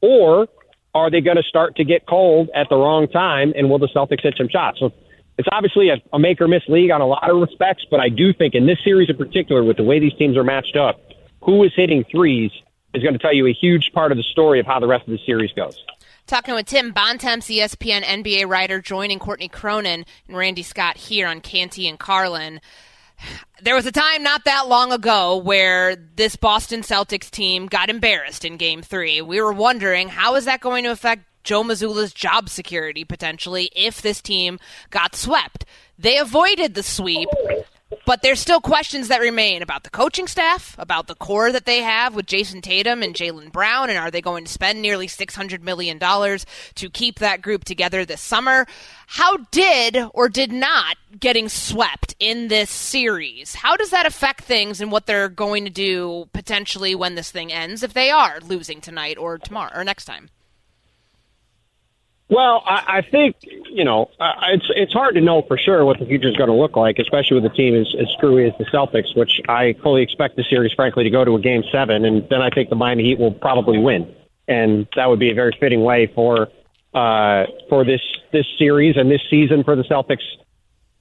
Or 0.00 0.48
are 0.94 1.10
they 1.10 1.20
going 1.20 1.36
to 1.36 1.42
start 1.42 1.76
to 1.76 1.84
get 1.84 2.06
cold 2.06 2.48
at 2.54 2.68
the 2.68 2.76
wrong 2.76 3.06
time 3.06 3.52
and 3.54 3.68
will 3.68 3.78
the 3.78 3.88
Celtics 3.88 4.22
hit 4.22 4.34
some 4.36 4.48
shots? 4.48 4.80
So 4.80 4.92
it's 5.40 5.48
obviously 5.50 5.88
a, 5.88 5.96
a 6.12 6.18
make 6.18 6.40
or 6.40 6.48
miss 6.48 6.62
league 6.68 6.90
on 6.90 7.00
a 7.00 7.06
lot 7.06 7.28
of 7.28 7.40
respects, 7.40 7.84
but 7.90 7.98
I 7.98 8.10
do 8.10 8.32
think 8.32 8.54
in 8.54 8.66
this 8.66 8.78
series 8.84 9.08
in 9.08 9.16
particular, 9.16 9.64
with 9.64 9.78
the 9.78 9.82
way 9.82 9.98
these 9.98 10.12
teams 10.14 10.36
are 10.36 10.44
matched 10.44 10.76
up, 10.76 11.00
who 11.42 11.64
is 11.64 11.72
hitting 11.74 12.04
threes 12.10 12.50
is 12.92 13.02
going 13.02 13.14
to 13.14 13.18
tell 13.18 13.32
you 13.34 13.46
a 13.46 13.52
huge 13.52 13.92
part 13.94 14.12
of 14.12 14.18
the 14.18 14.24
story 14.24 14.60
of 14.60 14.66
how 14.66 14.78
the 14.78 14.86
rest 14.86 15.06
of 15.06 15.12
the 15.12 15.20
series 15.24 15.50
goes. 15.52 15.82
Talking 16.26 16.54
with 16.54 16.66
Tim 16.66 16.92
Bontemps, 16.92 17.48
ESPN 17.48 18.02
NBA 18.02 18.46
writer, 18.46 18.80
joining 18.80 19.18
Courtney 19.18 19.48
Cronin 19.48 20.04
and 20.28 20.36
Randy 20.36 20.62
Scott 20.62 20.96
here 20.96 21.26
on 21.26 21.40
Canty 21.40 21.88
and 21.88 21.98
Carlin. 21.98 22.60
There 23.62 23.74
was 23.74 23.86
a 23.86 23.92
time 23.92 24.22
not 24.22 24.44
that 24.44 24.68
long 24.68 24.92
ago 24.92 25.36
where 25.36 25.94
this 25.94 26.36
Boston 26.36 26.80
Celtics 26.80 27.30
team 27.30 27.66
got 27.66 27.90
embarrassed 27.90 28.44
in 28.44 28.56
game 28.56 28.80
three. 28.80 29.20
We 29.20 29.40
were 29.40 29.52
wondering 29.52 30.08
how 30.08 30.36
is 30.36 30.46
that 30.46 30.60
going 30.60 30.84
to 30.84 30.90
affect 30.90 31.24
Joe 31.44 31.62
Mazzulla's 31.62 32.12
job 32.12 32.48
security 32.48 33.04
potentially 33.04 33.70
if 33.74 34.02
this 34.02 34.20
team 34.20 34.58
got 34.90 35.14
swept. 35.14 35.64
They 35.98 36.18
avoided 36.18 36.74
the 36.74 36.82
sweep. 36.82 37.28
but 38.06 38.22
there's 38.22 38.40
still 38.40 38.60
questions 38.60 39.08
that 39.08 39.20
remain 39.20 39.62
about 39.62 39.82
the 39.82 39.90
coaching 39.90 40.26
staff, 40.28 40.76
about 40.78 41.08
the 41.08 41.14
core 41.14 41.50
that 41.50 41.66
they 41.66 41.82
have 41.82 42.14
with 42.14 42.26
Jayson 42.26 42.62
Tatum 42.62 43.02
and 43.02 43.14
Jaylen 43.14 43.50
Brown, 43.50 43.90
and 43.90 43.98
are 43.98 44.10
they 44.10 44.20
going 44.20 44.44
to 44.44 44.52
spend 44.52 44.80
nearly 44.80 45.06
$600 45.08 45.60
million 45.62 45.98
to 45.98 46.90
keep 46.90 47.18
that 47.18 47.42
group 47.42 47.64
together 47.64 48.04
this 48.04 48.20
summer? 48.20 48.66
How 49.08 49.38
did 49.50 49.96
or 50.14 50.28
did 50.28 50.52
not 50.52 50.96
getting 51.18 51.48
swept 51.48 52.14
in 52.20 52.48
this 52.48 52.70
series, 52.70 53.54
how 53.54 53.76
does 53.76 53.90
that 53.90 54.06
affect 54.06 54.44
things 54.44 54.80
and 54.80 54.92
what 54.92 55.06
they're 55.06 55.28
going 55.28 55.64
to 55.64 55.70
do 55.70 56.28
potentially 56.32 56.94
when 56.94 57.14
this 57.16 57.30
thing 57.30 57.52
ends 57.52 57.82
if 57.82 57.92
they 57.92 58.10
are 58.10 58.38
losing 58.40 58.80
tonight 58.80 59.18
or 59.18 59.38
tomorrow 59.38 59.72
or 59.74 59.84
next 59.84 60.04
time? 60.04 60.28
Well, 62.30 62.62
I, 62.64 62.98
I 62.98 63.02
think 63.02 63.36
you 63.42 63.84
know 63.84 64.10
uh, 64.20 64.32
it's 64.52 64.66
it's 64.70 64.92
hard 64.92 65.16
to 65.16 65.20
know 65.20 65.42
for 65.42 65.58
sure 65.58 65.84
what 65.84 65.98
the 65.98 66.06
future 66.06 66.28
is 66.28 66.36
going 66.36 66.48
to 66.48 66.54
look 66.54 66.76
like, 66.76 66.98
especially 66.98 67.40
with 67.40 67.50
a 67.50 67.54
team 67.54 67.74
as, 67.74 67.92
as 68.00 68.08
screwy 68.16 68.46
as 68.46 68.52
the 68.56 68.64
Celtics, 68.66 69.16
which 69.16 69.40
I 69.48 69.74
fully 69.82 70.02
expect 70.02 70.36
the 70.36 70.44
series, 70.48 70.72
frankly, 70.72 71.02
to 71.04 71.10
go 71.10 71.24
to 71.24 71.34
a 71.34 71.40
game 71.40 71.64
seven, 71.72 72.04
and 72.04 72.28
then 72.30 72.40
I 72.40 72.50
think 72.50 72.70
the 72.70 72.76
Miami 72.76 73.02
Heat 73.02 73.18
will 73.18 73.32
probably 73.32 73.78
win, 73.78 74.14
and 74.46 74.86
that 74.94 75.06
would 75.06 75.18
be 75.18 75.32
a 75.32 75.34
very 75.34 75.56
fitting 75.58 75.82
way 75.82 76.10
for 76.14 76.48
uh, 76.94 77.46
for 77.68 77.84
this 77.84 78.00
this 78.32 78.46
series 78.58 78.96
and 78.96 79.10
this 79.10 79.22
season 79.28 79.64
for 79.64 79.74
the 79.74 79.82
Celtics 79.82 80.22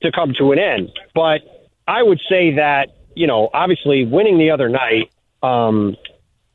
to 0.01 0.11
come 0.11 0.33
to 0.39 0.51
an 0.51 0.57
end. 0.57 0.89
But 1.13 1.41
I 1.87 2.01
would 2.01 2.19
say 2.27 2.55
that 2.55 2.87
you 3.15 3.27
know, 3.27 3.49
obviously, 3.53 4.05
winning 4.05 4.39
the 4.39 4.49
other 4.49 4.69
night, 4.69 5.11
um, 5.43 5.95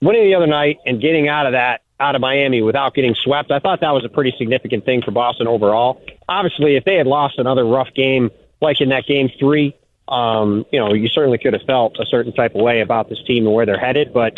winning 0.02 0.24
the 0.24 0.34
other 0.34 0.48
night, 0.48 0.78
and 0.84 1.00
getting 1.00 1.28
out 1.28 1.46
of 1.46 1.52
that 1.52 1.82
out 2.04 2.14
of 2.14 2.20
Miami 2.20 2.60
without 2.60 2.94
getting 2.94 3.14
swept. 3.14 3.50
I 3.50 3.58
thought 3.58 3.80
that 3.80 3.92
was 3.92 4.04
a 4.04 4.10
pretty 4.10 4.34
significant 4.36 4.84
thing 4.84 5.00
for 5.02 5.10
Boston 5.10 5.46
overall. 5.46 6.02
Obviously, 6.28 6.76
if 6.76 6.84
they 6.84 6.96
had 6.96 7.06
lost 7.06 7.38
another 7.38 7.64
rough 7.64 7.88
game 7.94 8.30
like 8.60 8.80
in 8.80 8.90
that 8.90 9.06
game 9.06 9.30
three, 9.38 9.74
um, 10.06 10.66
you 10.70 10.78
know, 10.78 10.92
you 10.92 11.08
certainly 11.08 11.38
could 11.38 11.54
have 11.54 11.62
felt 11.62 11.96
a 11.98 12.04
certain 12.04 12.32
type 12.32 12.54
of 12.54 12.60
way 12.60 12.82
about 12.82 13.08
this 13.08 13.18
team 13.26 13.46
and 13.46 13.54
where 13.54 13.64
they're 13.64 13.78
headed. 13.78 14.12
But 14.12 14.34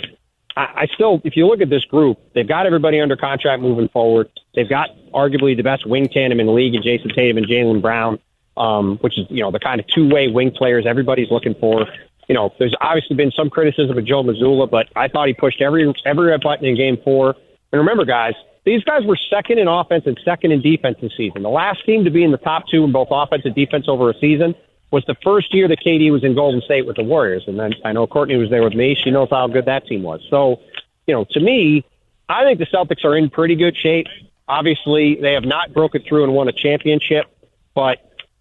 I, 0.57 0.83
I 0.83 0.87
still, 0.95 1.21
if 1.25 1.37
you 1.37 1.49
look 1.49 1.61
at 1.61 1.69
this 1.69 1.85
group, 1.85 2.19
they've 2.35 2.47
got 2.47 2.67
everybody 2.67 3.01
under 3.01 3.17
contract 3.17 3.61
moving 3.63 3.89
forward. 3.89 4.31
They've 4.55 4.69
got 4.69 4.91
arguably 5.13 5.57
the 5.57 5.63
best 5.63 5.87
wing 5.87 6.09
tandem 6.09 6.39
in 6.39 6.47
the 6.47 6.53
league 6.53 6.75
in 6.75 6.83
Jayson 6.83 7.13
Tatum 7.15 7.39
and 7.39 7.47
Jaylen 7.49 7.83
Brown, 7.83 8.21
um, 8.57 8.99
which 8.99 9.19
is, 9.19 9.27
you 9.29 9.43
know, 9.43 9.51
the 9.51 9.59
kind 9.59 9.81
of 9.81 9.89
two 9.89 10.09
way 10.09 10.29
wing 10.29 10.53
players 10.53 10.87
everybody's 10.87 11.33
looking 11.33 11.55
for 11.55 11.87
you 12.29 12.35
know, 12.35 12.53
there's 12.59 12.75
obviously 12.81 13.17
been 13.17 13.31
some 13.31 13.51
criticism 13.51 13.97
of 13.97 14.05
Joe 14.05 14.23
Mazzulla, 14.23 14.69
but 14.69 14.89
I 14.97 15.09
thought 15.09 15.29
he 15.29 15.35
pushed 15.35 15.63
every 15.63 15.93
every 16.05 16.37
button 16.39 16.65
in 16.65 16.77
Game 16.77 16.99
Four. 17.05 17.37
And 17.73 17.81
remember, 17.81 18.05
guys, 18.05 18.35
these 18.65 18.83
guys 18.85 19.05
were 19.05 19.17
second 19.31 19.59
in 19.59 19.69
offense 19.69 20.05
and 20.07 20.19
second 20.25 20.53
in 20.53 20.61
defense 20.61 20.99
this 21.01 21.13
season. 21.17 21.43
The 21.43 21.49
last 21.49 21.85
team 21.87 22.05
to 22.05 22.11
be 22.11 22.25
in 22.25 22.33
the 22.33 22.39
top 22.39 22.65
two 22.69 22.85
in 22.85 22.93
both 22.93 23.09
offense 23.11 23.43
and 23.45 23.55
defense 23.55 23.87
over 23.89 24.11
a 24.11 24.15
season 24.19 24.55
was 24.91 25.05
the 25.07 25.17
first 25.23 25.55
year 25.55 25.69
that 25.69 25.81
KD 25.81 26.11
was 26.11 26.25
in 26.25 26.35
Golden 26.35 26.61
State 26.63 26.87
with 26.87 26.97
the 26.97 27.05
Warriors. 27.05 27.45
And 27.47 27.59
then 27.59 27.75
I 27.85 27.93
know 27.93 28.07
Courtney 28.07 28.37
was 28.37 28.51
there 28.51 28.63
with 28.63 28.75
me. 28.75 28.95
She 28.95 29.11
knows 29.11 29.29
how 29.31 29.47
good 29.47 29.67
that 29.67 29.87
team 29.87 30.03
was. 30.03 30.21
So, 30.31 30.61
you 31.07 31.15
know, 31.15 31.25
to 31.31 31.41
me, 31.41 31.85
I 32.29 32.45
think 32.45 32.59
the 32.59 32.67
Celtics 32.67 33.05
are 33.05 33.17
in 33.17 33.31
pretty 33.31 33.55
good 33.55 33.77
shape. 33.77 34.07
Obviously, 34.49 35.17
they 35.21 35.33
have 35.33 35.45
not 35.45 35.73
broken 35.73 36.03
through 36.03 36.25
and 36.25 36.33
won 36.33 36.49
a 36.49 36.53
championship, 36.53 37.27
but 37.75 37.99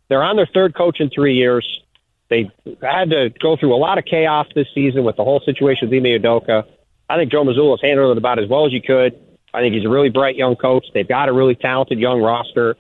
they're 0.07 0.23
on 0.23 0.35
their 0.35 0.47
third 0.51 0.75
coach 0.75 0.99
in 0.99 1.09
three 1.09 1.35
years. 1.35 1.81
They 2.29 2.49
had 2.81 3.11
to 3.11 3.31
go 3.39 3.55
through 3.57 3.73
a 3.73 3.77
lot 3.77 3.97
of 3.97 4.05
chaos 4.05 4.47
this 4.55 4.67
season 4.73 5.03
with 5.03 5.15
the 5.15 5.23
whole 5.23 5.39
situation 5.41 5.89
with 5.89 5.97
Ime 5.97 6.21
Udoka. 6.21 6.65
I 7.09 7.17
think 7.17 7.31
Joe 7.31 7.45
has 7.45 7.81
handled 7.81 8.11
it 8.11 8.17
about 8.17 8.39
as 8.39 8.49
well 8.49 8.65
as 8.65 8.71
he 8.71 8.81
could. 8.81 9.19
I 9.53 9.61
think 9.61 9.73
he's 9.73 9.85
a 9.85 9.89
really 9.89 10.09
bright 10.09 10.35
young 10.35 10.55
coach. 10.55 10.85
They've 10.93 11.07
got 11.07 11.29
a 11.29 11.33
really 11.33 11.55
talented 11.55 11.99
young 11.99 12.21
roster. 12.21 12.75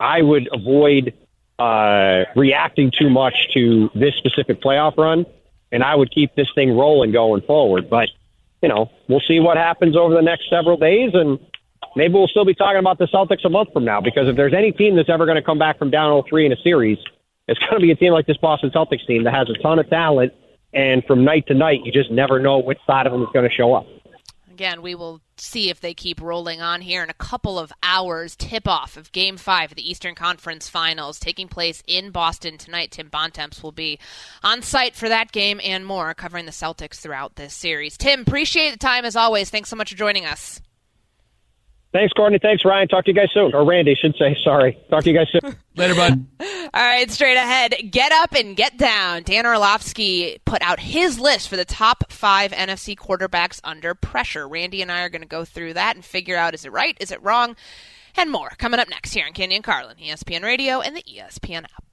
I 0.00 0.22
would 0.22 0.48
avoid 0.52 1.14
uh, 1.58 2.24
reacting 2.34 2.90
too 2.90 3.10
much 3.10 3.34
to 3.54 3.90
this 3.94 4.14
specific 4.16 4.62
playoff 4.62 4.96
run, 4.96 5.26
and 5.72 5.82
I 5.82 5.94
would 5.94 6.10
keep 6.10 6.34
this 6.34 6.48
thing 6.54 6.76
rolling 6.76 7.12
going 7.12 7.42
forward. 7.42 7.90
But 7.90 8.08
you 8.62 8.68
know, 8.68 8.90
we'll 9.08 9.20
see 9.20 9.40
what 9.40 9.56
happens 9.56 9.96
over 9.96 10.14
the 10.14 10.22
next 10.22 10.48
several 10.48 10.76
days, 10.76 11.10
and 11.14 11.38
maybe 11.94 12.14
we'll 12.14 12.28
still 12.28 12.44
be 12.44 12.54
talking 12.54 12.78
about 12.78 12.98
the 12.98 13.06
Celtics 13.06 13.44
a 13.44 13.48
month 13.48 13.72
from 13.72 13.84
now. 13.84 14.00
Because 14.00 14.28
if 14.28 14.36
there's 14.36 14.54
any 14.54 14.72
team 14.72 14.96
that's 14.96 15.10
ever 15.10 15.26
going 15.26 15.36
to 15.36 15.42
come 15.42 15.58
back 15.58 15.78
from 15.78 15.90
down 15.90 16.10
0-3 16.22 16.46
in 16.46 16.52
a 16.52 16.56
series, 16.56 16.98
it's 17.48 17.60
going 17.60 17.74
to 17.74 17.80
be 17.80 17.90
a 17.90 17.96
team 17.96 18.12
like 18.12 18.26
this 18.26 18.36
Boston 18.38 18.70
Celtics 18.70 19.06
team 19.06 19.24
that 19.24 19.34
has 19.34 19.48
a 19.50 19.54
ton 19.62 19.78
of 19.78 19.88
talent, 19.88 20.32
and 20.72 21.04
from 21.04 21.24
night 21.24 21.46
to 21.48 21.54
night, 21.54 21.80
you 21.84 21.92
just 21.92 22.10
never 22.10 22.38
know 22.38 22.58
which 22.58 22.78
side 22.86 23.06
of 23.06 23.12
them 23.12 23.22
is 23.22 23.28
going 23.32 23.48
to 23.48 23.54
show 23.54 23.74
up. 23.74 23.86
Again, 24.50 24.80
we 24.80 24.94
will 24.94 25.20
see 25.36 25.68
if 25.68 25.80
they 25.80 25.92
keep 25.92 26.18
rolling 26.18 26.62
on 26.62 26.80
here 26.80 27.02
in 27.02 27.10
a 27.10 27.14
couple 27.14 27.58
of 27.58 27.72
hours. 27.82 28.34
Tip 28.34 28.66
off 28.66 28.96
of 28.96 29.12
Game 29.12 29.36
5 29.36 29.72
of 29.72 29.76
the 29.76 29.88
Eastern 29.88 30.14
Conference 30.14 30.66
Finals 30.66 31.18
taking 31.18 31.46
place 31.46 31.82
in 31.86 32.10
Boston 32.10 32.56
tonight. 32.56 32.90
Tim 32.90 33.08
Bontemps 33.08 33.62
will 33.62 33.72
be 33.72 33.98
on 34.42 34.62
site 34.62 34.94
for 34.94 35.10
that 35.10 35.30
game 35.30 35.60
and 35.62 35.84
more, 35.84 36.14
covering 36.14 36.46
the 36.46 36.52
Celtics 36.52 36.96
throughout 36.96 37.36
this 37.36 37.52
series. 37.52 37.98
Tim, 37.98 38.22
appreciate 38.22 38.70
the 38.70 38.78
time 38.78 39.04
as 39.04 39.14
always. 39.14 39.50
Thanks 39.50 39.68
so 39.68 39.76
much 39.76 39.90
for 39.90 39.96
joining 39.96 40.24
us. 40.24 40.62
Thanks, 41.96 42.12
Courtney. 42.12 42.38
Thanks, 42.38 42.62
Ryan. 42.62 42.88
Talk 42.88 43.06
to 43.06 43.10
you 43.10 43.14
guys 43.14 43.30
soon. 43.32 43.54
Or 43.54 43.64
Randy, 43.64 43.94
should 43.94 44.14
say. 44.16 44.36
Sorry. 44.44 44.76
Talk 44.90 45.04
to 45.04 45.10
you 45.10 45.16
guys 45.16 45.28
soon. 45.32 45.56
Later, 45.76 45.94
bud. 45.94 46.26
All 46.74 46.84
right, 46.84 47.10
straight 47.10 47.38
ahead. 47.38 47.74
Get 47.90 48.12
up 48.12 48.34
and 48.34 48.54
get 48.54 48.76
down. 48.76 49.22
Dan 49.22 49.46
Orlovsky 49.46 50.38
put 50.44 50.60
out 50.60 50.78
his 50.78 51.18
list 51.18 51.48
for 51.48 51.56
the 51.56 51.64
top 51.64 52.12
five 52.12 52.52
NFC 52.52 52.96
quarterbacks 52.96 53.62
under 53.64 53.94
pressure. 53.94 54.46
Randy 54.46 54.82
and 54.82 54.92
I 54.92 55.04
are 55.04 55.08
going 55.08 55.22
to 55.22 55.26
go 55.26 55.46
through 55.46 55.72
that 55.72 55.96
and 55.96 56.04
figure 56.04 56.36
out 56.36 56.52
is 56.52 56.66
it 56.66 56.72
right, 56.72 56.94
is 57.00 57.10
it 57.10 57.22
wrong, 57.22 57.56
and 58.14 58.30
more. 58.30 58.50
Coming 58.58 58.78
up 58.78 58.90
next 58.90 59.14
here 59.14 59.24
on 59.24 59.32
Canty 59.32 59.54
and 59.54 59.64
Carlin, 59.64 59.96
ESPN 59.96 60.42
Radio, 60.42 60.82
and 60.82 60.94
the 60.94 61.02
ESPN 61.04 61.64
app. 61.64 61.84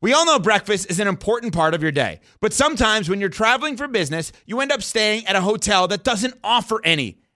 We 0.00 0.12
all 0.12 0.24
know 0.24 0.38
breakfast 0.38 0.88
is 0.88 1.00
an 1.00 1.08
important 1.08 1.52
part 1.52 1.74
of 1.74 1.82
your 1.82 1.90
day, 1.90 2.20
but 2.40 2.52
sometimes 2.52 3.08
when 3.08 3.18
you're 3.18 3.28
traveling 3.28 3.76
for 3.76 3.88
business, 3.88 4.30
you 4.46 4.60
end 4.60 4.70
up 4.70 4.84
staying 4.84 5.26
at 5.26 5.34
a 5.34 5.40
hotel 5.40 5.88
that 5.88 6.04
doesn't 6.04 6.34
offer 6.44 6.80
any. 6.84 7.19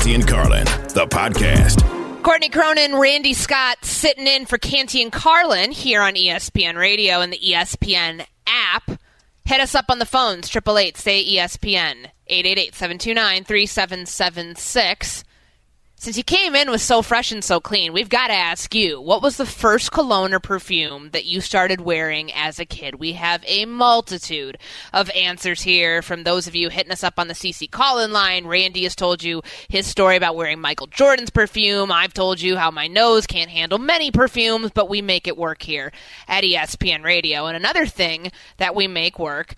Canty 0.00 0.14
and 0.14 0.26
Carlin, 0.26 0.64
the 0.94 1.06
podcast. 1.10 2.22
Courtney 2.22 2.48
Cronin, 2.48 2.96
Randy 2.96 3.34
Scott 3.34 3.84
sitting 3.84 4.26
in 4.26 4.46
for 4.46 4.56
Canty 4.56 5.02
and 5.02 5.12
Carlin 5.12 5.72
here 5.72 6.00
on 6.00 6.14
ESPN 6.14 6.78
Radio 6.78 7.20
and 7.20 7.30
the 7.30 7.38
ESPN 7.38 8.24
app. 8.46 8.98
Hit 9.44 9.60
us 9.60 9.74
up 9.74 9.90
on 9.90 9.98
the 9.98 10.06
phones, 10.06 10.48
888 10.56 10.96
say 10.96 11.22
ESPN, 11.22 12.06
888 12.28 12.74
729 12.74 13.44
3776. 13.44 15.24
Since 16.00 16.16
you 16.16 16.24
came 16.24 16.54
in 16.54 16.70
with 16.70 16.80
so 16.80 17.02
fresh 17.02 17.30
and 17.30 17.44
so 17.44 17.60
clean, 17.60 17.92
we've 17.92 18.08
got 18.08 18.28
to 18.28 18.32
ask 18.32 18.74
you 18.74 19.02
what 19.02 19.20
was 19.20 19.36
the 19.36 19.44
first 19.44 19.92
cologne 19.92 20.32
or 20.32 20.40
perfume 20.40 21.10
that 21.10 21.26
you 21.26 21.42
started 21.42 21.82
wearing 21.82 22.32
as 22.32 22.58
a 22.58 22.64
kid? 22.64 22.94
We 22.94 23.12
have 23.12 23.44
a 23.46 23.66
multitude 23.66 24.56
of 24.94 25.10
answers 25.10 25.60
here 25.60 26.00
from 26.00 26.24
those 26.24 26.46
of 26.46 26.54
you 26.54 26.70
hitting 26.70 26.90
us 26.90 27.04
up 27.04 27.18
on 27.18 27.28
the 27.28 27.34
CC 27.34 27.70
call 27.70 27.98
in 27.98 28.12
line. 28.12 28.46
Randy 28.46 28.84
has 28.84 28.96
told 28.96 29.22
you 29.22 29.42
his 29.68 29.86
story 29.86 30.16
about 30.16 30.36
wearing 30.36 30.58
Michael 30.58 30.86
Jordan's 30.86 31.28
perfume. 31.28 31.92
I've 31.92 32.14
told 32.14 32.40
you 32.40 32.56
how 32.56 32.70
my 32.70 32.86
nose 32.86 33.26
can't 33.26 33.50
handle 33.50 33.78
many 33.78 34.10
perfumes, 34.10 34.70
but 34.70 34.88
we 34.88 35.02
make 35.02 35.28
it 35.28 35.36
work 35.36 35.60
here 35.60 35.92
at 36.26 36.44
ESPN 36.44 37.04
Radio. 37.04 37.44
And 37.44 37.58
another 37.58 37.84
thing 37.84 38.32
that 38.56 38.74
we 38.74 38.88
make 38.88 39.18
work 39.18 39.54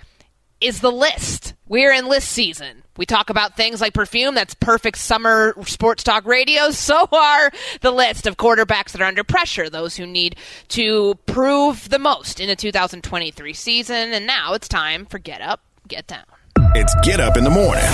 is 0.60 0.80
the 0.80 0.90
list. 0.90 1.54
We're 1.68 1.92
in 1.92 2.08
list 2.08 2.30
season. 2.30 2.81
We 2.96 3.06
talk 3.06 3.30
about 3.30 3.56
things 3.56 3.80
like 3.80 3.94
perfume. 3.94 4.34
That's 4.34 4.54
perfect 4.54 4.98
summer 4.98 5.54
sports 5.64 6.02
talk 6.02 6.26
radio. 6.26 6.70
So 6.82 7.06
are 7.12 7.50
the 7.80 7.92
list 7.92 8.26
of 8.26 8.36
quarterbacks 8.36 8.92
that 8.92 9.00
are 9.00 9.04
under 9.04 9.22
pressure, 9.22 9.70
those 9.70 9.96
who 9.96 10.04
need 10.04 10.36
to 10.68 11.14
prove 11.26 11.88
the 11.88 11.98
most 11.98 12.40
in 12.40 12.48
the 12.48 12.56
2023 12.56 13.52
season. 13.52 14.12
And 14.12 14.26
now 14.26 14.54
it's 14.54 14.66
time 14.68 15.06
for 15.06 15.18
Get 15.18 15.40
Up, 15.40 15.60
Get 15.86 16.08
Down. 16.08 16.24
It's 16.74 16.94
Get 17.02 17.20
Up 17.20 17.36
in 17.36 17.44
the 17.44 17.50
morning. 17.50 17.84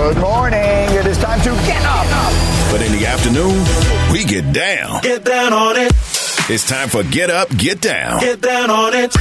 Good 0.00 0.18
morning. 0.20 0.60
It 0.60 1.06
is 1.06 1.18
time 1.18 1.40
to 1.40 1.50
get 1.66 1.82
up. 1.84 2.06
But 2.70 2.82
in 2.82 2.92
the 2.92 3.06
afternoon, 3.06 3.64
we 4.12 4.24
get 4.24 4.52
down. 4.52 5.00
Get 5.02 5.24
down 5.24 5.52
on 5.52 5.76
it. 5.76 6.19
It's 6.52 6.68
time 6.68 6.88
for 6.88 7.04
Get 7.04 7.30
Up, 7.30 7.48
Get 7.56 7.80
Down. 7.80 8.18
Get 8.18 8.40
down 8.40 8.70
on 8.70 8.92
it. 8.92 9.14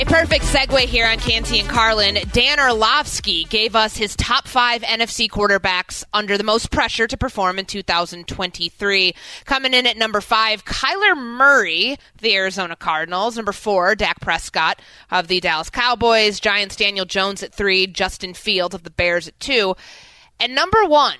A 0.00 0.04
perfect 0.04 0.44
segue 0.44 0.78
here 0.82 1.04
on 1.04 1.18
Canty 1.18 1.58
and 1.58 1.68
Carlin. 1.68 2.16
Dan 2.30 2.60
Orlovsky 2.60 3.42
gave 3.42 3.74
us 3.74 3.96
his 3.96 4.14
top 4.14 4.46
five 4.46 4.82
NFC 4.82 5.28
quarterbacks 5.28 6.04
under 6.12 6.38
the 6.38 6.44
most 6.44 6.70
pressure 6.70 7.08
to 7.08 7.16
perform 7.16 7.58
in 7.58 7.64
2023. 7.64 9.16
Coming 9.46 9.74
in 9.74 9.88
at 9.88 9.96
number 9.96 10.20
five, 10.20 10.64
Kyler 10.64 11.16
Murray, 11.16 11.96
the 12.18 12.36
Arizona 12.36 12.76
Cardinals. 12.76 13.34
Number 13.34 13.50
four, 13.50 13.96
Dak 13.96 14.20
Prescott 14.20 14.80
of 15.10 15.26
the 15.26 15.40
Dallas 15.40 15.70
Cowboys. 15.70 16.38
Giants, 16.38 16.76
Daniel 16.76 17.04
Jones 17.04 17.42
at 17.42 17.52
three. 17.52 17.88
Justin 17.88 18.32
Fields 18.34 18.76
of 18.76 18.84
the 18.84 18.90
Bears 18.90 19.26
at 19.26 19.40
two. 19.40 19.74
And 20.38 20.54
number 20.54 20.84
one, 20.84 21.18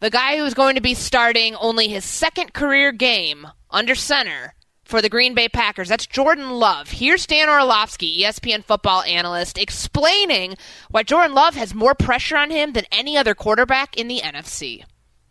the 0.00 0.10
guy 0.10 0.38
who's 0.38 0.54
going 0.54 0.74
to 0.74 0.82
be 0.82 0.94
starting 0.94 1.54
only 1.54 1.86
his 1.86 2.04
second 2.04 2.52
career 2.52 2.90
game 2.90 3.46
under 3.70 3.94
center 3.94 4.54
for 4.84 5.02
the 5.02 5.08
Green 5.08 5.34
Bay 5.34 5.48
Packers. 5.48 5.88
That's 5.88 6.06
Jordan 6.06 6.50
Love. 6.50 6.90
Here's 6.90 7.26
Dan 7.26 7.48
Orlovsky, 7.48 8.22
ESPN 8.22 8.64
football 8.64 9.02
analyst, 9.02 9.58
explaining 9.58 10.56
why 10.90 11.02
Jordan 11.02 11.34
Love 11.34 11.56
has 11.56 11.74
more 11.74 11.94
pressure 11.94 12.36
on 12.36 12.50
him 12.50 12.72
than 12.72 12.84
any 12.92 13.16
other 13.16 13.34
quarterback 13.34 13.96
in 13.96 14.08
the 14.08 14.20
NFC. 14.20 14.84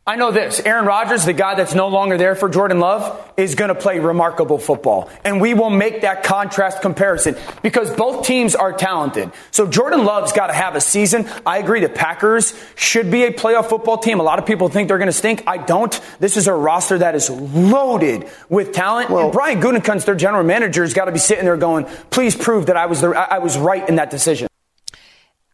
I 0.07 0.17
know 0.17 0.29
this. 0.29 0.59
Aaron 0.59 0.85
Rodgers, 0.85 1.25
the 1.25 1.33
guy 1.33 1.55
that's 1.55 1.73
no 1.73 1.87
longer 1.87 2.15
there 2.15 2.35
for 2.35 2.47
Jordan 2.47 2.79
Love, 2.79 3.27
is 3.37 3.55
going 3.55 3.69
to 3.69 3.75
play 3.75 3.97
remarkable 3.97 4.59
football. 4.59 5.09
And 5.23 5.41
we 5.41 5.55
will 5.55 5.71
make 5.71 6.01
that 6.01 6.21
contrast 6.21 6.83
comparison 6.83 7.35
because 7.63 7.89
both 7.89 8.23
teams 8.23 8.53
are 8.53 8.71
talented. 8.71 9.31
So 9.49 9.65
Jordan 9.65 10.05
Love's 10.05 10.31
got 10.31 10.47
to 10.47 10.53
have 10.53 10.75
a 10.75 10.81
season. 10.81 11.27
I 11.43 11.57
agree 11.57 11.79
the 11.79 11.89
Packers 11.89 12.53
should 12.75 13.09
be 13.09 13.23
a 13.23 13.31
playoff 13.31 13.67
football 13.67 13.97
team. 13.97 14.19
A 14.19 14.23
lot 14.23 14.37
of 14.37 14.45
people 14.45 14.69
think 14.69 14.89
they're 14.89 14.99
going 14.99 15.07
to 15.07 15.11
stink. 15.11 15.41
I 15.47 15.57
don't. 15.57 15.99
This 16.19 16.37
is 16.37 16.47
a 16.47 16.53
roster 16.53 16.99
that 16.99 17.15
is 17.15 17.31
loaded 17.31 18.29
with 18.47 18.73
talent. 18.73 19.09
Well, 19.09 19.23
and 19.23 19.33
Brian 19.33 19.59
Gutekunst, 19.59 20.05
their 20.05 20.13
general 20.13 20.43
manager, 20.43 20.83
has 20.83 20.93
got 20.93 21.05
to 21.05 21.13
be 21.13 21.17
sitting 21.17 21.45
there 21.45 21.57
going, 21.57 21.85
please 22.11 22.35
prove 22.35 22.67
that 22.67 22.77
I 22.77 22.85
was, 22.85 23.01
the, 23.01 23.09
I 23.09 23.39
was 23.39 23.57
right 23.57 23.89
in 23.89 23.95
that 23.95 24.11
decision. 24.11 24.47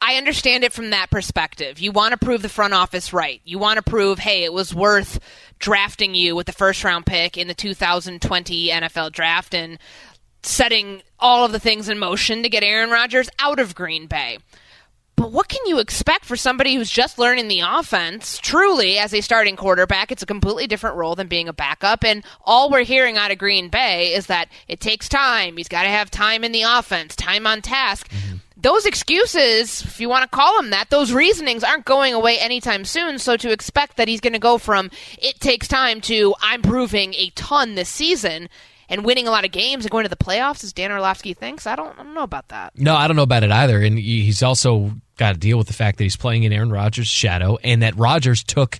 I 0.01 0.15
understand 0.15 0.63
it 0.63 0.73
from 0.73 0.89
that 0.89 1.11
perspective. 1.11 1.79
You 1.79 1.91
want 1.91 2.13
to 2.13 2.17
prove 2.17 2.41
the 2.41 2.49
front 2.49 2.73
office 2.73 3.13
right. 3.13 3.39
You 3.45 3.59
want 3.59 3.77
to 3.77 3.83
prove, 3.83 4.17
hey, 4.17 4.43
it 4.43 4.51
was 4.51 4.73
worth 4.73 5.19
drafting 5.59 6.15
you 6.15 6.35
with 6.35 6.47
the 6.47 6.53
first 6.53 6.83
round 6.83 7.05
pick 7.05 7.37
in 7.37 7.47
the 7.47 7.53
2020 7.53 8.69
NFL 8.69 9.11
draft 9.11 9.53
and 9.53 9.77
setting 10.41 11.03
all 11.19 11.45
of 11.45 11.51
the 11.51 11.59
things 11.59 11.87
in 11.87 11.99
motion 11.99 12.41
to 12.41 12.49
get 12.49 12.63
Aaron 12.63 12.89
Rodgers 12.89 13.29
out 13.37 13.59
of 13.59 13.75
Green 13.75 14.07
Bay. 14.07 14.39
But 15.15 15.31
what 15.31 15.49
can 15.49 15.67
you 15.67 15.77
expect 15.77 16.25
for 16.25 16.35
somebody 16.35 16.73
who's 16.73 16.89
just 16.89 17.19
learning 17.19 17.47
the 17.47 17.61
offense? 17.63 18.39
Truly, 18.39 18.97
as 18.97 19.13
a 19.13 19.21
starting 19.21 19.55
quarterback, 19.55 20.11
it's 20.11 20.23
a 20.23 20.25
completely 20.25 20.65
different 20.65 20.95
role 20.95 21.13
than 21.13 21.27
being 21.27 21.47
a 21.47 21.53
backup. 21.53 22.03
And 22.03 22.23
all 22.43 22.71
we're 22.71 22.81
hearing 22.81 23.17
out 23.17 23.29
of 23.29 23.37
Green 23.37 23.69
Bay 23.69 24.15
is 24.15 24.25
that 24.27 24.49
it 24.67 24.79
takes 24.79 25.07
time. 25.07 25.57
He's 25.57 25.67
got 25.67 25.83
to 25.83 25.89
have 25.89 26.09
time 26.09 26.43
in 26.43 26.51
the 26.53 26.63
offense, 26.63 27.15
time 27.15 27.45
on 27.45 27.61
task. 27.61 28.09
Mm-hmm 28.09 28.37
those 28.61 28.85
excuses, 28.85 29.81
if 29.81 29.99
you 29.99 30.07
want 30.07 30.23
to 30.23 30.35
call 30.35 30.55
them 30.57 30.69
that, 30.69 30.89
those 30.89 31.11
reasonings 31.11 31.63
aren't 31.63 31.85
going 31.85 32.13
away 32.13 32.37
anytime 32.37 32.85
soon. 32.85 33.17
So 33.19 33.37
to 33.37 33.51
expect 33.51 33.97
that 33.97 34.07
he's 34.07 34.21
going 34.21 34.33
to 34.33 34.39
go 34.39 34.57
from 34.57 34.91
it 35.17 35.39
takes 35.39 35.67
time 35.67 36.01
to 36.01 36.35
I'm 36.41 36.61
proving 36.61 37.13
a 37.15 37.29
ton 37.31 37.75
this 37.75 37.89
season 37.89 38.49
and 38.89 39.05
winning 39.05 39.27
a 39.27 39.31
lot 39.31 39.45
of 39.45 39.51
games 39.51 39.85
and 39.85 39.91
going 39.91 40.03
to 40.03 40.09
the 40.09 40.17
playoffs, 40.17 40.63
as 40.63 40.73
Dan 40.73 40.91
Orlovsky 40.91 41.33
thinks, 41.33 41.65
I 41.65 41.75
don't, 41.75 41.97
I 41.97 42.03
don't 42.03 42.13
know 42.13 42.23
about 42.23 42.49
that. 42.49 42.77
No, 42.77 42.95
I 42.95 43.07
don't 43.07 43.15
know 43.15 43.23
about 43.23 43.43
it 43.43 43.51
either. 43.51 43.81
And 43.81 43.97
he's 43.97 44.43
also 44.43 44.91
got 45.17 45.33
to 45.33 45.39
deal 45.39 45.57
with 45.57 45.67
the 45.67 45.73
fact 45.73 45.97
that 45.97 46.03
he's 46.03 46.17
playing 46.17 46.43
in 46.43 46.51
Aaron 46.51 46.71
Rodgers' 46.71 47.07
shadow 47.07 47.57
and 47.63 47.83
that 47.83 47.95
Rodgers 47.95 48.43
took, 48.43 48.79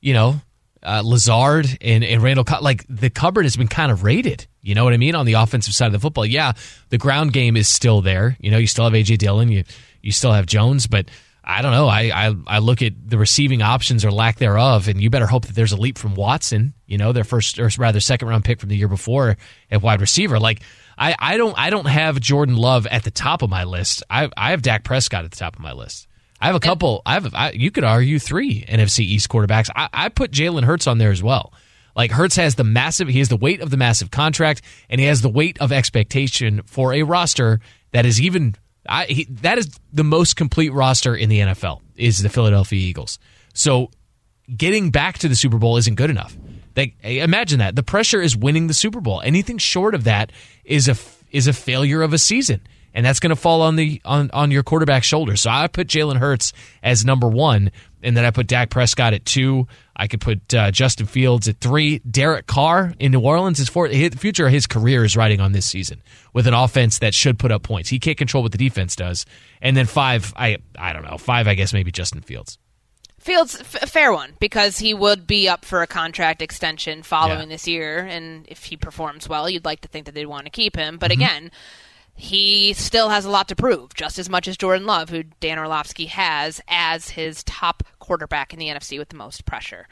you 0.00 0.14
know, 0.14 0.40
uh, 0.82 1.02
Lazard 1.04 1.78
and, 1.80 2.04
and 2.04 2.22
Randall, 2.22 2.44
like 2.60 2.84
the 2.88 3.10
cupboard 3.10 3.44
has 3.44 3.56
been 3.56 3.68
kind 3.68 3.90
of 3.90 4.04
raided. 4.04 4.46
You 4.62 4.74
know 4.74 4.84
what 4.84 4.92
I 4.92 4.96
mean? 4.96 5.14
On 5.14 5.26
the 5.26 5.34
offensive 5.34 5.74
side 5.74 5.86
of 5.86 5.92
the 5.92 6.00
football, 6.00 6.26
yeah, 6.26 6.52
the 6.90 6.98
ground 6.98 7.32
game 7.32 7.56
is 7.56 7.68
still 7.68 8.00
there. 8.00 8.36
You 8.40 8.50
know, 8.50 8.58
you 8.58 8.66
still 8.66 8.84
have 8.84 8.92
AJ 8.92 9.18
Dillon, 9.18 9.48
you 9.50 9.64
you 10.02 10.12
still 10.12 10.32
have 10.32 10.46
Jones, 10.46 10.86
but 10.86 11.10
I 11.42 11.62
don't 11.62 11.72
know. 11.72 11.88
I, 11.88 12.10
I 12.14 12.34
I 12.46 12.58
look 12.58 12.82
at 12.82 12.92
the 13.08 13.16
receiving 13.16 13.62
options 13.62 14.04
or 14.04 14.10
lack 14.10 14.36
thereof, 14.36 14.88
and 14.88 15.00
you 15.00 15.08
better 15.08 15.26
hope 15.26 15.46
that 15.46 15.54
there's 15.54 15.72
a 15.72 15.78
leap 15.78 15.96
from 15.96 16.14
Watson. 16.14 16.74
You 16.86 16.98
know, 16.98 17.12
their 17.12 17.24
first 17.24 17.58
or 17.58 17.70
rather 17.78 18.00
second 18.00 18.28
round 18.28 18.44
pick 18.44 18.60
from 18.60 18.68
the 18.68 18.76
year 18.76 18.88
before 18.88 19.36
at 19.70 19.80
wide 19.80 20.02
receiver. 20.02 20.38
Like 20.38 20.60
I, 20.98 21.14
I 21.18 21.36
don't 21.36 21.58
I 21.58 21.70
don't 21.70 21.86
have 21.86 22.20
Jordan 22.20 22.56
Love 22.56 22.86
at 22.86 23.04
the 23.04 23.10
top 23.10 23.42
of 23.42 23.48
my 23.48 23.64
list. 23.64 24.02
I 24.10 24.28
I 24.36 24.50
have 24.50 24.60
Dak 24.60 24.84
Prescott 24.84 25.24
at 25.24 25.30
the 25.30 25.36
top 25.36 25.56
of 25.56 25.62
my 25.62 25.72
list. 25.72 26.07
I 26.40 26.46
have 26.46 26.54
a 26.54 26.60
couple. 26.60 27.02
I 27.04 27.14
have. 27.14 27.34
I, 27.34 27.50
you 27.50 27.70
could 27.70 27.84
argue 27.84 28.18
three 28.18 28.64
NFC 28.68 29.00
East 29.00 29.28
quarterbacks. 29.28 29.68
I, 29.74 29.88
I 29.92 30.08
put 30.08 30.30
Jalen 30.30 30.64
Hurts 30.64 30.86
on 30.86 30.98
there 30.98 31.10
as 31.10 31.22
well. 31.22 31.52
Like 31.96 32.12
Hurts 32.12 32.36
has 32.36 32.54
the 32.54 32.64
massive. 32.64 33.08
He 33.08 33.18
has 33.18 33.28
the 33.28 33.36
weight 33.36 33.60
of 33.60 33.70
the 33.70 33.76
massive 33.76 34.10
contract, 34.10 34.62
and 34.88 35.00
he 35.00 35.06
has 35.06 35.20
the 35.20 35.28
weight 35.28 35.58
of 35.60 35.72
expectation 35.72 36.62
for 36.64 36.94
a 36.94 37.02
roster 37.02 37.60
that 37.92 38.06
is 38.06 38.20
even. 38.20 38.54
I, 38.88 39.04
he, 39.04 39.24
that 39.42 39.58
is 39.58 39.78
the 39.92 40.04
most 40.04 40.36
complete 40.36 40.72
roster 40.72 41.14
in 41.14 41.28
the 41.28 41.40
NFL. 41.40 41.80
Is 41.96 42.22
the 42.22 42.28
Philadelphia 42.28 42.78
Eagles. 42.78 43.18
So 43.52 43.90
getting 44.56 44.90
back 44.90 45.18
to 45.18 45.28
the 45.28 45.36
Super 45.36 45.58
Bowl 45.58 45.76
isn't 45.76 45.96
good 45.96 46.10
enough. 46.10 46.36
They, 46.74 46.94
imagine 47.02 47.58
that 47.58 47.74
the 47.74 47.82
pressure 47.82 48.22
is 48.22 48.36
winning 48.36 48.68
the 48.68 48.74
Super 48.74 49.00
Bowl. 49.00 49.20
Anything 49.22 49.58
short 49.58 49.96
of 49.96 50.04
that 50.04 50.30
is 50.64 50.88
a 50.88 50.96
is 51.32 51.48
a 51.48 51.52
failure 51.52 52.02
of 52.02 52.12
a 52.12 52.18
season 52.18 52.60
and 52.94 53.04
that's 53.04 53.20
going 53.20 53.30
to 53.30 53.36
fall 53.36 53.62
on 53.62 53.76
the 53.76 54.00
on 54.04 54.30
on 54.32 54.50
your 54.50 54.62
quarterback's 54.62 55.06
shoulders. 55.06 55.42
So 55.42 55.50
I 55.50 55.66
put 55.68 55.88
Jalen 55.88 56.16
Hurts 56.16 56.52
as 56.82 57.04
number 57.04 57.28
one, 57.28 57.70
and 58.02 58.16
then 58.16 58.24
I 58.24 58.30
put 58.30 58.46
Dak 58.46 58.70
Prescott 58.70 59.14
at 59.14 59.24
two. 59.24 59.66
I 59.94 60.06
could 60.06 60.20
put 60.20 60.54
uh, 60.54 60.70
Justin 60.70 61.06
Fields 61.06 61.48
at 61.48 61.60
three. 61.60 61.98
Derek 62.00 62.46
Carr 62.46 62.94
in 62.98 63.12
New 63.12 63.20
Orleans 63.20 63.58
is 63.58 63.68
for 63.68 63.88
the 63.88 64.10
future 64.10 64.46
of 64.46 64.52
his 64.52 64.66
career 64.66 65.04
is 65.04 65.16
riding 65.16 65.40
on 65.40 65.52
this 65.52 65.66
season 65.66 66.02
with 66.32 66.46
an 66.46 66.54
offense 66.54 67.00
that 67.00 67.14
should 67.14 67.38
put 67.38 67.50
up 67.50 67.62
points. 67.62 67.88
He 67.88 67.98
can't 67.98 68.16
control 68.16 68.42
what 68.42 68.52
the 68.52 68.58
defense 68.58 68.96
does. 68.96 69.26
And 69.60 69.76
then 69.76 69.86
five, 69.86 70.32
I 70.36 70.58
I 70.78 70.92
don't 70.92 71.04
know, 71.04 71.18
five. 71.18 71.48
I 71.48 71.54
guess 71.54 71.72
maybe 71.72 71.90
Justin 71.90 72.22
Fields. 72.22 72.58
Fields, 73.18 73.60
f- 73.60 73.90
fair 73.90 74.12
one 74.12 74.34
because 74.38 74.78
he 74.78 74.94
would 74.94 75.26
be 75.26 75.48
up 75.48 75.64
for 75.64 75.82
a 75.82 75.88
contract 75.88 76.40
extension 76.40 77.02
following 77.02 77.50
yeah. 77.50 77.54
this 77.54 77.66
year, 77.66 77.98
and 77.98 78.46
if 78.48 78.64
he 78.64 78.76
performs 78.76 79.28
well, 79.28 79.50
you'd 79.50 79.64
like 79.64 79.80
to 79.80 79.88
think 79.88 80.06
that 80.06 80.14
they'd 80.14 80.26
want 80.26 80.46
to 80.46 80.50
keep 80.50 80.76
him. 80.76 80.98
But 80.98 81.10
mm-hmm. 81.10 81.22
again 81.22 81.50
he 82.18 82.72
still 82.72 83.08
has 83.10 83.24
a 83.24 83.30
lot 83.30 83.48
to 83.48 83.56
prove, 83.56 83.94
just 83.94 84.18
as 84.18 84.28
much 84.28 84.48
as 84.48 84.56
Jordan 84.56 84.86
Love, 84.86 85.08
who 85.08 85.22
Dan 85.40 85.58
Orlovsky 85.58 86.06
has 86.06 86.60
as 86.66 87.10
his 87.10 87.44
top 87.44 87.84
quarterback 88.00 88.52
in 88.52 88.58
the 88.58 88.66
NFC 88.66 88.98
with 88.98 89.08
the 89.08 89.16
most 89.16 89.46
pressure. 89.46 89.86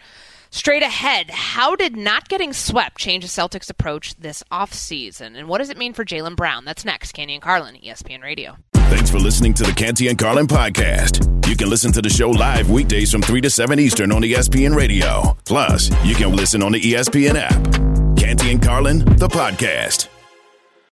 Straight 0.50 0.82
ahead, 0.82 1.30
how 1.30 1.76
did 1.76 1.96
not 1.96 2.28
getting 2.28 2.52
swept 2.52 2.98
change 2.98 3.22
the 3.22 3.28
Celtics' 3.28 3.70
approach 3.70 4.16
this 4.16 4.42
offseason? 4.50 5.36
And 5.36 5.48
what 5.48 5.58
does 5.58 5.70
it 5.70 5.78
mean 5.78 5.92
for 5.92 6.04
Jaylen 6.04 6.34
Brown? 6.34 6.64
That's 6.64 6.84
next. 6.84 7.12
Canty 7.12 7.34
and 7.34 7.42
Carlin, 7.42 7.76
ESPN 7.76 8.22
Radio. 8.22 8.56
Thanks 8.74 9.10
for 9.10 9.18
listening 9.18 9.54
to 9.54 9.62
the 9.64 9.72
Canty 9.72 10.08
and 10.08 10.18
Carlin 10.18 10.46
podcast. 10.48 11.46
You 11.48 11.56
can 11.56 11.70
listen 11.70 11.92
to 11.92 12.02
the 12.02 12.08
show 12.08 12.30
live 12.30 12.70
weekdays 12.70 13.12
from 13.12 13.22
3 13.22 13.40
to 13.42 13.50
7 13.50 13.78
Eastern 13.78 14.10
on 14.10 14.22
ESPN 14.22 14.74
Radio. 14.74 15.36
Plus, 15.44 15.90
you 16.04 16.16
can 16.16 16.34
listen 16.34 16.62
on 16.62 16.72
the 16.72 16.80
ESPN 16.80 17.34
app. 17.36 18.16
Canty 18.18 18.50
and 18.50 18.60
Carlin, 18.62 18.98
the 18.98 19.28
podcast. 19.28 20.08